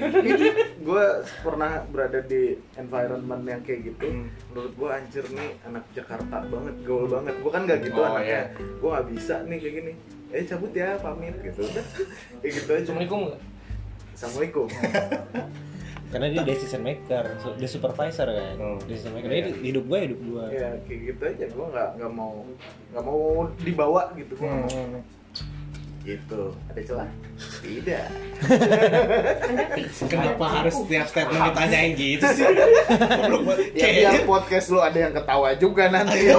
Gue 0.80 1.04
pernah 1.44 1.84
berada 1.84 2.24
di 2.24 2.56
environment 2.74 3.44
yang 3.44 3.60
kayak 3.60 3.92
gitu. 3.92 4.08
Hmm. 4.08 4.32
menurut 4.48 4.72
gue 4.72 4.88
anjir 4.88 5.24
nih 5.28 5.50
anak 5.68 5.84
Jakarta 5.92 6.40
banget 6.48 6.74
gaul 6.88 7.04
banget. 7.04 7.36
Gue 7.36 7.50
kan 7.52 7.68
gak 7.68 7.84
gitu 7.84 8.00
Oh, 8.00 8.08
anaknya. 8.08 8.48
gue 8.56 8.88
gak 8.88 9.06
bisa 9.12 9.34
nih 9.44 9.58
kayak 9.60 9.74
gini. 9.76 9.92
Eh 10.32 10.42
cabut 10.48 10.72
ya 10.72 10.96
pamit 10.96 11.36
gitu. 11.44 11.60
Udah 11.60 11.84
kayak 12.40 12.52
gitu 12.56 12.70
aja. 12.72 12.80
Assalamualaikum 12.88 13.18
nggak? 13.28 13.40
assalamualaikum 14.10 14.66
karena 16.10 16.26
dia 16.28 16.42
decision 16.42 16.82
maker 16.82 17.24
dia 17.54 17.66
supervisor 17.66 18.26
kan. 18.26 18.54
Oh. 18.56 18.78
decision 18.84 19.14
maker 19.14 19.28
Jadi 19.28 19.50
hidup 19.62 19.84
gue 19.84 19.98
hidup 20.04 20.20
gue 20.20 20.44
ya 20.50 20.68
kayak 20.84 21.00
gitu 21.06 21.22
aja. 21.24 21.44
Gue 21.48 21.66
nggak 21.68 21.88
nggak 21.96 22.12
mau 22.12 22.34
nggak 22.90 23.04
mau 23.04 23.20
dibawa 23.58 24.02
gitu 24.14 24.34
gue 24.34 24.46
Hmm. 24.46 25.00
gitu. 26.00 26.42
Ada 26.66 26.80
celah? 26.82 27.08
Tidak. 27.60 28.06
Kenapa 30.02 30.44
harus 30.50 30.74
setiap 30.74 31.06
statement 31.06 31.42
ditanyain 31.46 31.92
gitu 31.92 32.26
sih? 32.32 32.46
Ya 33.76 33.88
biar 33.92 34.24
podcast 34.24 34.66
lu 34.68 34.80
ada 34.80 34.98
yang 34.98 35.12
ketawa 35.12 35.52
juga 35.54 35.88
nanti. 35.88 36.32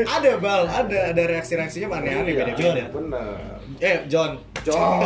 Ada 0.00 0.30
bal, 0.36 0.62
ada 0.66 0.98
ada 1.12 1.22
reaksi-reaksinya 1.28 1.86
aneh-aneh 1.92 2.24
Iya, 2.26 2.38
beda-beda. 2.44 2.84
bener. 2.90 3.36
Eh, 3.78 3.98
John. 4.06 4.40
John 4.60 4.98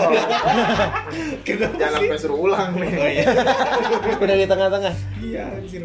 Kenapa 1.47 1.75
jangan 1.77 1.99
sampai 1.99 2.19
suruh 2.19 2.39
ulang 2.41 2.71
nih 2.75 2.93
Oh 2.95 3.09
iya. 3.09 3.25
udah 4.23 4.35
di 4.35 4.47
tengah-tengah 4.47 4.95
Iya, 5.19 5.43
anjir. 5.55 5.83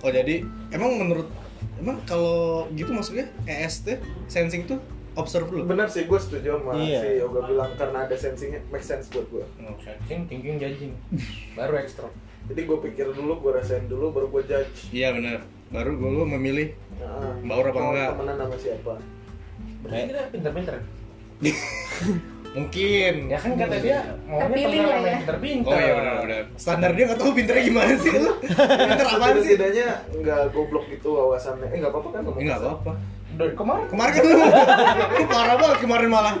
Oh, 0.00 0.08
jadi 0.08 0.42
emang 0.70 0.96
menurut 0.96 1.28
emang 1.76 1.96
kalau 2.04 2.64
gitu 2.70 2.90
maksudnya 2.90 3.28
ES 3.44 3.82
tuh 3.82 3.96
sensing 4.26 4.64
tuh 4.64 4.80
observe 5.12 5.46
dulu. 5.46 5.66
bener 5.66 5.86
sih 5.86 6.04
gue 6.04 6.16
setuju 6.16 6.54
sama 6.54 6.72
Iya. 6.74 6.98
si 6.98 7.08
Yoga 7.18 7.40
bilang 7.44 7.70
karena 7.74 7.98
ada 8.04 8.14
sensingnya 8.14 8.60
make 8.68 8.80
sense 8.80 9.08
buat 9.08 9.26
gue 9.26 9.44
Oke. 9.66 9.90
Thinking, 10.04 10.28
thinking, 10.30 10.56
judging. 10.56 10.92
Baru 11.58 11.76
ekstra. 11.76 12.08
jadi 12.46 12.60
gue 12.62 12.78
pikir 12.82 13.06
dulu 13.10 13.36
gue 13.38 13.52
rasain 13.52 13.84
dulu 13.84 14.10
baru 14.10 14.26
gue 14.28 14.42
judge 14.44 14.90
Iya 14.90 15.12
benar. 15.12 15.38
Baru 15.68 15.94
gue 15.94 16.10
lu 16.10 16.24
memilih 16.26 16.74
Nah, 16.96 17.32
Baur 17.42 17.64
apa 17.66 17.76
mau 17.76 17.90
enggak? 17.90 18.10
temenan 18.12 18.36
sama 18.38 18.56
siapa 18.56 18.92
Berarti 19.80 20.04
kita 20.06 20.22
pinter-pinter. 20.30 20.74
Mungkin. 22.52 23.14
Ya 23.26 23.38
kan 23.38 23.50
kata 23.54 23.76
dia 23.78 23.98
maunya 24.22 24.42
Terpilih 24.44 24.70
temenan 24.72 24.86
lah 24.86 24.96
ya. 24.96 25.06
yang 25.06 25.18
pinter-pinter. 25.18 25.70
Oh 25.70 25.78
iya 25.78 25.92
benar 25.94 26.14
benar. 26.20 26.42
Standar 26.54 26.90
dia 26.92 27.04
nggak 27.06 27.18
tahu 27.18 27.30
pinternya 27.32 27.64
gimana 27.64 27.92
sih 27.96 28.10
lu. 28.12 28.32
Pinter 28.40 29.06
apaan 29.08 29.34
sih? 29.34 29.42
setidaknya 29.46 29.88
nggak 30.12 30.40
goblok 30.50 30.84
gitu 30.88 31.08
wawasannya 31.10 31.66
eh 31.66 31.78
nggak 31.78 31.90
apa-apa 31.90 32.08
kan 32.10 32.20
ngomong 32.22 32.40
Enggak 32.40 32.58
kasar? 32.58 32.70
apa-apa. 32.70 32.92
Dari 33.30 33.54
kemarin 33.54 33.84
Kemarin 33.86 34.12
kan 34.12 34.22
lu 34.22 34.34
parah 35.26 35.56
banget 35.56 35.78
kemarin 35.80 36.08
malah. 36.08 36.34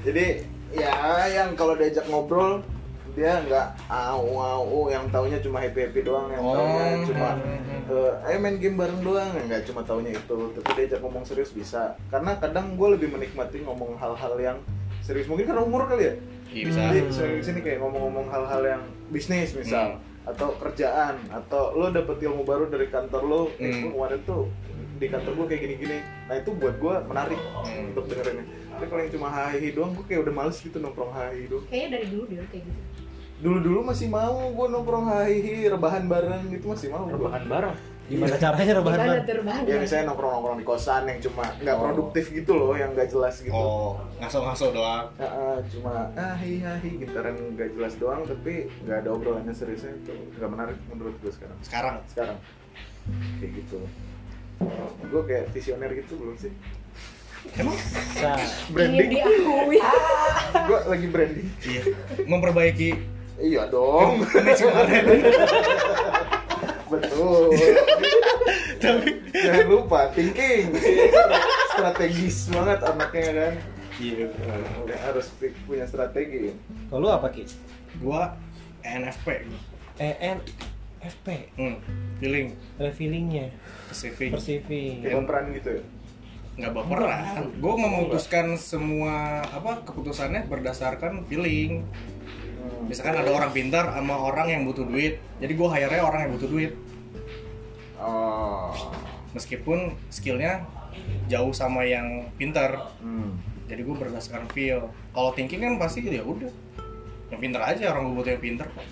jadi 0.00 0.26
ya 0.70 0.94
yang 1.26 1.50
kalau 1.52 1.74
diajak 1.74 2.06
ngobrol 2.06 2.62
dia 3.10 3.42
nggak 3.42 3.66
au 3.88 4.28
au 4.36 4.80
yang 4.86 5.08
taunya 5.08 5.40
cuma 5.40 5.58
happy 5.58 5.82
happy 5.82 6.00
doang 6.00 6.28
yang 6.28 6.38
Oh. 6.38 6.52
taunya 6.52 6.84
cuma 7.02 7.28
Hmm. 7.34 7.88
eh 7.88 8.12
ayo 8.24 8.36
main 8.38 8.56
game 8.56 8.76
bareng 8.76 9.00
doang 9.00 9.30
nggak 9.40 9.64
cuma 9.64 9.80
taunya 9.80 10.12
itu 10.12 10.36
tapi 10.52 10.68
diajak 10.76 11.00
ngomong 11.00 11.22
serius 11.22 11.50
bisa 11.50 11.82
karena 12.06 12.36
kadang 12.36 12.76
gue 12.76 12.88
lebih 12.92 13.08
menikmati 13.08 13.62
ngomong 13.62 13.96
hal-hal 13.96 14.34
yang 14.36 14.58
serius 15.06 15.26
mungkin 15.26 15.46
karena 15.46 15.62
umur 15.62 15.86
kali 15.86 16.04
ya 16.04 16.14
Iya 16.48 16.64
bisa. 16.64 16.78
jadi 16.84 16.98
sering 17.08 17.40
sini 17.40 17.60
kayak 17.60 17.78
ngomong-ngomong 17.78 18.26
hal-hal 18.26 18.62
yang 18.64 18.82
bisnis 19.08 19.52
misal 19.52 19.98
atau 20.24 20.56
kerjaan 20.56 21.14
atau 21.28 21.70
lo 21.72 21.86
dapet 21.88 22.18
ilmu 22.20 22.42
baru 22.42 22.66
dari 22.66 22.86
kantor 22.86 23.22
lo 23.22 23.40
eh, 23.56 23.70
Hmm. 23.70 23.92
kemarin 23.92 24.20
tuh 24.24 24.50
di 24.96 25.06
kantor 25.06 25.32
gue 25.34 25.46
kayak 25.46 25.62
gini-gini 25.62 25.98
nah 26.24 26.34
itu 26.34 26.50
buat 26.52 26.74
gue 26.74 26.94
menarik 27.04 27.38
Hmm. 27.38 27.90
untuk 27.90 28.04
dengerinnya 28.06 28.42
tapi 28.68 28.84
kalau 28.86 29.00
yang 29.00 29.12
cuma 29.12 29.28
hahi 29.28 29.68
doang 29.70 29.92
gue 29.92 30.04
kayak 30.04 30.20
udah 30.22 30.34
males 30.34 30.56
gitu 30.58 30.76
nongkrong 30.76 31.12
hahi 31.12 31.46
doang 31.46 31.64
Kayaknya 31.66 31.88
dari 31.92 32.06
dulu 32.08 32.24
dia 32.26 32.42
kayak 32.44 32.64
gitu. 32.64 32.80
dulu-dulu 33.36 33.80
masih 33.84 34.08
mau 34.08 34.36
gue 34.48 34.66
nongkrong 34.66 35.06
hahi 35.06 35.38
rebahan 35.66 36.04
bareng 36.04 36.42
gitu 36.48 36.64
masih 36.66 36.88
mau 36.88 37.04
gua. 37.04 37.12
rebahan 37.12 37.44
bareng. 37.46 37.76
Gimana 38.06 38.36
caranya 38.36 38.72
rebahan 38.76 38.98
Gimana 39.00 39.22
rebahannya? 39.26 39.66
ya 39.66 39.76
misalnya 39.76 40.04
nongkrong-nongkrong 40.06 40.56
di 40.56 40.64
kosan 40.64 41.02
yang 41.04 41.18
cuma 41.20 41.44
nggak 41.56 41.74
Oh. 41.74 41.82
produktif 41.84 42.24
gitu 42.30 42.52
loh 42.54 42.72
yang 42.72 42.90
nggak 42.92 43.08
jelas 43.08 43.34
gitu 43.38 43.50
Oh, 43.50 43.98
ngaso-ngaso 44.16 44.70
doang. 44.70 45.10
Ya, 45.12 45.26
eh, 45.26 45.58
cuma 45.68 45.92
ah 46.12 46.34
hi 46.34 46.52
hi 46.56 46.74
hi 46.78 46.90
gitaran 46.98 47.34
nggak 47.52 47.68
jelas 47.72 47.92
doang 47.96 48.22
tapi 48.22 48.70
nggak 48.80 48.98
ada 49.00 49.10
obrolannya 49.10 49.50
seriusnya 49.50 49.90
itu 49.96 50.14
nggak 50.32 50.48
menarik 50.48 50.78
menurut 50.86 51.18
gue 51.18 51.30
sekarang 51.30 51.58
Sekarang. 51.60 51.96
sekarang 52.06 52.38
kayak 53.36 53.52
gitu 53.56 53.78
gue 55.02 55.22
kayak 55.24 55.44
visioner 55.50 55.90
gitu 55.92 56.14
belum 56.14 56.36
sih 56.36 56.54
Emang? 57.54 57.78
Nah, 58.16 58.42
branding 58.68 59.06
diakui. 59.12 59.78
gue 60.68 60.78
lagi 60.84 61.06
branding 61.06 61.46
Iya. 61.60 61.82
Memperbaiki 62.24 62.90
iya 63.36 63.66
dong 63.66 64.24
image 64.24 64.60
kemarin. 64.60 65.04
betul 66.86 67.50
Tapi 68.82 69.08
jangan 69.32 69.66
lupa 69.66 70.12
thinking 70.12 70.70
strategis 71.72 72.52
banget 72.52 72.78
anaknya 72.84 73.30
kan 73.32 73.54
iya. 73.98 74.26
Udah 74.84 74.98
harus 75.10 75.32
punya 75.64 75.88
strategi 75.88 76.52
kalau 76.92 77.06
lu 77.06 77.08
apa 77.10 77.32
ki? 77.32 77.48
Gua 77.98 78.36
ENFP. 78.84 79.48
EN 79.96 80.38
FP 81.00 81.26
Hmm. 81.56 81.76
Feeling 82.20 82.56
ada 82.80 82.92
feelingnya 82.92 83.52
Pacific. 83.88 84.32
Persivi 84.32 85.04
kayak 85.04 85.24
peran 85.24 85.44
gitu 85.56 85.70
ya 85.80 85.84
nggak 86.56 86.72
baperan. 86.72 87.52
Gue 87.60 87.74
memutuskan 87.76 88.56
semua 88.56 89.44
apa 89.44 89.84
keputusannya 89.84 90.48
berdasarkan 90.48 91.28
feeling. 91.28 91.84
Hmm. 92.66 92.90
Misalkan 92.90 93.16
ada 93.16 93.30
orang 93.30 93.50
pintar 93.54 93.94
sama 93.94 94.14
orang 94.18 94.50
yang 94.50 94.62
butuh 94.66 94.84
duit, 94.84 95.22
jadi 95.38 95.52
gue 95.54 95.68
hire 95.70 95.98
orang 96.02 96.20
yang 96.26 96.32
butuh 96.34 96.48
duit. 96.50 96.72
oh 98.02 98.74
Meskipun 99.32 99.94
skillnya 100.08 100.64
jauh 101.28 101.52
sama 101.52 101.84
yang 101.84 102.24
pintar, 102.40 102.92
hmm. 103.04 103.36
jadi 103.68 103.84
gue 103.84 103.96
berdasarkan 103.96 104.48
feel. 104.50 104.88
Kalau 105.12 105.30
thinking 105.36 105.60
kan 105.60 105.76
pasti 105.76 106.00
ya 106.02 106.24
udah, 106.24 106.48
yang 107.28 107.40
pintar 107.42 107.62
aja 107.68 107.92
orang 107.92 108.10
gue 108.10 108.14
butuh 108.16 108.32
yang 108.32 108.42
pintar 108.42 108.66
kok. 108.70 108.86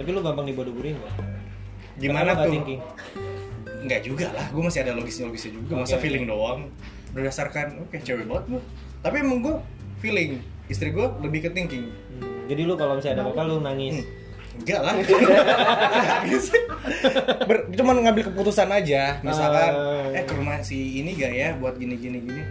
tapi 0.00 0.16
lu 0.16 0.24
gampang 0.24 0.48
dibodoh-bodohin 0.48 0.96
gak? 0.96 1.12
Gimana 2.00 2.32
Kenapa 2.32 2.32
nggak 2.32 2.44
tuh? 2.44 2.52
thinking? 2.56 2.80
Enggak 3.80 4.00
juga 4.04 4.26
lah, 4.32 4.46
gue 4.52 4.62
masih 4.64 4.80
ada 4.84 4.92
logisnya-logisnya 4.96 5.52
juga. 5.56 5.72
Masa 5.84 5.96
Oke. 5.96 6.02
feeling 6.04 6.24
doang? 6.28 6.60
Berdasarkan, 7.12 7.66
oke 7.84 7.96
cewek 8.00 8.24
banget 8.28 8.44
gue. 8.56 8.62
Tapi 9.00 9.16
emang 9.20 9.38
gue 9.40 9.56
feeling. 10.00 10.40
Istri 10.68 10.92
gue 10.92 11.06
lebih 11.24 11.48
ke 11.48 11.50
thinking. 11.52 11.88
Hmm, 11.88 12.39
jadi 12.50 12.66
lu 12.66 12.74
kalau 12.74 12.98
misalnya 12.98 13.14
ada 13.16 13.24
apa-apa 13.24 13.42
lu 13.46 13.56
nangis 13.62 14.02
Enggak 14.50 14.82
lah. 14.82 14.92
Ber- 17.48 17.66
cuman 17.70 17.94
ngambil 18.02 18.28
keputusan 18.28 18.68
aja. 18.68 19.16
Misalkan, 19.22 19.70
Ah. 19.72 20.12
eh 20.12 20.20
ke 20.20 20.32
rumah 20.34 20.58
si 20.60 20.98
ini 20.98 21.14
gak 21.14 21.32
ya 21.32 21.48
buat 21.56 21.76
gini 21.76 21.94
gini 21.96 22.18
gini. 22.18 22.42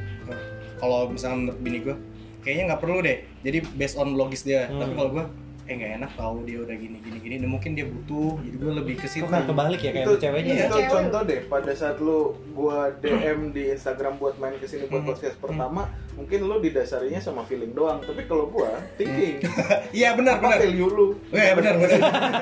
Kalau 0.80 1.06
misalkan 1.06 1.44
menurut 1.44 1.60
bini 1.60 1.78
gue, 1.84 1.94
kayaknya 2.42 2.72
nggak 2.72 2.82
perlu 2.82 2.98
deh. 3.04 3.20
Jadi 3.44 3.58
based 3.76 3.94
on 3.94 4.16
logis 4.16 4.42
dia. 4.42 4.66
Hmm. 4.66 4.80
Tapi 4.80 4.92
kalau 4.96 5.10
gue, 5.12 5.26
eh 5.70 5.76
nggak 5.76 5.92
enak 5.96 6.12
tahu 6.14 6.42
dia 6.44 6.58
udah 6.60 6.74
gini 6.74 6.98
gini 6.98 7.18
gini. 7.20 7.36
Dan 7.38 7.50
mungkin 7.50 7.72
dia 7.72 7.86
butuh. 7.86 8.42
Jadi 8.42 8.58
gue 8.58 8.72
lebih 8.76 8.96
ke 8.96 9.06
situ. 9.06 9.24
kan 9.24 9.46
kebalik 9.46 9.78
ya 9.78 9.92
kayak 9.92 10.04
itu, 10.04 10.14
ceweknya 10.18 10.50
iya. 10.52 10.58
ya? 10.58 10.66
itu 10.66 10.76
Cewek. 10.76 10.90
contoh 10.92 11.22
deh 11.24 11.40
pada 11.46 11.72
saat 11.72 11.98
lu 12.00 12.20
gua 12.52 12.78
DM 13.02 13.40
di 13.50 13.64
Instagram 13.70 14.18
buat 14.18 14.36
main 14.36 14.58
ke 14.58 14.66
sini 14.66 14.84
buat 14.84 15.00
Hmm. 15.00 15.10
podcast 15.10 15.38
pertama 15.38 15.86
mungkin 16.12 16.40
lu 16.44 16.58
didasarinya 16.58 17.20
sama 17.20 17.46
feeling 17.46 17.72
doang 17.72 18.02
tapi 18.02 18.26
kalau 18.26 18.50
gua 18.50 18.68
thinking 18.96 19.40
Iya 19.96 20.18
benar 20.18 20.42
benar. 20.42 20.58
value 20.60 20.90
lu 20.90 21.08
Oh, 21.14 21.16
Iya 21.32 21.54
benar 21.54 21.74
benar. 21.76 22.00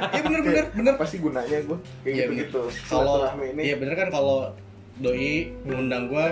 Iya 0.09 0.21
benar 0.23 0.41
benar 0.41 0.65
benar. 0.71 0.93
pasti 0.95 1.19
gunanya 1.19 1.57
gua 1.61 1.77
kayak 2.01 2.15
Iya, 2.15 2.25
gitu 2.25 2.63
gitu 2.63 2.63
Kalau 2.87 3.27
ini 3.37 3.61
iya 3.61 3.75
bener 3.75 3.93
kan 3.93 4.07
kalau 4.09 4.55
doi 4.97 5.53
ngundang 5.61 6.09
gue, 6.09 6.25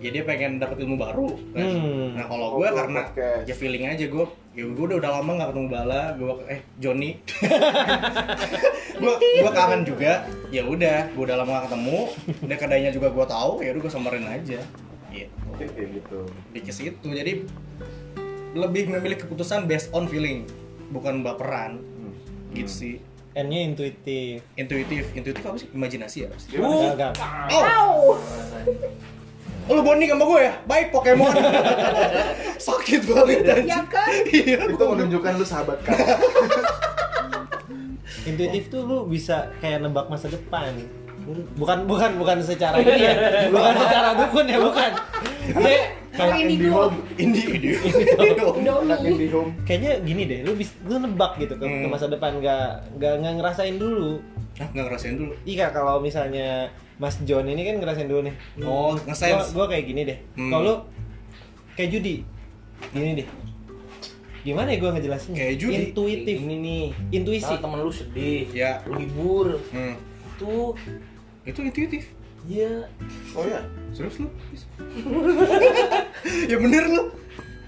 ya 0.00 0.10
dia 0.10 0.26
pengen 0.26 0.58
dapat 0.58 0.74
ilmu 0.76 0.98
baru 0.98 1.38
kan. 1.48 1.62
Hmm. 1.62 2.18
Nah 2.18 2.26
kalau 2.26 2.50
gue 2.52 2.66
Ngobrol 2.66 2.74
karena 2.76 3.02
podcast. 3.06 3.46
ya 3.46 3.54
feeling 3.54 3.84
aja 3.86 4.04
gue, 4.04 4.26
ya 4.58 4.66
gue 4.66 4.84
udah 4.90 4.98
udah 4.98 5.10
lama 5.22 5.30
nggak 5.38 5.48
ketemu 5.54 5.68
Bala, 5.70 6.02
gue 6.18 6.32
eh 6.50 6.60
Joni, 6.82 7.10
gue 9.00 9.14
gue 9.22 9.52
kangen 9.54 9.86
juga. 9.86 10.26
Ya 10.50 10.66
udah, 10.66 11.14
gue 11.14 11.22
udah 11.22 11.36
lama 11.38 11.62
gak 11.62 11.64
ketemu, 11.70 11.98
udah 12.42 12.56
kedainya 12.58 12.90
juga 12.90 13.14
gue 13.14 13.26
tahu, 13.30 13.62
ya 13.62 13.70
udah 13.70 13.82
gue 13.86 13.92
samperin 13.92 14.26
aja. 14.26 14.58
Gitu. 15.08 15.32
mungkin 15.40 15.72
kayak 15.72 15.88
gitu 16.04 16.20
Di 16.52 16.60
ke 16.60 16.72
situ, 16.74 17.06
jadi 17.06 17.46
lebih 18.52 18.92
memilih 18.92 19.22
keputusan 19.22 19.70
based 19.70 19.94
on 19.94 20.10
feeling, 20.10 20.42
bukan 20.90 21.22
baperan. 21.22 21.78
Hmm. 21.78 22.12
Gitu 22.50 22.72
sih. 22.72 22.96
N-nya 23.38 23.62
intuitif 23.62 24.42
Intuitif, 24.58 25.14
intuitif 25.14 25.42
apa 25.46 25.54
sih? 25.62 25.70
Imajinasi 25.70 26.26
ya? 26.26 26.28
Gagal. 26.98 27.14
Oh, 27.54 28.18
lu 29.68 29.80
bonding 29.80 30.08
sama 30.08 30.24
gue 30.24 30.40
ya? 30.42 30.52
Baik 30.64 30.86
Pokemon. 30.90 31.32
Sakit 32.66 33.00
banget 33.04 33.38
Ya 33.42 33.54
anjing. 33.54 33.86
kan? 33.86 34.10
Iya. 34.26 34.58
itu 34.66 34.84
menunjukkan 34.84 35.32
lu 35.34 35.44
sahabat 35.44 35.78
kan 35.82 35.94
Intuitif 38.24 38.68
tuh 38.68 38.82
lu 38.82 39.04
bisa 39.04 39.48
kayak 39.58 39.80
nebak 39.80 40.08
masa 40.08 40.28
depan. 40.28 40.72
Bukan 41.54 41.84
bukan 41.84 42.16
bukan 42.16 42.40
secara 42.40 42.76
ini 42.78 42.92
ya. 42.98 43.12
Bukan 43.48 43.74
secara 43.78 44.08
dukun 44.16 44.44
ya, 44.44 44.58
bukan. 44.58 44.90
Kayak 45.50 45.84
Kalau 46.08 46.34
home 46.34 46.50
indie 46.50 46.72
home 49.30 49.52
kayaknya 49.62 50.02
gini 50.02 50.22
deh, 50.24 50.40
lu 50.42 50.52
bisa 50.52 50.74
lu 50.82 50.98
nebak 50.98 51.38
gitu 51.38 51.54
ke, 51.54 51.62
ke 51.62 51.68
Hmm. 51.78 51.86
masa 51.86 52.08
depan 52.08 52.36
nggak 52.36 52.66
nggak 52.96 53.12
nggak 53.18 53.34
ngerasain 53.38 53.76
dulu. 53.76 54.18
Nggak 54.58 54.84
ngerasain 54.88 55.14
dulu. 55.14 55.32
Iya 55.44 55.70
kalau 55.70 56.02
misalnya 56.02 56.72
Mas 56.98 57.14
John 57.22 57.46
ini 57.46 57.62
kan 57.62 57.78
ngerasain 57.78 58.04
dulu 58.04 58.26
nih. 58.26 58.34
Oh, 58.60 58.92
Gua, 58.92 59.00
nge-sense. 59.06 59.52
gua 59.52 59.64
kayak 59.66 59.84
gini 59.86 60.00
deh. 60.04 60.18
Hmm. 60.34 60.50
Kalau 60.50 60.60
lu 60.60 60.74
kayak 61.72 61.88
judi. 61.90 62.14
Gini 62.90 63.10
deh. 63.16 63.26
Gimana 64.40 64.68
ya 64.68 64.76
gua 64.78 64.90
ngejelasin? 64.92 65.32
Kayak 65.32 65.54
judi. 65.58 65.74
Intuitif. 65.88 66.36
ini 66.38 66.54
nih 66.58 66.84
Intuisi. 67.12 67.42
Misalnya 67.44 67.62
temen 67.62 67.78
lu 67.80 67.90
sedih 67.90 68.44
Ya. 68.50 68.70
lu 68.84 68.92
hibur 68.96 69.46
Hmm. 69.70 69.94
tuh 70.36 70.74
Itu 71.42 71.58
intuitif. 71.62 72.02
iya 72.44 72.84
oh 73.32 73.42
ya 73.42 73.58
Serius 73.90 74.18
lu? 74.18 74.28
ya 76.50 76.56
bener 76.56 76.82
lu. 76.88 77.02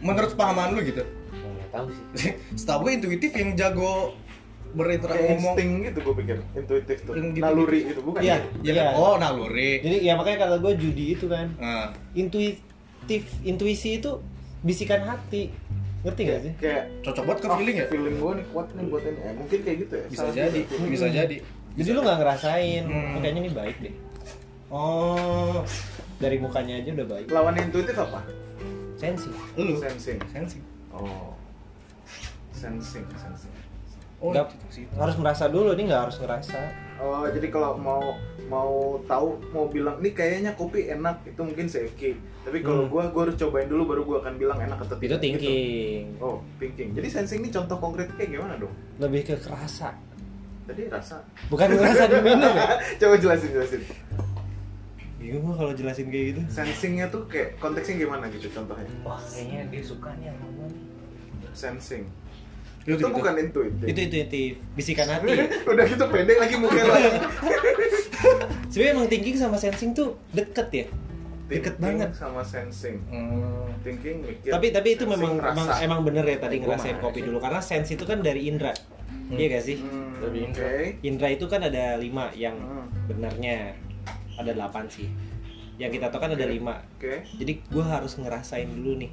Menurut 0.00 0.32
pahaman 0.34 0.72
lu 0.72 0.80
gitu. 0.82 1.04
nggak 1.30 1.68
tahu 1.70 1.86
sih 2.16 2.32
Setahu 2.58 2.84
gue 2.84 2.90
intuitif 2.96 3.30
yang 3.30 3.54
jago 3.54 4.10
berinteraksi 4.72 5.18
kayak 5.18 5.30
ngomong. 5.32 5.52
insting 5.52 5.70
gitu 5.82 5.98
gue 6.00 6.14
pikir 6.16 6.36
intuitif 6.54 6.98
tuh 7.00 7.12
gitu-gitu. 7.12 7.40
naluri 7.40 7.80
gitu 7.86 8.00
bukan 8.00 8.20
Iya. 8.20 8.36
Ya 8.60 8.72
kan? 8.74 8.92
Oh, 8.94 9.14
naluri. 9.16 9.70
Jadi 9.78 9.96
ya 10.00 10.12
makanya 10.14 10.38
kata 10.44 10.56
gue 10.58 10.72
judi 10.76 11.04
itu 11.12 11.26
kan 11.26 11.46
Nah, 11.56 11.90
intuitif 12.14 13.22
intuisi 13.42 13.90
itu 13.96 14.10
bisikan 14.60 15.02
hati. 15.02 15.50
Ngerti 16.00 16.22
gak 16.24 16.40
sih? 16.40 16.52
kayak 16.56 16.82
cocok 17.02 17.22
banget 17.22 17.38
ke 17.38 17.46
"Ah, 17.46 17.56
feeling 17.56 17.76
ya? 17.76 17.86
feeling 17.86 18.16
gue 18.16 18.32
nih 18.34 18.46
kuat 18.48 18.66
nih 18.70 18.84
buat 18.86 19.02
ini 19.02 19.18
Eh, 19.18 19.34
mungkin 19.34 19.58
kayak 19.60 19.76
gitu 19.80 19.94
ya 19.94 20.04
Bisa 20.06 20.20
Salah 20.22 20.34
jadi, 20.34 20.60
satu. 20.62 20.84
bisa 20.86 21.06
jadi. 21.08 21.36
Jadi 21.70 21.88
lu 21.88 22.00
nggak 22.00 22.18
ngerasain, 22.18 22.82
Hmm. 22.82 23.12
"Oh, 23.12 23.18
kayaknya 23.20 23.40
ini 23.40 23.52
baik 23.52 23.76
deh. 23.78 23.94
Oh, 24.68 25.56
Dari 26.16 26.36
mukanya 26.36 26.74
aja 26.76 26.90
udah 26.90 27.06
baik. 27.06 27.26
lawan 27.28 27.54
intuitif 27.54 27.96
apa 27.96 28.20
Sensi. 28.94 29.28
lu 29.54 29.76
sensing 29.76 30.20
sensing. 30.26 30.62
oh 30.90 31.32
sensing 32.50 33.04
sensing 33.14 33.52
Oh, 34.20 34.30
Nggak- 34.30 34.52
itu 34.52 34.68
sih. 34.70 34.84
Harus 34.92 35.16
merasa 35.16 35.48
dulu 35.48 35.72
nih 35.72 35.84
nggak 35.86 36.02
harus 36.02 36.16
ngerasa. 36.18 36.60
Oh, 36.98 37.24
jadi 37.26 37.48
kalau 37.48 37.72
mau 37.74 38.04
mau 38.46 38.70
tahu 39.04 39.32
mau 39.48 39.64
bilang 39.66 39.96
nih 39.98 40.12
kayaknya 40.12 40.52
kopi 40.52 40.88
enak 40.88 41.24
itu 41.24 41.40
mungkin 41.40 41.64
safety. 41.64 42.12
Tapi 42.42 42.60
kalau 42.60 42.84
Hmm. 42.84 42.90
gua 42.90 43.08
gua 43.08 43.22
harus 43.24 43.36
cobain 43.36 43.64
dulu 43.64 43.82
baru 43.86 44.02
gua 44.02 44.18
akan 44.20 44.36
bilang 44.36 44.58
enak 44.58 44.76
atau 44.78 44.94
Itu 44.94 45.08
tidak. 45.08 45.16
gitu. 45.16 45.24
thinking. 45.40 46.04
Oh, 46.18 46.36
thinking. 46.54 46.92
Jadi 46.92 47.08
sensing 47.08 47.40
ini 47.40 47.48
contoh 47.48 47.76
konkret 47.78 48.12
kayak 48.12 48.28
gimana 48.30 48.54
dong? 48.54 48.72
Lebih 48.98 49.24
ke 49.24 49.34
kerasa. 49.38 49.96
Tadi 50.62 50.86
rasa. 50.86 51.24
Bukan 51.48 51.66
ngerasa 51.72 52.04
di 52.06 52.18
minum 52.20 52.52
ya? 52.52 52.68
Coba 53.00 53.14
jelasin 53.16 53.50
jelasin. 53.50 53.80
Bingung 55.16 55.42
gua 55.42 55.56
kalau 55.58 55.72
jelasin 55.72 56.08
kayak 56.08 56.26
gitu. 56.30 56.40
Sensingnya 56.50 57.08
tuh 57.08 57.24
kayak 57.26 57.56
konteksnya 57.56 57.96
gimana 57.98 58.28
gitu 58.28 58.48
contohnya? 58.50 58.84
wah 59.00 59.16
kayaknya 59.22 59.64
dia 59.70 59.82
suka 59.82 60.12
nih 60.14 60.28
sama 60.28 60.46
gua 60.50 60.66
nih 60.66 60.84
Sensing. 61.50 62.04
Itu, 62.80 62.96
Itu 62.96 63.12
bukan 63.12 63.34
intuitif. 63.36 63.84
Itu 63.84 63.98
intuitif, 64.00 64.52
bisikan 64.72 65.04
hati. 65.06 65.36
Udah 65.70 65.84
gitu 65.84 66.04
pendek 66.06 66.38
lagi 66.38 66.54
mukanya 66.56 66.88
lagi. 66.90 67.10
Sebenarnya 68.72 68.92
emang 68.94 69.06
thinking 69.06 69.36
sama 69.36 69.56
sensing 69.56 69.92
tuh 69.92 70.16
deket 70.30 70.68
ya. 70.70 70.86
Deket 71.46 71.76
Thinking 71.76 71.98
banget. 72.00 72.10
sama 72.14 72.40
sensing. 72.40 72.96
Hmm. 73.06 73.68
Thinking 73.80 74.22
mikir. 74.22 74.48
Tapi 74.48 74.66
tapi 74.70 74.88
itu 74.94 75.04
memang 75.04 75.36
rasa. 75.36 75.52
emang, 75.52 75.68
emang 75.82 76.00
bener 76.04 76.24
ya 76.24 76.38
tadi 76.38 76.56
ngerasain 76.58 76.96
kopi 76.98 77.20
sih. 77.20 77.26
dulu 77.26 77.38
karena 77.38 77.60
sense 77.60 77.90
itu 77.90 78.04
kan 78.04 78.22
dari 78.22 78.46
indra. 78.46 78.72
Iya 79.28 79.46
gak 79.52 79.64
sih? 79.64 79.76
Hmm, 79.78 80.18
Lebih 80.20 80.40
Oke. 80.40 80.46
indra. 80.48 80.68
Indra 81.02 81.28
itu 81.28 81.44
kan 81.46 81.60
ada 81.60 81.94
lima 81.96 82.30
yang 82.32 82.54
Hmm, 82.54 82.86
benernya 83.06 83.76
ada 84.34 84.50
delapan 84.50 84.86
sih. 84.86 85.10
Yang 85.76 85.98
kita 85.98 86.06
tahu 86.08 86.20
kan 86.20 86.32
ada 86.32 86.44
Oke. 86.44 86.52
lima. 86.52 86.74
Oke. 86.96 87.14
Jadi 87.36 87.52
gue 87.60 87.84
harus 87.84 88.12
ngerasain 88.14 88.68
dulu 88.68 88.96
nih 88.96 89.12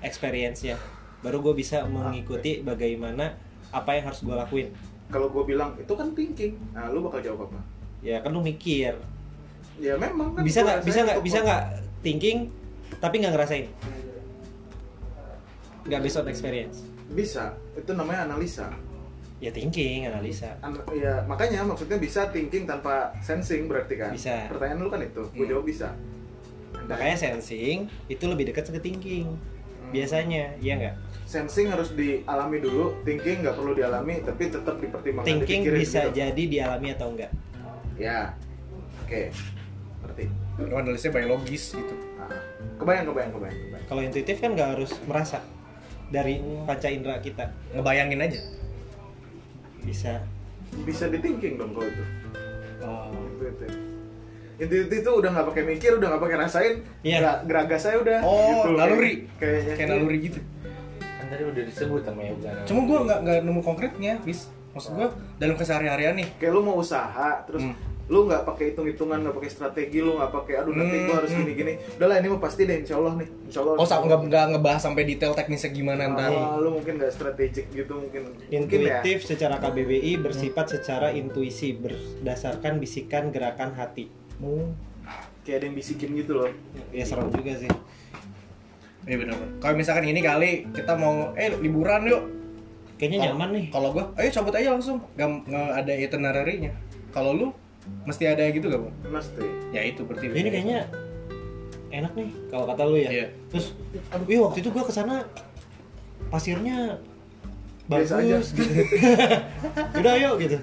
experience-nya. 0.00 0.76
Baru 1.22 1.38
gue 1.40 1.54
bisa 1.54 1.86
mengikuti 1.86 2.60
bagaimana 2.60 3.38
apa 3.70 3.94
yang 3.94 4.10
harus 4.10 4.20
gue 4.20 4.34
lakuin. 4.34 4.68
Kalau 5.08 5.30
gue 5.30 5.44
bilang 5.46 5.72
itu 5.76 5.92
kan 5.92 6.10
thinking, 6.12 6.58
nah 6.72 6.90
lu 6.90 7.00
bakal 7.02 7.22
jawab 7.22 7.48
apa? 7.48 7.60
ya 8.02 8.18
kan 8.18 8.34
lu 8.34 8.42
mikir. 8.42 8.98
Ya 9.78 9.94
memang 9.94 10.34
kan 10.34 10.42
bisa 10.42 10.60
nggak 10.60 10.82
bisa 10.82 11.00
nggak 11.06 11.20
bisa 11.22 11.38
nggak 11.40 11.62
thinking 12.02 12.50
tapi 12.98 13.22
nggak 13.22 13.32
ngerasain? 13.32 13.66
Nggak 15.82 16.00
based 16.02 16.18
on 16.18 16.26
experience? 16.26 16.76
Bisa. 17.10 17.54
Itu 17.74 17.94
namanya 17.94 18.26
analisa. 18.26 18.70
Ya 19.38 19.50
thinking 19.50 20.06
analisa. 20.06 20.54
An- 20.62 20.82
ya 20.94 21.22
makanya 21.26 21.62
maksudnya 21.62 21.98
bisa 21.98 22.30
thinking 22.30 22.62
tanpa 22.62 23.10
sensing 23.18 23.66
berarti 23.66 23.94
kan? 23.98 24.10
Bisa. 24.10 24.46
pertanyaan 24.50 24.82
lu 24.82 24.90
kan 24.90 25.02
itu. 25.02 25.22
Gue 25.34 25.46
Hmm. 25.46 25.50
jawab 25.50 25.64
bisa. 25.66 25.88
Makanya 26.86 27.14
sensing 27.14 27.86
itu 28.06 28.24
lebih 28.26 28.50
dekat 28.50 28.66
ke 28.66 28.78
thinking. 28.78 29.34
Biasanya 29.92 30.56
iya 30.58 30.74
nggak 30.74 30.94
sensing 31.22 31.68
harus 31.68 31.92
dialami 31.92 32.58
dulu 32.58 32.96
thinking 33.04 33.40
nggak 33.40 33.54
perlu 33.54 33.72
dialami 33.72 34.20
tapi 34.20 34.48
tetap 34.48 34.76
dipertimbangkan 34.76 35.28
thinking 35.28 35.60
dipikirin 35.64 35.80
bisa 35.80 36.00
gitu. 36.08 36.16
jadi 36.18 36.42
dialami 36.48 36.88
atau 36.90 37.08
enggak 37.12 37.30
ya 37.96 38.32
oke 39.04 39.20
ngerti 40.02 40.24
Lu 40.52 40.76
analisnya 40.76 41.08
by 41.08 41.24
logis 41.24 41.72
gitu. 41.72 41.94
Nah, 42.20 42.28
kebayang 42.76 43.08
kebayang 43.08 43.32
kebayang 43.32 43.56
kebayang 43.56 43.86
kalau 43.88 44.00
intuitif 44.04 44.36
kan 44.36 44.52
nggak 44.52 44.76
harus 44.76 44.92
merasa 45.08 45.40
dari 46.12 46.36
panca 46.68 46.92
indera 46.92 47.16
kita 47.18 47.48
Ngebayangin 47.72 48.20
aja. 48.20 48.40
bisa 49.80 50.20
bisa 50.84 51.08
di 51.08 51.18
thinking 51.18 51.56
dong 51.56 51.72
kalau 51.72 51.88
itu 51.88 52.04
Oh. 52.82 53.08
intuitif 53.14 53.70
intuitif 54.56 54.98
itu 54.98 55.10
udah 55.10 55.30
nggak 55.30 55.46
pakai 55.48 55.62
mikir 55.66 55.90
udah 55.94 56.08
nggak 56.08 56.22
pakai 56.22 56.36
rasain 56.38 56.74
Iya. 57.00 57.18
Gra- 57.18 57.42
geragas 57.44 57.80
saya 57.80 57.96
udah 57.98 58.18
Oh, 58.20 58.36
gitu. 58.62 58.68
naluri. 58.74 59.14
kayaknya 59.36 59.74
Kayak 59.74 59.88
naluri 59.90 60.18
gitu. 60.22 60.40
kan 60.98 61.26
tadi 61.28 61.42
udah 61.44 61.62
disebut 61.64 62.00
sama 62.02 62.20
yoga 62.22 62.50
Cuma 62.62 62.80
gua 62.82 62.98
nggak 63.02 63.18
nggak 63.22 63.38
nemu 63.42 63.60
konkretnya, 63.60 64.12
bis. 64.20 64.50
Maksud 64.72 64.90
gua 64.94 65.08
dalam 65.36 65.54
keseharian 65.54 66.14
nih. 66.14 66.28
kayak 66.36 66.50
lu 66.50 66.60
mau 66.60 66.76
usaha 66.76 67.44
terus 67.44 67.60
Hmm. 67.62 67.76
lu 68.02 68.26
nggak 68.26 68.44
pakai 68.44 68.64
hitung 68.68 68.84
hitungan 68.84 69.20
nggak 69.20 69.32
pakai 69.32 69.48
strategi 69.48 69.98
lu 69.98 70.16
nggak 70.16 70.32
pakai 70.34 70.54
aduh 70.58 70.74
nanti 70.74 70.96
gua 70.98 71.06
Hmm, 71.06 71.18
harus 71.18 71.30
hmm. 71.30 71.40
gini 71.40 71.52
gini 71.54 71.72
udahlah 71.96 72.16
ini 72.18 72.28
mah 72.28 72.40
pasti 72.40 72.62
deh 72.62 72.76
insya 72.78 72.94
Allah 72.94 73.12
nih 73.14 73.28
insya 73.46 73.60
Allah 73.62 73.74
Oh, 73.74 73.86
nggak 73.86 74.20
nggak 74.26 74.44
ngebahas 74.50 74.80
sampai 74.82 75.02
detail 75.06 75.32
teknisnya 75.32 75.70
gimana 75.70 76.02
ntar. 76.10 76.28
Ah, 76.28 76.56
lu 76.56 76.68
mungkin 76.72 76.98
nggak 76.98 77.08
strategik 77.10 77.70
gitu 77.70 77.92
mungkin 77.94 78.20
mungkin 78.26 78.44
ya 78.50 79.00
intuitif 79.00 79.24
secara 79.24 79.56
KBBI 79.56 80.12
bersifat 80.18 80.66
secara 80.70 81.08
intuisi 81.10 81.72
berdasarkan 81.72 82.76
bisikan 82.76 83.28
gerakan 83.28 83.72
hati 83.72 84.10
Oh. 84.42 84.66
kayak 85.42 85.56
ada 85.58 85.64
yang 85.64 85.74
bisikin 85.74 86.10
gitu 86.12 86.34
loh 86.34 86.50
ya 86.90 87.02
serem 87.02 87.26
juga 87.28 87.54
sih 87.56 87.70
Iya 89.02 89.18
benar. 89.18 89.34
Kalau 89.58 89.74
misalkan 89.74 90.06
ini 90.06 90.22
kali 90.22 90.62
kita 90.70 90.94
mau 90.94 91.34
eh 91.34 91.50
liburan 91.56 92.06
yuk. 92.06 92.22
kayaknya 92.94 93.18
Kalau- 93.18 93.26
nyaman 93.34 93.48
nih 93.50 93.64
Kalau 93.68 93.88
gua, 93.90 94.04
ayo 94.14 94.30
cabut 94.30 94.54
aja 94.54 94.70
langsung. 94.70 95.02
Gak, 95.12 95.26
nggak 95.42 95.68
ada 95.74 95.92
itinerary-nya. 95.92 96.70
Kalau 97.10 97.34
lu 97.34 97.46
mesti 98.06 98.24
ada 98.24 98.46
gitu 98.46 98.62
gak, 98.64 98.78
Bang? 98.78 98.94
mesti 99.10 99.42
Ya 99.70 99.82
itu 99.82 100.06
berarti. 100.06 100.30
ini 100.30 100.46
kayaknya 100.48 100.86
enak 101.90 102.14
nih 102.14 102.30
kalau 102.46 102.64
kata 102.64 102.82
lu 102.84 102.94
ya 102.96 103.10
Iya. 103.10 103.26
terus 103.50 103.74
aduh 104.08 104.24
iya 104.24 104.40
waktu 104.40 104.58
itu 104.60 104.70
gua 104.70 104.80
ke 104.80 104.94
sana 104.94 105.26
pasirnya 106.30 106.96
bagus 107.84 108.08
Biasa 108.08 108.14
aja. 108.16 108.36
gitu 108.38 108.72
udah 109.98 110.12
ayo 110.14 110.30
gitu 110.38 110.56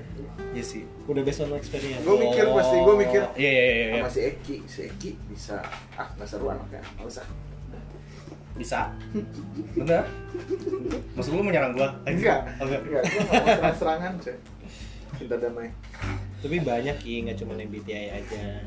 Iya 0.49 0.63
sih. 0.65 0.83
udah 1.05 1.21
based 1.21 1.41
on 1.41 1.53
experience 1.53 2.01
Gua 2.01 2.17
mikir 2.17 2.45
pasti, 2.49 2.77
gua 2.81 2.95
mikir. 2.97 3.21
Iya 3.37 3.49
iya 3.49 3.63
iya. 3.63 3.85
iya. 3.85 4.01
sama 4.01 4.09
si 4.09 4.21
Eki 4.25 4.55
si 4.65 4.79
Eki 4.85 5.11
bisa 5.29 5.61
ah 5.93 6.07
nggak 6.17 6.25
seru 6.25 6.49
anaknya 6.49 6.81
nggak 6.97 7.05
usah 7.07 7.25
Bisa. 8.57 8.91
Bener. 9.71 10.03
Maksud 11.15 11.31
lu 11.31 11.41
menyerang 11.41 11.71
gua? 11.71 11.95
enggak 12.03 12.43
Oh, 12.59 12.65
enggak. 12.65 12.81
enggak 12.83 13.03
gua 13.05 13.21
serang-serangan 13.55 14.13
sih 14.19 14.35
cinta 15.15 15.35
damai 15.35 15.67
tapi 16.39 16.55
banyak 16.59 16.95
ki 16.97 17.27
nggak 17.27 17.37
cuma 17.37 17.53
MBTI 17.53 18.07
aja 18.15 18.63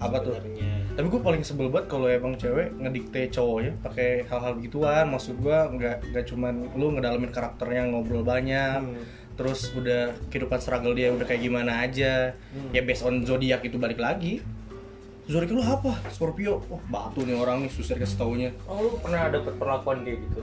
Apa 0.00 0.16
tuh? 0.24 0.32
Tapi 0.96 1.06
gue 1.12 1.20
paling 1.20 1.44
sebel 1.44 1.68
banget 1.68 1.92
kalau 1.92 2.08
emang 2.08 2.32
cewek 2.32 2.72
ngedikte 2.72 3.28
cowoknya 3.36 3.76
pakai 3.84 4.24
hal-hal 4.24 4.56
begituan. 4.56 5.12
Maksud 5.12 5.36
gua 5.44 5.68
nggak 5.68 6.08
nggak 6.08 6.24
cuman 6.24 6.72
lu 6.72 6.96
ngedalamin 6.96 7.28
karakternya 7.28 7.84
ngobrol 7.92 8.24
banyak. 8.24 8.80
Hmm. 8.80 8.96
Terus 9.40 9.72
udah 9.72 10.00
kehidupan 10.28 10.60
struggle 10.60 10.92
dia 10.92 11.08
udah 11.08 11.24
kayak 11.24 11.40
gimana 11.40 11.80
aja. 11.80 12.36
Hmm. 12.52 12.70
Ya 12.70 12.84
based 12.84 13.00
on 13.00 13.24
zodiak 13.24 13.64
itu 13.64 13.80
balik 13.80 13.96
lagi. 13.96 14.44
Zodiak 15.24 15.48
lu 15.50 15.62
apa? 15.62 15.96
Scorpio. 16.10 16.60
Oh, 16.66 16.76
batu 16.86 17.24
nih 17.24 17.32
orang 17.34 17.64
nih 17.64 17.70
susah 17.70 17.96
kasih 17.96 18.18
taunya. 18.18 18.50
oh 18.66 18.76
lu 18.78 18.90
pernah 19.00 19.32
dapet 19.32 19.56
perlakuan 19.56 20.02
kayak 20.02 20.20
gitu 20.20 20.40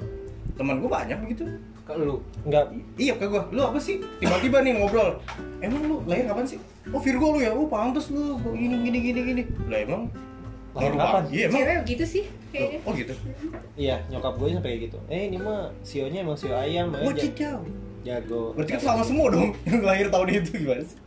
Teman 0.55 0.81
gue 0.81 0.89
banyak 0.89 1.17
begitu. 1.21 1.43
ke 1.83 1.93
lu 1.93 2.19
nggak 2.43 2.63
Iya 2.97 3.13
ke 3.15 3.25
gue, 3.25 3.41
lu 3.49 3.61
apa 3.61 3.77
sih? 3.77 4.01
Tiba-tiba 4.17 4.59
nih 4.59 4.75
ngobrol 4.75 5.21
Emang 5.59 5.81
lu 5.83 5.95
lahir 6.03 6.25
kapan 6.25 6.43
sih? 6.43 6.59
Oh 6.89 6.97
Virgo 6.97 7.31
lu 7.31 7.39
ya, 7.39 7.51
oh 7.51 7.63
pantes 7.63 8.09
lu 8.09 8.35
gini 8.49 8.81
gini 8.81 8.97
gini 8.99 9.19
gini 9.23 9.43
Lah 9.67 9.79
emang 9.79 10.01
Lahir 10.73 10.93
kapan? 10.93 11.23
Iya 11.29 11.43
emang 11.47 11.61
cewek 11.61 11.79
gitu 11.85 12.03
sih 12.09 12.23
kayaknya 12.49 12.79
Oh 12.81 12.91
gitu 12.91 13.13
iya 13.75 13.95
nyokap 14.07 14.33
gue 14.35 14.47
sampai 14.49 14.69
kayak 14.69 14.81
gitu 14.83 14.97
eh 15.07 15.21
ini 15.27 15.37
mah 15.37 15.69
sionya 15.81 16.19
emang 16.23 16.35
sio 16.35 16.51
ayam 16.51 16.89
makanya 16.89 17.05
Wah 17.05 17.13
ja- 17.13 17.35
jauh 17.37 17.65
jago 18.03 18.53
Berarti 18.53 18.71
kan 18.77 18.81
sama 18.83 19.03
semua 19.05 19.27
dong 19.31 19.55
yang 19.69 19.81
lahir 19.81 20.07
tahun 20.09 20.27
itu 20.29 20.51
gimana 20.65 20.83
sih? 20.83 20.97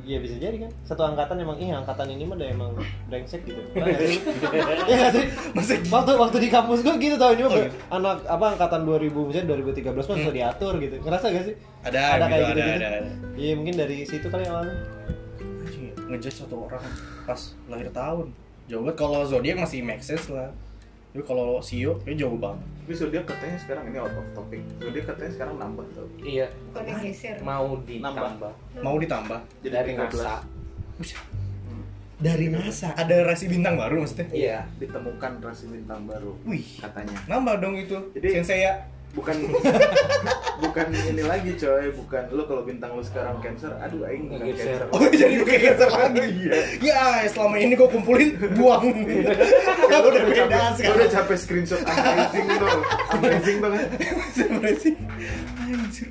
Iya 0.00 0.16
bisa 0.26 0.34
jadi 0.40 0.56
kan. 0.66 0.70
Satu 0.82 1.04
angkatan 1.06 1.38
emang 1.38 1.60
ih 1.60 1.70
angkatan 1.70 2.08
ini 2.08 2.24
mah 2.24 2.34
udah 2.34 2.48
emang 2.50 2.72
brengsek 3.06 3.44
gitu. 3.46 3.60
Iya 4.88 4.96
nggak 4.96 5.12
sih? 5.12 5.24
Masa 5.54 5.76
Waktu 5.86 6.10
waktu 6.16 6.36
di 6.40 6.48
kampus 6.50 6.80
gua 6.82 6.96
gitu 6.98 7.14
tau 7.20 7.30
ini 7.36 7.44
mah 7.44 7.52
Oh, 7.52 7.60
gitu. 7.60 7.76
anak 7.92 8.18
apa 8.26 8.46
angkatan 8.56 8.80
2000 8.88 9.12
misalnya 9.12 9.46
2013 9.60 9.94
mah 9.94 10.16
sudah 10.18 10.34
diatur 10.34 10.72
gitu. 10.80 10.96
Ngerasa 11.04 11.26
gak 11.30 11.44
sih? 11.46 11.54
Ada, 11.84 12.00
Ada 12.00 12.16
gitu, 12.16 12.32
kayak 12.32 12.42
ada, 12.42 12.48
gitu-gitu. 12.50 12.72
ada, 12.80 12.88
ada. 12.90 13.10
Iya 13.36 13.52
mungkin 13.54 13.74
dari 13.76 13.96
situ 14.02 14.26
kali 14.26 14.44
awalnya. 14.48 14.76
Ngejudge 16.10 16.36
satu 16.42 16.66
orang 16.66 16.82
pas 17.22 17.40
lahir 17.70 17.86
tahun 17.94 18.34
Jauh 18.66 18.82
banget 18.82 18.96
kalau 18.98 19.22
zodiak 19.22 19.62
masih 19.62 19.82
make 19.82 20.02
sense 20.02 20.26
lah 20.26 20.50
Tapi 21.10 21.22
kalau 21.26 21.58
Sio 21.58 21.98
kayak 22.00 22.16
jauh 22.16 22.38
banget. 22.38 22.62
Tapi 22.80 22.92
zodiak 22.94 23.24
katanya 23.26 23.58
sekarang 23.58 23.84
ini 23.90 23.98
out 23.98 24.14
of 24.14 24.26
topic. 24.30 24.62
Zodiak 24.78 25.04
katanya 25.10 25.30
sekarang 25.34 25.54
nambah 25.58 25.86
tuh 25.90 26.06
iya. 26.22 26.46
Bukan 26.70 26.86
geser. 27.02 27.36
Mau 27.42 27.82
ditambah. 27.82 28.52
Mau 28.78 28.96
ditambah. 28.96 29.38
Jadi 29.60 29.74
dari 29.74 29.90
13. 29.94 29.98
NASA. 29.98 30.34
Buset, 30.94 31.18
Dari 32.20 32.46
NASA. 32.46 32.90
Ada 32.94 33.24
rasi 33.24 33.48
bintang 33.48 33.74
baru 33.74 34.04
maksudnya? 34.04 34.26
iya. 34.30 34.58
Ditemukan 34.76 35.32
rasi 35.40 35.66
bintang 35.66 36.06
baru 36.06 36.30
Wih, 36.44 36.66
katanya. 36.78 37.16
Nambah 37.26 37.54
dong 37.58 37.74
itu. 37.74 37.96
Jadi- 38.14 38.30
Sensei 38.36 38.62
ya 38.62 38.86
bukan. 39.12 39.36
Bukan 40.60 40.92
ini 40.92 41.24
lagi 41.24 41.56
coy. 41.56 41.88
Bukan 41.96 42.22
lu 42.36 42.44
kalau 42.44 42.62
bintang 42.62 42.92
lu 42.92 43.00
sekarang 43.00 43.40
cancer 43.40 43.72
aduh 43.80 44.04
aing 44.04 44.28
bukan 44.28 44.52
cancer. 44.52 44.84
Oh 44.92 45.00
jadi 45.08 45.40
kayak 45.40 45.62
cancer 45.72 45.88
lagi. 45.88 46.20
Iya. 46.84 47.24
Ya 47.24 47.24
selama 47.32 47.56
ini 47.56 47.72
gue 47.74 47.88
kumpulin 47.88 48.36
buang. 48.54 48.84
Ya, 49.90 49.98
lu 50.04 50.12
Udah 50.12 50.20
udah 50.20 50.22
beda 50.28 50.60
sekarang. 50.76 50.96
Udah 51.00 51.08
capek 51.10 51.36
screenshot 51.40 51.80
amazing 51.82 52.46
tuh 52.60 52.68
amazing 53.16 53.58
Siapa 54.36 54.68
sih? 54.78 54.94
Anjir 55.64 56.08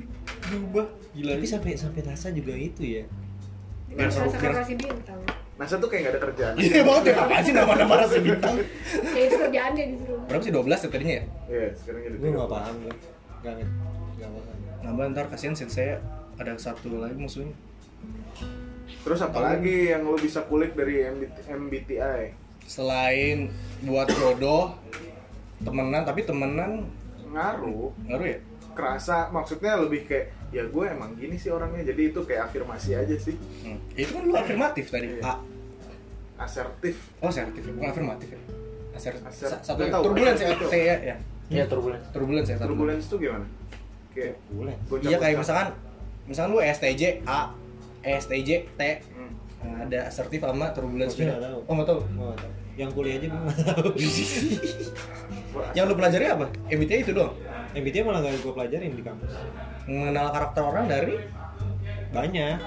Berubah. 0.50 0.86
Gila. 1.14 1.32
Tapi 1.38 1.46
sampai 1.46 1.70
sampai 1.78 2.00
NASA 2.02 2.28
juga 2.34 2.52
itu 2.58 2.82
ya. 3.00 3.04
Rasa 3.94 4.26
biar- 4.34 4.66
kasih 4.66 4.76
bintang 4.76 5.20
NASA 5.60 5.76
tuh 5.76 5.92
kayak 5.92 6.00
gak 6.08 6.12
ada 6.16 6.20
kerjaan 6.24 6.54
Iya 6.56 6.80
banget 6.80 7.04
ya 7.04 7.14
apaan 7.20 7.42
sih 7.44 7.52
nama-nama 7.52 7.92
rasi 8.00 8.16
bintang 8.18 8.56
ya 9.12 9.20
itu 9.20 9.36
kerjaannya 9.36 9.84
disuruh 9.92 10.20
Berapa 10.24 10.40
sih 10.40 10.52
12 10.52 10.64
ya 10.64 10.88
tadinya 10.88 11.14
ya? 11.14 11.24
Iya 11.46 11.66
sekarang 11.76 12.00
jadi 12.00 12.16
Gue 12.16 12.30
nggak 12.32 12.48
paham 12.48 12.74
gue. 12.80 12.94
Gak 13.40 13.52
ngerti. 13.54 13.74
Gak 14.16 14.30
paham. 14.32 14.56
Nambah 14.80 15.04
ntar 15.12 15.24
kasihan 15.28 15.52
sensei 15.52 16.00
ada 16.34 16.52
satu 16.56 16.96
lagi 16.96 17.14
musuhnya 17.14 17.52
terus 19.00 19.20
apa 19.20 19.38
lagi 19.38 19.92
yang 19.92 20.04
lu 20.04 20.16
bisa 20.16 20.44
kulik 20.44 20.72
dari 20.72 21.04
MBT, 21.04 21.36
MBTI 21.46 22.22
Selain 22.64 23.48
buat 23.80 24.08
jodoh 24.08 24.76
temenan 25.60 26.04
tapi 26.04 26.24
temenan 26.24 26.88
ngaruh 27.28 27.92
ngaruh 28.08 28.26
ya? 28.26 28.38
kerasa 28.70 29.28
maksudnya 29.28 29.76
lebih 29.76 30.08
kayak 30.08 30.32
ya 30.50 30.64
gue 30.64 30.84
emang 30.88 31.12
gini 31.14 31.36
sih 31.36 31.52
orangnya 31.52 31.92
jadi 31.92 32.10
itu 32.10 32.24
kayak 32.24 32.48
afirmasi 32.48 32.96
aja 32.96 33.16
sih 33.16 33.36
Hmm. 33.60 33.76
Itu 33.92 34.16
kan 34.16 34.22
lu 34.24 34.32
afirmatif 34.32 34.88
tadi 34.88 35.20
Iya. 35.20 35.22
A 35.22 35.34
asertif 36.40 36.96
Oh 37.18 37.28
asertif 37.28 37.60
ya? 37.60 37.72
Bukan 37.72 37.88
afirmatif 37.90 38.28
ya? 38.30 38.40
Aser, 38.90 39.14
Aser- 39.20 39.48
sa- 39.48 39.62
satu 39.62 39.80
turbulence 39.86 40.40
ya? 40.40 40.50
asertif 40.50 40.66
T 40.66 40.76
ya? 40.76 40.96
ya? 40.98 41.16
iya 41.48 41.64
turbulence 41.64 42.06
Turbulence 42.10 42.48
ya? 42.48 42.56
satu. 42.56 42.66
turbulence 42.66 43.04
tuh 43.06 43.18
gimana 43.18 43.46
kayak 44.10 44.34
Iya 45.00 45.16
kayak 45.16 45.36
misalkan 45.38 45.68
misalkan 46.26 46.50
lu 46.50 46.60
STJ 46.60 47.02
A, 47.24 47.54
STJ 48.02 48.50
T, 48.70 48.82
Hmm. 49.10 49.30
Nah, 49.60 49.84
ada 49.84 50.08
asertif 50.08 50.40
sama 50.40 50.72
turbulence 50.72 51.12
Gua 51.12 51.20
beda. 51.20 51.30
nggak 51.30 51.42
tahu. 51.44 51.60
Oh 51.60 51.72
nggak 51.74 51.86
tahu. 51.86 52.00
Yang 52.74 52.90
kuliah 52.90 53.14
aja 53.14 53.26
gue 53.26 53.40
nggak 53.40 53.58
tahu. 53.68 53.88
Yang 55.76 55.84
lu 55.84 55.94
pelajari 55.94 56.24
apa? 56.26 56.46
MBTI 56.66 57.00
itu 57.02 57.12
doang. 57.12 57.34
MBTI 57.70 58.00
malah 58.00 58.20
nggak 58.20 58.40
gue 58.40 58.52
pelajarin 58.52 58.90
di 58.90 59.04
kampus. 59.04 59.32
Mengenal 59.84 60.26
karakter 60.30 60.62
orang 60.64 60.86
dari 60.86 61.14
Banyak. 62.10 62.58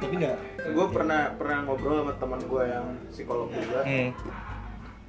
Tapi 0.00 0.14
nggak. 0.16 0.36
gue 0.72 0.86
pernah 0.88 1.20
pernah 1.36 1.58
ngobrol 1.68 2.00
sama 2.02 2.14
teman 2.16 2.40
gue 2.40 2.62
yang 2.64 2.86
psikolog 3.12 3.48
juga. 3.52 3.80
Hmm. 3.84 4.10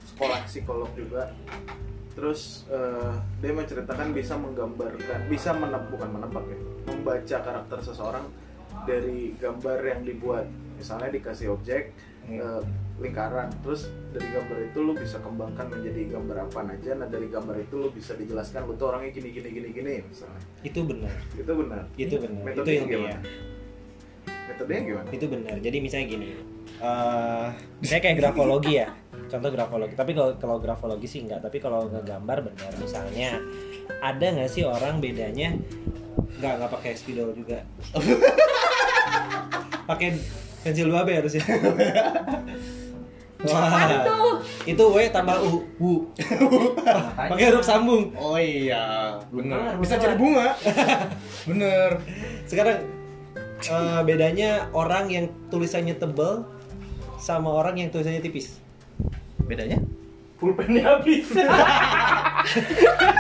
sekolah 0.02 0.40
psikolog 0.46 0.90
juga. 0.94 1.32
Terus 2.12 2.68
eh, 2.68 3.14
dia 3.40 3.54
menceritakan 3.56 4.12
bisa 4.12 4.36
menggambarkan 4.36 5.20
bisa 5.32 5.56
meneb 5.56 5.88
bukan 5.90 6.10
menebak 6.12 6.44
ya 6.52 6.58
membaca 6.92 7.38
karakter 7.40 7.80
seseorang 7.82 8.26
dari 8.84 9.34
gambar 9.40 9.80
yang 9.82 10.02
dibuat. 10.04 10.46
Misalnya 10.76 11.10
dikasih 11.10 11.56
objek 11.56 11.96
Hmm. 12.22 12.38
eh, 12.38 12.62
lingkaran. 13.02 13.50
Terus 13.66 13.90
dari 14.14 14.30
gambar 14.30 14.58
itu 14.70 14.78
lu 14.78 14.94
bisa 14.94 15.18
kembangkan 15.18 15.74
menjadi 15.74 16.14
gambar 16.14 16.38
apa 16.46 16.70
aja. 16.70 16.92
Nah 16.94 17.10
dari 17.10 17.28
gambar 17.34 17.58
itu 17.58 17.76
lu 17.82 17.90
bisa 17.90 18.14
dijelaskan 18.14 18.70
lu 18.70 18.78
tuh 18.78 18.94
orangnya 18.94 19.10
gini 19.10 19.34
gini 19.34 19.50
gini 19.50 19.70
gini 19.74 19.94
misalnya. 20.06 20.42
Itu 20.62 20.86
benar. 20.86 21.16
Itu 21.34 21.52
benar. 21.58 21.84
Itu 21.98 22.16
benar. 22.22 22.54
Itu 22.54 22.62
ilmiah 22.62 22.86
gimana? 22.86 23.20
Metodenya 24.52 24.82
gimana 24.84 25.10
itu 25.12 25.26
benar 25.28 25.56
jadi 25.64 25.78
misalnya 25.80 26.08
gini 26.12 26.30
eh 26.82 27.48
saya 27.88 28.00
kayak 28.04 28.18
grafologi 28.20 28.74
ya 28.84 28.88
contoh 29.32 29.50
grafologi 29.50 29.96
tapi 29.96 30.12
kalau 30.12 30.32
kalau 30.38 30.58
grafologi 30.60 31.08
sih 31.08 31.24
enggak 31.24 31.40
tapi 31.44 31.58
kalau 31.64 31.88
ngegambar 31.88 32.44
benar 32.44 32.72
misalnya 32.78 33.40
ada 34.04 34.26
nggak 34.28 34.52
sih 34.52 34.68
orang 34.68 35.00
bedanya 35.00 35.56
nggak 36.40 36.54
nggak 36.60 36.72
pakai 36.72 36.92
spidol 36.98 37.32
juga 37.32 37.64
pakai 39.90 40.20
pensil 40.62 40.88
2B 40.88 41.10
harusnya 41.18 41.42
tuh? 41.42 41.74
itu 44.70 44.84
W 44.86 44.98
tambah 45.10 45.42
U, 45.42 45.66
U. 45.82 46.06
pakai 47.34 47.50
huruf 47.50 47.66
sambung. 47.66 48.14
Oh 48.14 48.38
iya, 48.38 49.18
bener. 49.34 49.82
Bisa 49.82 49.98
jadi 49.98 50.14
bunga. 50.14 50.54
bener. 51.50 51.98
Sekarang 52.46 53.01
eh, 53.70 54.02
bedanya 54.08 54.72
orang 54.74 55.12
yang 55.12 55.26
tulisannya 55.54 55.94
tebel 56.00 56.48
sama 57.22 57.54
orang 57.54 57.78
yang 57.78 57.90
tulisannya 57.94 58.24
tipis. 58.24 58.58
Bedanya? 59.46 59.78
Pulpennya 60.42 60.82
habis. 60.98 61.30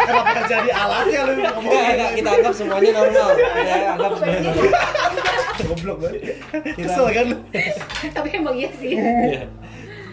Kenapa 0.01 0.41
jadi 0.49 0.69
alatnya 0.73 1.19
lu 1.29 1.33
ngomong? 1.37 1.69
Enggak, 1.69 1.93
enggak, 1.93 2.11
kita 2.17 2.29
anggap 2.33 2.53
semuanya 2.57 2.91
normal. 2.97 3.29
Ya, 3.37 3.75
anggap 3.93 4.11
semuanya 4.17 4.41
normal. 4.49 4.73
Goblok 5.61 5.97
banget. 6.01 6.21
Kita, 6.49 6.81
Kesel 6.81 7.05
kan 7.13 7.25
lu? 7.29 7.37
Tapi 8.17 8.27
emang 8.33 8.55
iya 8.57 8.69
sih. 8.73 8.97
Iya. 8.97 9.43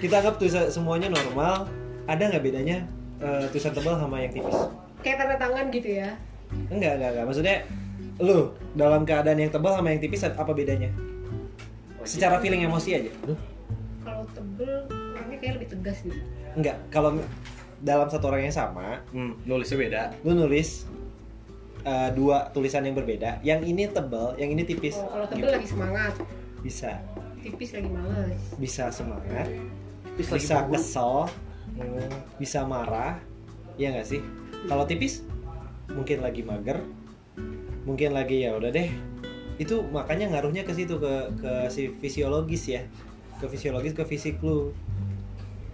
kita 0.04 0.14
anggap 0.20 0.34
tulisan 0.36 0.68
semuanya 0.68 1.08
normal. 1.08 1.64
Ada 2.04 2.22
nggak 2.28 2.44
bedanya 2.44 2.84
eh, 3.24 3.44
tulisan 3.48 3.72
tebal 3.72 3.96
sama 3.96 4.20
yang 4.20 4.32
tipis? 4.36 4.58
Kayak 5.00 5.16
tanda 5.24 5.36
tangan 5.40 5.64
gitu 5.72 5.88
ya. 6.04 6.12
Enggak, 6.68 7.00
enggak, 7.00 7.10
enggak. 7.16 7.24
Maksudnya 7.24 7.56
lu 8.18 8.38
dalam 8.72 9.02
keadaan 9.02 9.38
yang 9.38 9.48
tebal 9.48 9.72
sama 9.72 9.90
yang 9.90 10.00
tipis 10.00 10.22
apa 10.22 10.50
bedanya? 10.50 10.90
Secara 12.02 12.38
feeling 12.38 12.64
emosi 12.64 12.90
aja. 12.94 13.10
Kalau 14.02 14.24
tebel 14.28 14.86
orangnya 14.88 15.38
kayak 15.38 15.52
lebih 15.56 15.68
tegas 15.70 15.98
gitu. 16.00 16.18
Enggak, 16.54 16.76
kalau 16.88 17.20
dalam 17.78 18.08
satu 18.08 18.24
orang 18.26 18.42
yang 18.42 18.56
sama, 18.56 19.02
Hmm, 19.08 19.38
nulisnya 19.44 19.78
beda. 19.78 20.02
lu 20.20 20.34
nulis 20.34 20.88
uh, 21.84 22.10
dua 22.10 22.50
tulisan 22.50 22.82
yang 22.82 22.96
berbeda. 22.96 23.38
Yang 23.40 23.60
ini 23.66 23.82
tebal, 23.86 24.34
yang 24.34 24.50
ini 24.50 24.62
tipis. 24.62 24.96
Oh, 24.96 25.06
kalau 25.08 25.26
tebel 25.26 25.44
Gitu. 25.44 25.54
lagi 25.54 25.68
semangat, 25.68 26.12
Bisa, 26.58 26.90
tipis 27.38 27.70
lagi 27.70 27.86
males. 27.86 28.40
bisa 28.58 28.84
semangat, 28.90 29.46
Tipis 30.08 30.26
lagi 30.26 30.42
bisa 30.42 30.54
bagus. 30.58 30.74
kesel, 30.74 31.14
hmm, 31.76 32.08
bisa 32.34 32.60
marah, 32.64 33.14
ya 33.76 33.94
nggak 33.94 34.08
sih? 34.08 34.20
Kalau 34.66 34.82
tipis, 34.82 35.22
mungkin 35.88 36.18
lagi 36.18 36.42
mager, 36.42 36.82
mungkin 37.88 38.12
lagi 38.12 38.44
ya 38.44 38.52
udah 38.52 38.68
deh. 38.68 38.92
Itu 39.56 39.80
makanya 39.88 40.28
ngaruhnya 40.36 40.68
ke 40.68 40.76
situ 40.76 41.00
ke 41.00 41.32
ke 41.40 41.52
si 41.72 41.88
fisiologis 41.96 42.68
ya, 42.68 42.84
ke 43.40 43.48
fisiologis 43.48 43.96
ke 43.96 44.04
fisik 44.04 44.36
lu. 44.44 44.76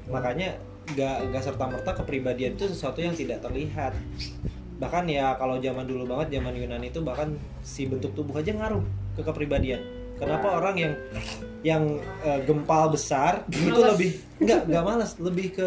Makanya 0.06 0.54
nggak 0.94 1.34
nggak 1.34 1.42
serta 1.42 1.64
merta 1.66 1.90
kepribadian 1.98 2.54
itu 2.54 2.70
sesuatu 2.70 3.02
yang 3.02 3.18
tidak 3.18 3.42
terlihat. 3.42 3.98
Bahkan 4.78 5.10
ya 5.10 5.34
kalau 5.34 5.58
zaman 5.58 5.90
dulu 5.90 6.06
banget 6.06 6.38
zaman 6.38 6.54
Yunani 6.54 6.94
itu 6.94 7.02
bahkan 7.02 7.34
si 7.66 7.90
bentuk 7.90 8.14
tubuh 8.14 8.38
aja 8.38 8.54
ngaruh 8.54 8.86
ke 9.18 9.22
kepribadian. 9.26 9.82
Kenapa 10.14 10.62
orang 10.62 10.76
yang 10.78 10.92
yang 11.66 11.82
eh, 12.22 12.40
gempal 12.46 12.94
besar 12.94 13.42
itu 13.50 13.66
Males. 13.74 13.98
lebih 13.98 14.10
nggak 14.38 14.60
nggak 14.70 14.84
malas, 14.86 15.10
lebih 15.18 15.46
ke 15.58 15.66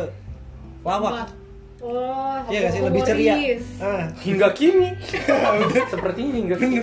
lawak. 0.87 1.27
Oh, 1.79 2.41
Iya 2.47 2.57
gak 2.59 2.71
sih 2.71 2.81
lebih 2.81 3.01
ceria. 3.03 3.33
Ah, 3.77 4.09
Hingga 4.17 4.49
kini. 4.51 4.97
Sepertinya 5.85 6.31
hingga 6.33 6.55
kini. 6.55 6.77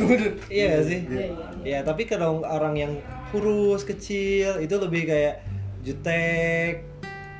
iya 0.49 0.64
gak 0.72 0.84
sih? 0.84 0.99
Iya, 1.03 1.18
iya, 1.18 1.26
iya. 1.26 1.28
Ya, 1.64 1.78
tapi 1.82 2.05
kalau 2.05 2.38
orang 2.40 2.74
yang 2.74 2.92
kurus, 3.28 3.82
kecil 3.82 4.59
itu 4.59 4.74
lebih 4.76 5.03
kayak 5.05 5.42
jutek. 5.82 6.86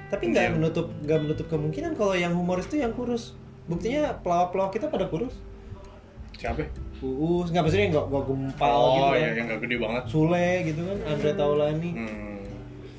Tapi 0.05 0.25
nggak 0.29 0.45
Iya. 0.45 0.53
menutup 0.53 0.91
nggak 1.01 1.21
menutup 1.21 1.47
kemungkinan 1.49 1.95
kalau 1.95 2.13
yang 2.13 2.33
humoris 2.33 2.67
itu 2.67 2.79
yang 2.79 2.91
kurus. 2.91 3.39
Buktinya 3.65 4.19
pelawak-pelawak 4.19 4.75
kita 4.75 4.87
pada 4.87 5.07
kurus. 5.07 5.35
Siapa? 6.35 6.67
Kurus, 6.97 7.49
nggak 7.49 7.63
maksudnya 7.63 7.89
nggak 7.89 8.05
nggak 8.05 8.25
gempal 8.25 8.75
Oh, 8.75 8.91
gitu 8.91 9.07
iya 9.15 9.23
kan. 9.25 9.35
yang 9.35 9.47
gak 9.49 9.61
gede 9.61 9.77
banget. 9.79 10.03
Sule 10.07 10.49
gitu 10.65 10.81
kan, 10.83 10.99
Andre 11.07 11.31
Taulani. 11.33 11.91
Hmm. 11.95 12.34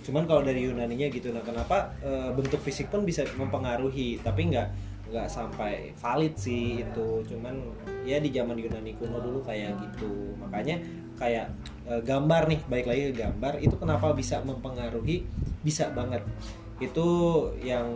Cuman 0.05 0.29
kalau 0.29 0.45
dari 0.45 0.69
Yunaninya 0.69 1.09
gitu, 1.09 1.33
nah 1.33 1.41
kenapa 1.41 1.89
eh, 2.05 2.29
bentuk 2.29 2.61
fisik 2.61 2.93
pun 2.93 3.01
bisa 3.01 3.25
mempengaruhi, 3.33 4.21
tapi 4.21 4.53
nggak 4.53 4.67
nggak 5.09 5.27
sampai 5.29 5.97
valid 5.97 6.37
sih 6.37 6.85
itu. 6.85 7.25
Cuman 7.25 7.57
ya 8.05 8.21
di 8.21 8.29
zaman 8.29 8.53
Yunani 8.53 8.93
kuno 9.01 9.17
dulu 9.17 9.41
kayak 9.41 9.73
gitu. 9.81 10.37
Makanya 10.37 10.77
kayak 11.17 11.49
eh, 11.89 12.01
gambar 12.05 12.45
nih, 12.53 12.61
baik 12.69 12.85
lagi 12.85 13.01
ke 13.09 13.13
gambar 13.17 13.53
itu 13.57 13.75
kenapa 13.81 14.13
bisa 14.13 14.45
mempengaruhi? 14.45 15.25
Bisa 15.65 15.89
banget. 15.89 16.21
Itu 16.77 17.07
yang 17.65 17.89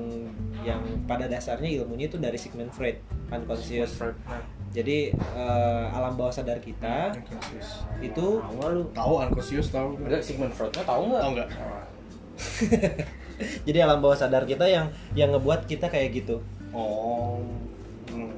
yang 0.66 0.82
pada 1.05 1.30
dasarnya 1.30 1.70
ilmunya 1.84 2.10
itu 2.10 2.18
dari 2.18 2.41
Sigmund 2.41 2.74
Freud, 2.74 2.97
unconscious. 3.30 4.01
Jadi 4.70 5.14
eh, 5.14 5.86
alam 5.93 6.14
bawah 6.14 6.30
sadar 6.30 6.62
kita 6.62 7.10
Unconscious. 7.14 7.86
itu 8.01 8.38
Tahu 8.38 8.70
lu? 8.70 8.84
Tahu 8.93 9.14
unconscious 9.30 9.68
tahu. 9.74 9.97
Enggak 9.97 10.22
Sigmund 10.22 10.53
Freudnya 10.53 10.86
tahu 10.86 11.10
nggak? 11.10 11.22
Tahu 11.22 11.32
nggak? 11.38 11.49
jadi 13.68 13.88
alam 13.88 14.00
bawah 14.00 14.16
sadar 14.16 14.44
kita 14.44 14.68
yang 14.68 14.92
yang 15.14 15.32
ngebuat 15.32 15.66
kita 15.66 15.88
kayak 15.88 16.12
gitu. 16.16 16.40
Oh. 16.72 17.40
Hmm. 18.10 18.34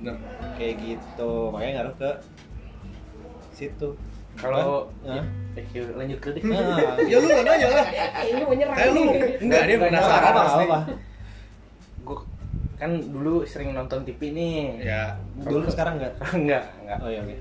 Bener. 0.00 0.16
kayak 0.56 0.74
gitu 0.80 1.52
makanya 1.52 1.72
ngaruh 1.80 1.94
ke 1.96 2.10
situ 3.52 3.88
Kalau? 4.36 4.88
Eh, 5.04 5.64
yuk, 5.74 5.92
lanjut 5.92 6.16
ke 6.22 6.28
deh. 6.32 6.42
nah, 6.48 6.96
Ya 7.10 7.16
lu 7.18 7.26
nggak 7.28 7.44
nanya 7.44 7.68
lah. 7.68 7.86
Kayaknya 7.90 8.44
mau 8.46 8.54
nyerang. 8.56 8.76
Kayak 8.78 8.90
lu 8.94 9.00
nih. 9.02 9.20
enggak 9.42 9.62
dia 9.66 9.76
Nggak, 9.76 9.90
penasaran 9.90 10.32
apa, 10.32 10.40
apa. 10.56 10.78
Gue 12.06 12.18
kan 12.80 12.90
dulu 12.96 13.34
sering 13.44 13.76
nonton 13.76 14.00
TV 14.08 14.32
nih. 14.32 14.56
Ya. 14.80 15.02
dulu 15.44 15.68
sekarang 15.68 16.00
enggak 16.00 16.16
enggak, 16.32 16.64
enggak. 16.80 16.98
oh 17.04 17.08
iya 17.12 17.20
oke 17.20 17.36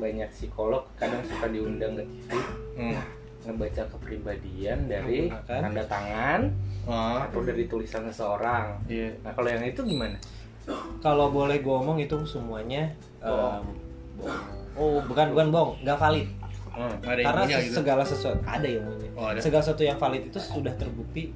Banyak 0.00 0.28
psikolog 0.32 0.84
kadang 0.96 1.20
suka 1.28 1.46
diundang 1.52 1.92
ke 1.98 2.04
TV 2.06 2.30
Hmm. 2.80 2.96
Ngebaca 3.50 3.82
kepribadian 3.88 4.86
dari 4.86 5.26
Menggunakan. 5.26 5.60
tanda 5.60 5.84
tangan 5.84 6.40
Ah. 6.82 7.26
atau 7.26 7.42
dari 7.42 7.66
tulisan 7.66 8.06
seseorang. 8.06 8.78
Iya. 8.86 9.10
Nah, 9.20 9.32
kalau 9.32 9.48
yang 9.48 9.62
itu 9.62 9.82
gimana? 9.82 10.16
kalau 11.00 11.28
boleh 11.28 11.58
gue 11.58 11.74
omong 11.74 11.98
itu 11.98 12.14
semuanya 12.22 12.94
em, 13.18 13.64
bohong. 14.14 14.78
oh 14.78 15.02
bukan 15.02 15.26
bukan 15.30 15.46
bohong 15.50 15.72
nggak 15.80 15.98
valid 15.98 16.28
Hmm. 16.70 16.94
Karena 17.02 17.42
gitu. 17.50 17.74
segala 17.74 18.06
sesuatu 18.06 18.38
ada 18.40 18.62
ilmunya 18.62 19.10
Oh, 19.12 19.26
ada. 19.26 19.42
segala 19.42 19.58
sesuatu 19.60 19.82
yang 19.82 19.98
valid 19.98 20.22
itu 20.24 20.38
sudah 20.38 20.70
terbukti 20.72 21.34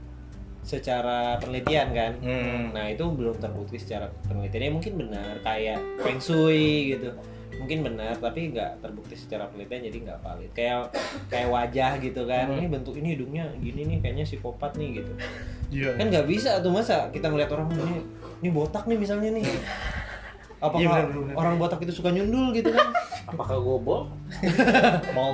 secara 0.62 1.36
penelitian 1.36 1.90
kan 1.90 2.12
Hmm. 2.16 2.70
nah 2.70 2.86
itu 2.86 3.02
belum 3.04 3.34
terbukti 3.36 3.76
secara 3.76 4.06
penelitian 4.22 4.62
ya 4.62 4.72
mungkin 4.72 4.92
benar 4.96 5.34
kayak 5.40 5.82
feng 5.98 6.16
shui 6.18 6.94
gitu 6.94 7.10
mungkin 7.60 7.78
benar 7.86 8.14
tapi 8.18 8.50
nggak 8.50 8.82
terbukti 8.82 9.14
secara 9.14 9.46
penelitian 9.48 9.88
jadi 9.88 9.98
nggak 10.10 10.18
valid. 10.20 10.50
Kayak 10.52 10.92
kayak 11.28 11.48
wajah 11.48 11.92
gitu 11.98 12.22
kan. 12.26 12.46
Hmm. 12.50 12.58
ini 12.58 12.66
bentuk 12.68 12.94
ini 12.98 13.08
hidungnya 13.14 13.44
gini 13.58 13.80
nih 13.88 13.98
kayaknya 14.02 14.24
psikopat 14.26 14.74
nih 14.76 15.02
gitu. 15.02 15.12
Iya. 15.74 15.90
kan 15.98 16.06
nggak 16.06 16.26
bisa 16.30 16.62
tuh 16.62 16.70
masa 16.70 17.10
kita 17.10 17.26
ngeliat 17.32 17.50
orang 17.50 17.66
ini 17.74 17.98
ini 18.42 18.48
botak 18.52 18.84
nih 18.86 18.98
misalnya 19.00 19.30
nih. 19.34 19.44
Apakah 20.62 20.80
Iya, 20.80 20.88
benar, 20.88 21.06
benar. 21.12 21.34
orang 21.36 21.54
botak 21.60 21.80
itu 21.84 21.92
suka 21.92 22.08
nyundul 22.08 22.54
gitu 22.56 22.72
kan? 22.72 22.88
Apakah 23.28 23.56
gue 23.60 23.78
bohong? 23.84 24.08
bal 25.12 25.32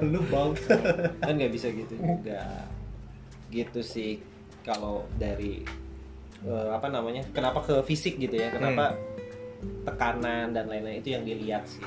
lu 0.00 0.20
bal 0.32 0.56
kan 1.20 1.32
nggak 1.36 1.52
bisa 1.52 1.68
gitu 1.72 1.92
juga. 1.98 2.64
Gitu 3.52 3.80
sih 3.84 4.20
kalau 4.64 5.04
dari 5.20 5.60
eh, 6.42 6.68
apa 6.72 6.88
namanya 6.88 7.20
kenapa 7.34 7.60
ke 7.60 7.74
fisik 7.84 8.16
gitu 8.16 8.38
ya 8.38 8.48
kenapa 8.48 8.96
tekanan 9.82 10.54
dan 10.54 10.64
lain-lain 10.70 10.98
itu 11.02 11.14
yang 11.14 11.24
dilihat 11.26 11.64
sih 11.66 11.82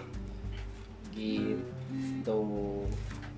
gitu 1.16 2.40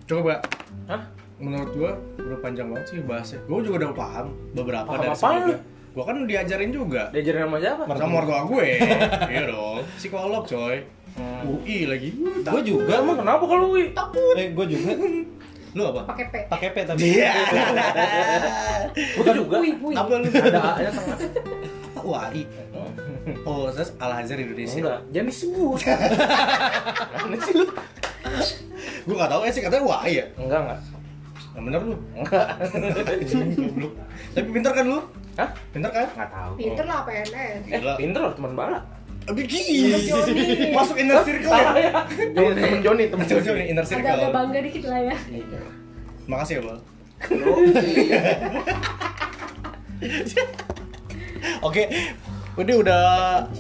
Coba. 0.07 0.39
Hah? 0.87 1.03
Menurut 1.37 1.69
gua 1.75 1.91
udah 2.15 2.39
panjang 2.39 2.71
banget 2.71 2.85
sih 2.95 2.97
bahasnya. 3.03 3.43
Gua 3.45 3.59
juga 3.59 3.75
udah 3.85 3.91
paham 3.91 4.27
beberapa 4.55 4.87
Paham 4.87 5.03
dari 5.03 5.15
sebelumnya. 5.19 5.59
Gua 5.91 6.03
kan 6.07 6.17
diajarin 6.23 6.71
juga. 6.71 7.01
Diajarin 7.11 7.41
sama 7.43 7.57
siapa? 7.59 7.81
Sama 7.91 8.13
mertua 8.23 8.41
gue. 8.47 8.67
iya 9.35 9.43
dong. 9.51 9.83
Psikolog 9.99 10.47
coy. 10.47 10.87
Hmm. 11.17 11.49
UI 11.49 11.89
lagi. 11.89 12.13
gue 12.45 12.61
juga 12.61 13.01
Emang 13.01 13.17
kenapa 13.17 13.41
kalau 13.49 13.73
Wi? 13.73 13.89
eh 14.37 14.53
gue 14.53 14.65
juga 14.69 14.91
Lu 15.73 15.83
apa? 15.89 16.01
Pakai 16.13 16.25
P. 16.29 16.35
pakai 16.45 16.69
P 16.71 16.77
tapi 16.85 16.99
Iya. 17.01 17.31
Gue 18.95 19.25
juga. 19.33 19.55
Wih, 19.59 19.75
wih. 19.81 19.95
Apa 19.97 20.13
lu? 20.21 20.27
Ada 20.29 20.59
A-nya 20.77 20.91
tengah. 20.93 21.17
UI. 22.05 22.41
Oh, 23.43 23.67
terus 23.71 23.91
Al 23.99 24.11
Azhar 24.23 24.39
Indonesia. 24.39 24.79
Enggak, 24.79 24.99
jangan 25.11 25.27
disebut. 25.27 25.79
Mana 27.23 27.35
sih 27.43 27.53
lu? 27.55 27.65
Gue 29.07 29.15
gak 29.15 29.29
tau, 29.31 29.41
eh 29.43 29.51
sih 29.51 29.61
katanya 29.63 29.83
wah 29.83 30.03
ya. 30.07 30.23
Enggak 30.39 30.59
enggak. 30.63 30.79
Yang 31.55 31.63
bener 31.67 31.81
lu. 31.83 31.95
Enggak. 32.15 32.47
Goblok. 33.57 33.93
Tapi 34.35 34.47
pinter 34.51 34.71
kan 34.71 34.85
lu? 34.87 34.99
Hah? 35.35 35.49
Pinter 35.75 35.91
kan? 35.91 36.07
Enggak 36.15 36.29
tahu. 36.31 36.51
Pinter 36.55 36.85
lah 36.87 36.99
PNS. 37.03 37.61
Eh, 37.67 37.79
Gila. 37.79 37.93
pinter 37.99 38.21
loh 38.23 38.33
teman 38.35 38.55
bala. 38.55 38.79
Abi 39.27 39.43
gini. 39.43 39.91
Masuk 40.71 40.95
inner 40.95 41.19
circle 41.27 41.51
ya. 41.51 42.07
Temen 42.07 42.55
temen 42.55 42.79
Joni, 42.79 43.11
temen 43.11 43.25
Joni. 43.27 43.63
inner 43.67 43.83
circle. 43.83 44.31
bangga 44.31 44.59
dikit 44.63 44.87
lah 44.87 44.99
ya. 45.03 45.15
Makasih 46.27 46.59
ya, 46.59 46.61
Bal. 46.63 46.79
Oke, 51.65 51.89
ini 52.57 52.73
udah 52.73 53.03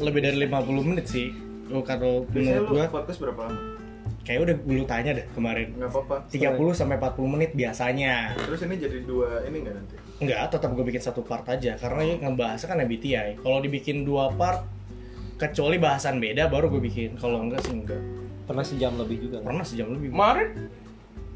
lebih 0.01 0.21
dari 0.21 0.37
50 0.43 0.89
menit 0.89 1.05
sih. 1.05 1.29
Oh, 1.69 1.83
kalau 1.83 2.23
Biasanya 2.31 2.63
menurut 2.63 2.69
gua 2.71 2.85
podcast 2.89 3.19
berapa 3.19 3.41
lama? 3.43 3.59
kayak 4.23 4.43
udah 4.43 4.55
gue 4.59 4.83
tanya 4.83 5.11
deh 5.15 5.25
kemarin. 5.31 5.71
Nggak 5.79 5.87
apa-apa. 5.87 6.15
30 6.27 6.75
sampai 6.75 6.95
40 6.99 7.31
menit 7.31 7.51
biasanya. 7.55 8.35
Terus 8.35 8.59
ini 8.67 8.75
jadi 8.75 8.97
dua 9.07 9.39
ini 9.47 9.63
nggak 9.63 9.75
nanti? 9.75 9.95
Enggak, 10.19 10.51
tetap 10.51 10.75
gue 10.75 10.83
bikin 10.83 10.99
satu 10.99 11.23
part 11.23 11.47
aja 11.47 11.79
karena 11.79 12.01
ini 12.03 12.15
ngebahasnya 12.19 12.67
kan 12.67 12.77
MBTI. 12.83 13.39
Kalau 13.39 13.63
dibikin 13.63 14.03
dua 14.03 14.27
part 14.35 14.67
kecuali 15.37 15.79
bahasan 15.79 16.19
beda 16.19 16.51
baru 16.51 16.67
gue 16.67 16.83
bikin. 16.83 17.15
Kalau 17.15 17.39
enggak 17.39 17.63
sih 17.63 17.71
enggak. 17.71 18.03
Pernah 18.43 18.67
sejam 18.67 18.99
lebih 18.99 19.17
juga. 19.23 19.39
kan? 19.39 19.47
Pernah 19.47 19.63
sejam 19.63 19.87
lebih. 19.95 20.11
Kemarin 20.11 20.49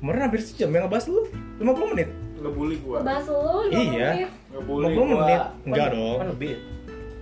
Kemarin 0.01 0.19
hampir 0.25 0.41
sejam 0.41 0.73
yang 0.73 0.89
ngebahas 0.89 1.05
lu 1.13 1.21
50 1.61 1.91
menit. 1.93 2.09
Ngebully 2.41 2.75
gua. 2.81 2.97
Bahas 3.05 3.25
lu 3.29 3.69
50 3.69 3.77
Iya. 3.77 4.09
menit. 4.09 4.29
Ngebully 4.49 4.85
50 4.89 4.97
gua. 4.97 5.15
menit. 5.15 5.41
Enggak 5.63 5.87
dong. 5.93 6.17
Kan 6.17 6.27
lebih 6.33 6.51